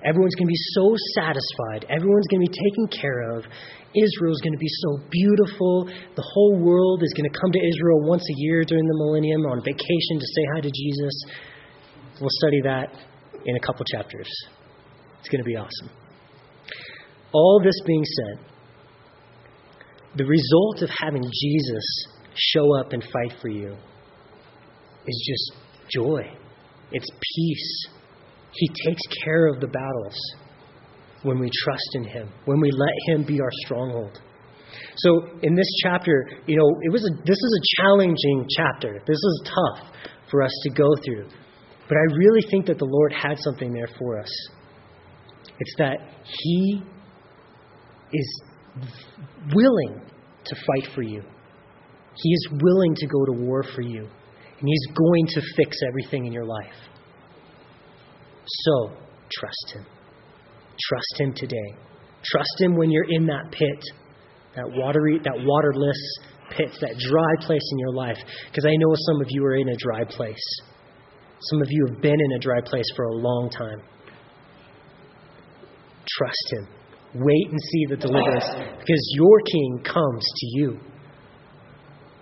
Everyone's 0.04 0.34
going 0.34 0.50
to 0.50 0.56
be 0.58 0.66
so 0.74 0.96
satisfied. 1.14 1.86
Everyone's 1.86 2.26
going 2.34 2.42
to 2.42 2.50
be 2.50 2.58
taken 2.58 2.86
care 2.90 3.38
of. 3.38 3.46
Israel's 3.94 4.42
going 4.42 4.54
to 4.54 4.58
be 4.58 4.74
so 4.82 4.98
beautiful. 5.12 5.86
The 6.16 6.26
whole 6.26 6.58
world 6.58 7.04
is 7.04 7.14
going 7.14 7.30
to 7.30 7.38
come 7.38 7.52
to 7.52 7.62
Israel 7.62 8.02
once 8.10 8.24
a 8.24 8.36
year 8.38 8.64
during 8.66 8.88
the 8.88 8.98
millennium 8.98 9.46
on 9.46 9.62
vacation 9.62 10.18
to 10.18 10.26
say 10.26 10.44
hi 10.56 10.62
to 10.62 10.72
Jesus. 10.74 11.14
We'll 12.20 12.34
study 12.42 12.62
that 12.64 12.90
in 13.46 13.56
a 13.56 13.60
couple 13.60 13.86
chapters. 13.86 14.30
It's 15.20 15.30
going 15.30 15.44
to 15.44 15.48
be 15.48 15.56
awesome. 15.56 15.90
All 17.34 17.62
this 17.64 17.78
being 17.86 18.04
said, 18.04 18.46
the 20.18 20.26
result 20.26 20.82
of 20.82 20.90
having 20.90 21.22
Jesus 21.22 21.86
show 22.54 22.76
up 22.80 22.94
and 22.94 23.04
fight 23.04 23.40
for 23.42 23.50
you 23.50 23.76
is 25.08 25.28
just 25.28 25.62
joy. 25.90 26.22
It's 26.92 27.10
peace. 27.10 27.88
He 28.54 28.68
takes 28.88 29.02
care 29.24 29.48
of 29.48 29.60
the 29.62 29.68
battles 29.68 30.16
when 31.24 31.40
we 31.40 31.50
trust 31.64 31.90
in 31.96 32.04
Him, 32.04 32.30
when 32.46 32.60
we 32.60 32.72
let 32.72 32.94
Him 33.08 33.26
be 33.26 33.40
our 33.40 33.50
stronghold. 33.66 34.20
So 34.98 35.28
in 35.42 35.56
this 35.56 35.68
chapter, 35.84 36.30
you 36.48 36.58
know, 36.58 36.70
it 36.82 36.92
was 36.92 37.04
a, 37.04 37.14
this 37.24 37.38
is 37.38 37.60
a 37.60 37.82
challenging 37.82 38.48
chapter. 38.58 39.00
This 39.06 39.18
is 39.18 39.44
tough 39.46 39.88
for 40.30 40.42
us 40.42 40.52
to 40.64 40.70
go 40.72 40.88
through. 41.06 41.28
But 41.88 41.98
I 41.98 42.16
really 42.16 42.42
think 42.50 42.66
that 42.68 42.78
the 42.78 42.86
Lord 42.86 43.14
had 43.14 43.38
something 43.40 43.74
there 43.74 43.90
for 44.00 44.20
us. 44.20 44.32
It's 45.60 45.76
that 45.78 45.98
He 46.24 46.82
is 48.14 48.42
willing 49.54 50.02
to 50.46 50.56
fight 50.56 50.94
for 50.94 51.04
you. 51.04 51.24
He 52.16 52.30
is 52.30 52.48
willing 52.62 52.96
to 52.96 53.08
go 53.08 53.26
to 53.26 53.32
war 53.32 53.64
for 53.76 53.82
you. 53.82 54.02
And 54.02 54.68
He's 54.68 54.96
going 54.96 55.28
to 55.28 55.42
fix 55.56 55.78
everything 55.88 56.26
in 56.26 56.34
your 56.34 56.46
life. 56.46 56.74
So, 58.46 58.92
trust 59.32 59.74
Him. 59.74 59.86
Trust 60.80 61.20
Him 61.20 61.34
today. 61.34 61.76
Trust 62.24 62.60
Him 62.60 62.76
when 62.76 62.92
you're 62.92 63.10
in 63.10 63.26
that 63.28 63.52
pit, 63.52 63.84
that 64.56 64.70
watery, 64.70 65.20
that 65.24 65.38
waterless 65.38 66.20
pit, 66.56 66.70
that 66.82 66.98
dry 67.10 67.46
place 67.46 67.68
in 67.72 67.80
your 67.80 67.94
life. 67.94 68.18
Because 68.50 68.66
I 68.66 68.76
know 68.78 68.94
some 68.94 69.22
of 69.22 69.28
you 69.30 69.44
are 69.46 69.56
in 69.56 69.70
a 69.70 69.76
dry 69.78 70.04
place. 70.04 70.62
Some 71.50 71.62
of 71.62 71.68
you 71.70 71.88
have 71.88 72.02
been 72.02 72.20
in 72.20 72.32
a 72.36 72.40
dry 72.40 72.62
place 72.64 72.86
for 72.96 73.06
a 73.06 73.14
long 73.14 73.50
time. 73.50 73.82
Trust 76.08 76.48
Him. 76.52 76.68
Wait 77.16 77.48
and 77.50 77.60
see 77.60 77.86
the 77.90 77.98
deliverance 77.98 78.46
because 78.80 79.14
your 79.16 79.42
King 79.42 79.82
comes 79.84 80.24
to 80.24 80.48
you. 80.52 80.80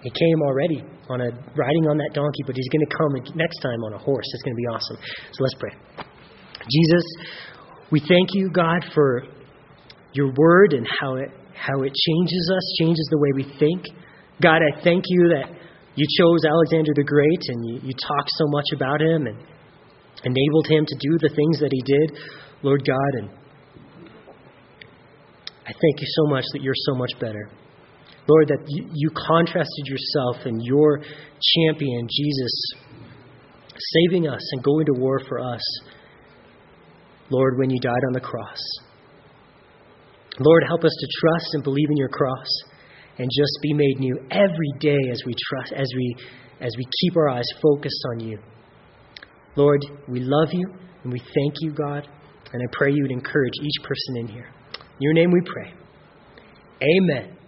He 0.01 0.09
came 0.09 0.41
already 0.43 0.83
on 1.09 1.21
a 1.21 1.29
riding 1.55 1.85
on 1.89 1.97
that 1.97 2.11
donkey, 2.13 2.43
but 2.45 2.55
he's 2.55 2.69
going 2.69 2.85
to 2.85 2.95
come 2.95 3.35
next 3.35 3.59
time 3.59 3.83
on 3.83 3.93
a 3.93 3.97
horse. 3.97 4.25
It's 4.33 4.43
going 4.43 4.55
to 4.55 4.61
be 4.61 4.69
awesome. 4.71 4.97
So 5.33 5.43
let's 5.43 5.55
pray. 5.59 5.75
Jesus, 6.69 7.03
we 7.91 7.99
thank 7.99 8.29
you, 8.33 8.49
God, 8.51 8.85
for 8.93 9.23
your 10.13 10.31
word 10.37 10.73
and 10.73 10.87
how 11.01 11.15
it, 11.15 11.29
how 11.53 11.81
it 11.81 11.91
changes 11.93 12.51
us, 12.55 12.63
changes 12.79 13.07
the 13.11 13.17
way 13.17 13.29
we 13.35 13.59
think. 13.59 13.85
God, 14.41 14.61
I 14.63 14.81
thank 14.83 15.03
you 15.07 15.29
that 15.35 15.51
you 15.95 16.05
chose 16.17 16.45
Alexander 16.47 16.93
the 16.95 17.03
Great 17.03 17.41
and 17.47 17.65
you, 17.67 17.89
you 17.89 17.93
talked 17.93 18.29
so 18.37 18.45
much 18.47 18.65
about 18.73 19.01
him 19.01 19.27
and 19.27 19.37
enabled 20.23 20.67
him 20.67 20.85
to 20.85 20.95
do 20.95 21.17
the 21.19 21.29
things 21.35 21.59
that 21.59 21.71
he 21.71 21.81
did, 21.81 22.17
Lord 22.63 22.85
God. 22.85 23.11
And 23.19 23.29
I 25.67 25.71
thank 25.71 25.99
you 25.99 26.07
so 26.07 26.29
much 26.29 26.45
that 26.53 26.61
you're 26.61 26.73
so 26.87 26.95
much 26.95 27.11
better. 27.19 27.49
Lord, 28.29 28.47
that 28.49 28.63
you, 28.67 29.09
contrasted 29.09 29.87
yourself 29.87 30.45
and 30.45 30.61
your 30.63 31.01
champion, 31.01 32.07
Jesus, 32.07 32.51
saving 33.77 34.27
us 34.27 34.41
and 34.51 34.63
going 34.63 34.85
to 34.85 34.93
war 34.93 35.19
for 35.27 35.39
us, 35.39 35.61
Lord, 37.31 37.57
when 37.57 37.71
you 37.71 37.79
died 37.79 38.03
on 38.07 38.13
the 38.13 38.19
cross. 38.19 38.61
Lord, 40.39 40.63
help 40.67 40.83
us 40.83 40.95
to 40.99 41.07
trust 41.19 41.53
and 41.53 41.63
believe 41.63 41.89
in 41.89 41.97
your 41.97 42.09
cross 42.09 42.47
and 43.17 43.29
just 43.35 43.51
be 43.61 43.73
made 43.73 43.99
new 43.99 44.15
every 44.31 44.71
day 44.79 45.09
as 45.11 45.21
we 45.25 45.33
trust 45.49 45.73
as 45.73 45.87
we 45.95 46.15
as 46.61 46.73
we 46.77 46.85
keep 47.01 47.17
our 47.17 47.29
eyes 47.29 47.47
focused 47.61 48.01
on 48.13 48.19
you. 48.19 48.37
Lord, 49.55 49.81
we 50.07 50.19
love 50.19 50.49
you 50.53 50.65
and 51.03 51.11
we 51.11 51.19
thank 51.19 51.55
you, 51.61 51.71
God, 51.71 52.07
and 52.53 52.61
I 52.61 52.65
pray 52.71 52.91
you 52.93 53.03
would 53.03 53.11
encourage 53.11 53.53
each 53.61 53.83
person 53.83 54.17
in 54.17 54.27
here. 54.27 54.49
In 54.73 55.01
your 55.01 55.13
name 55.13 55.31
we 55.31 55.41
pray. 55.41 55.73
Amen. 56.81 57.38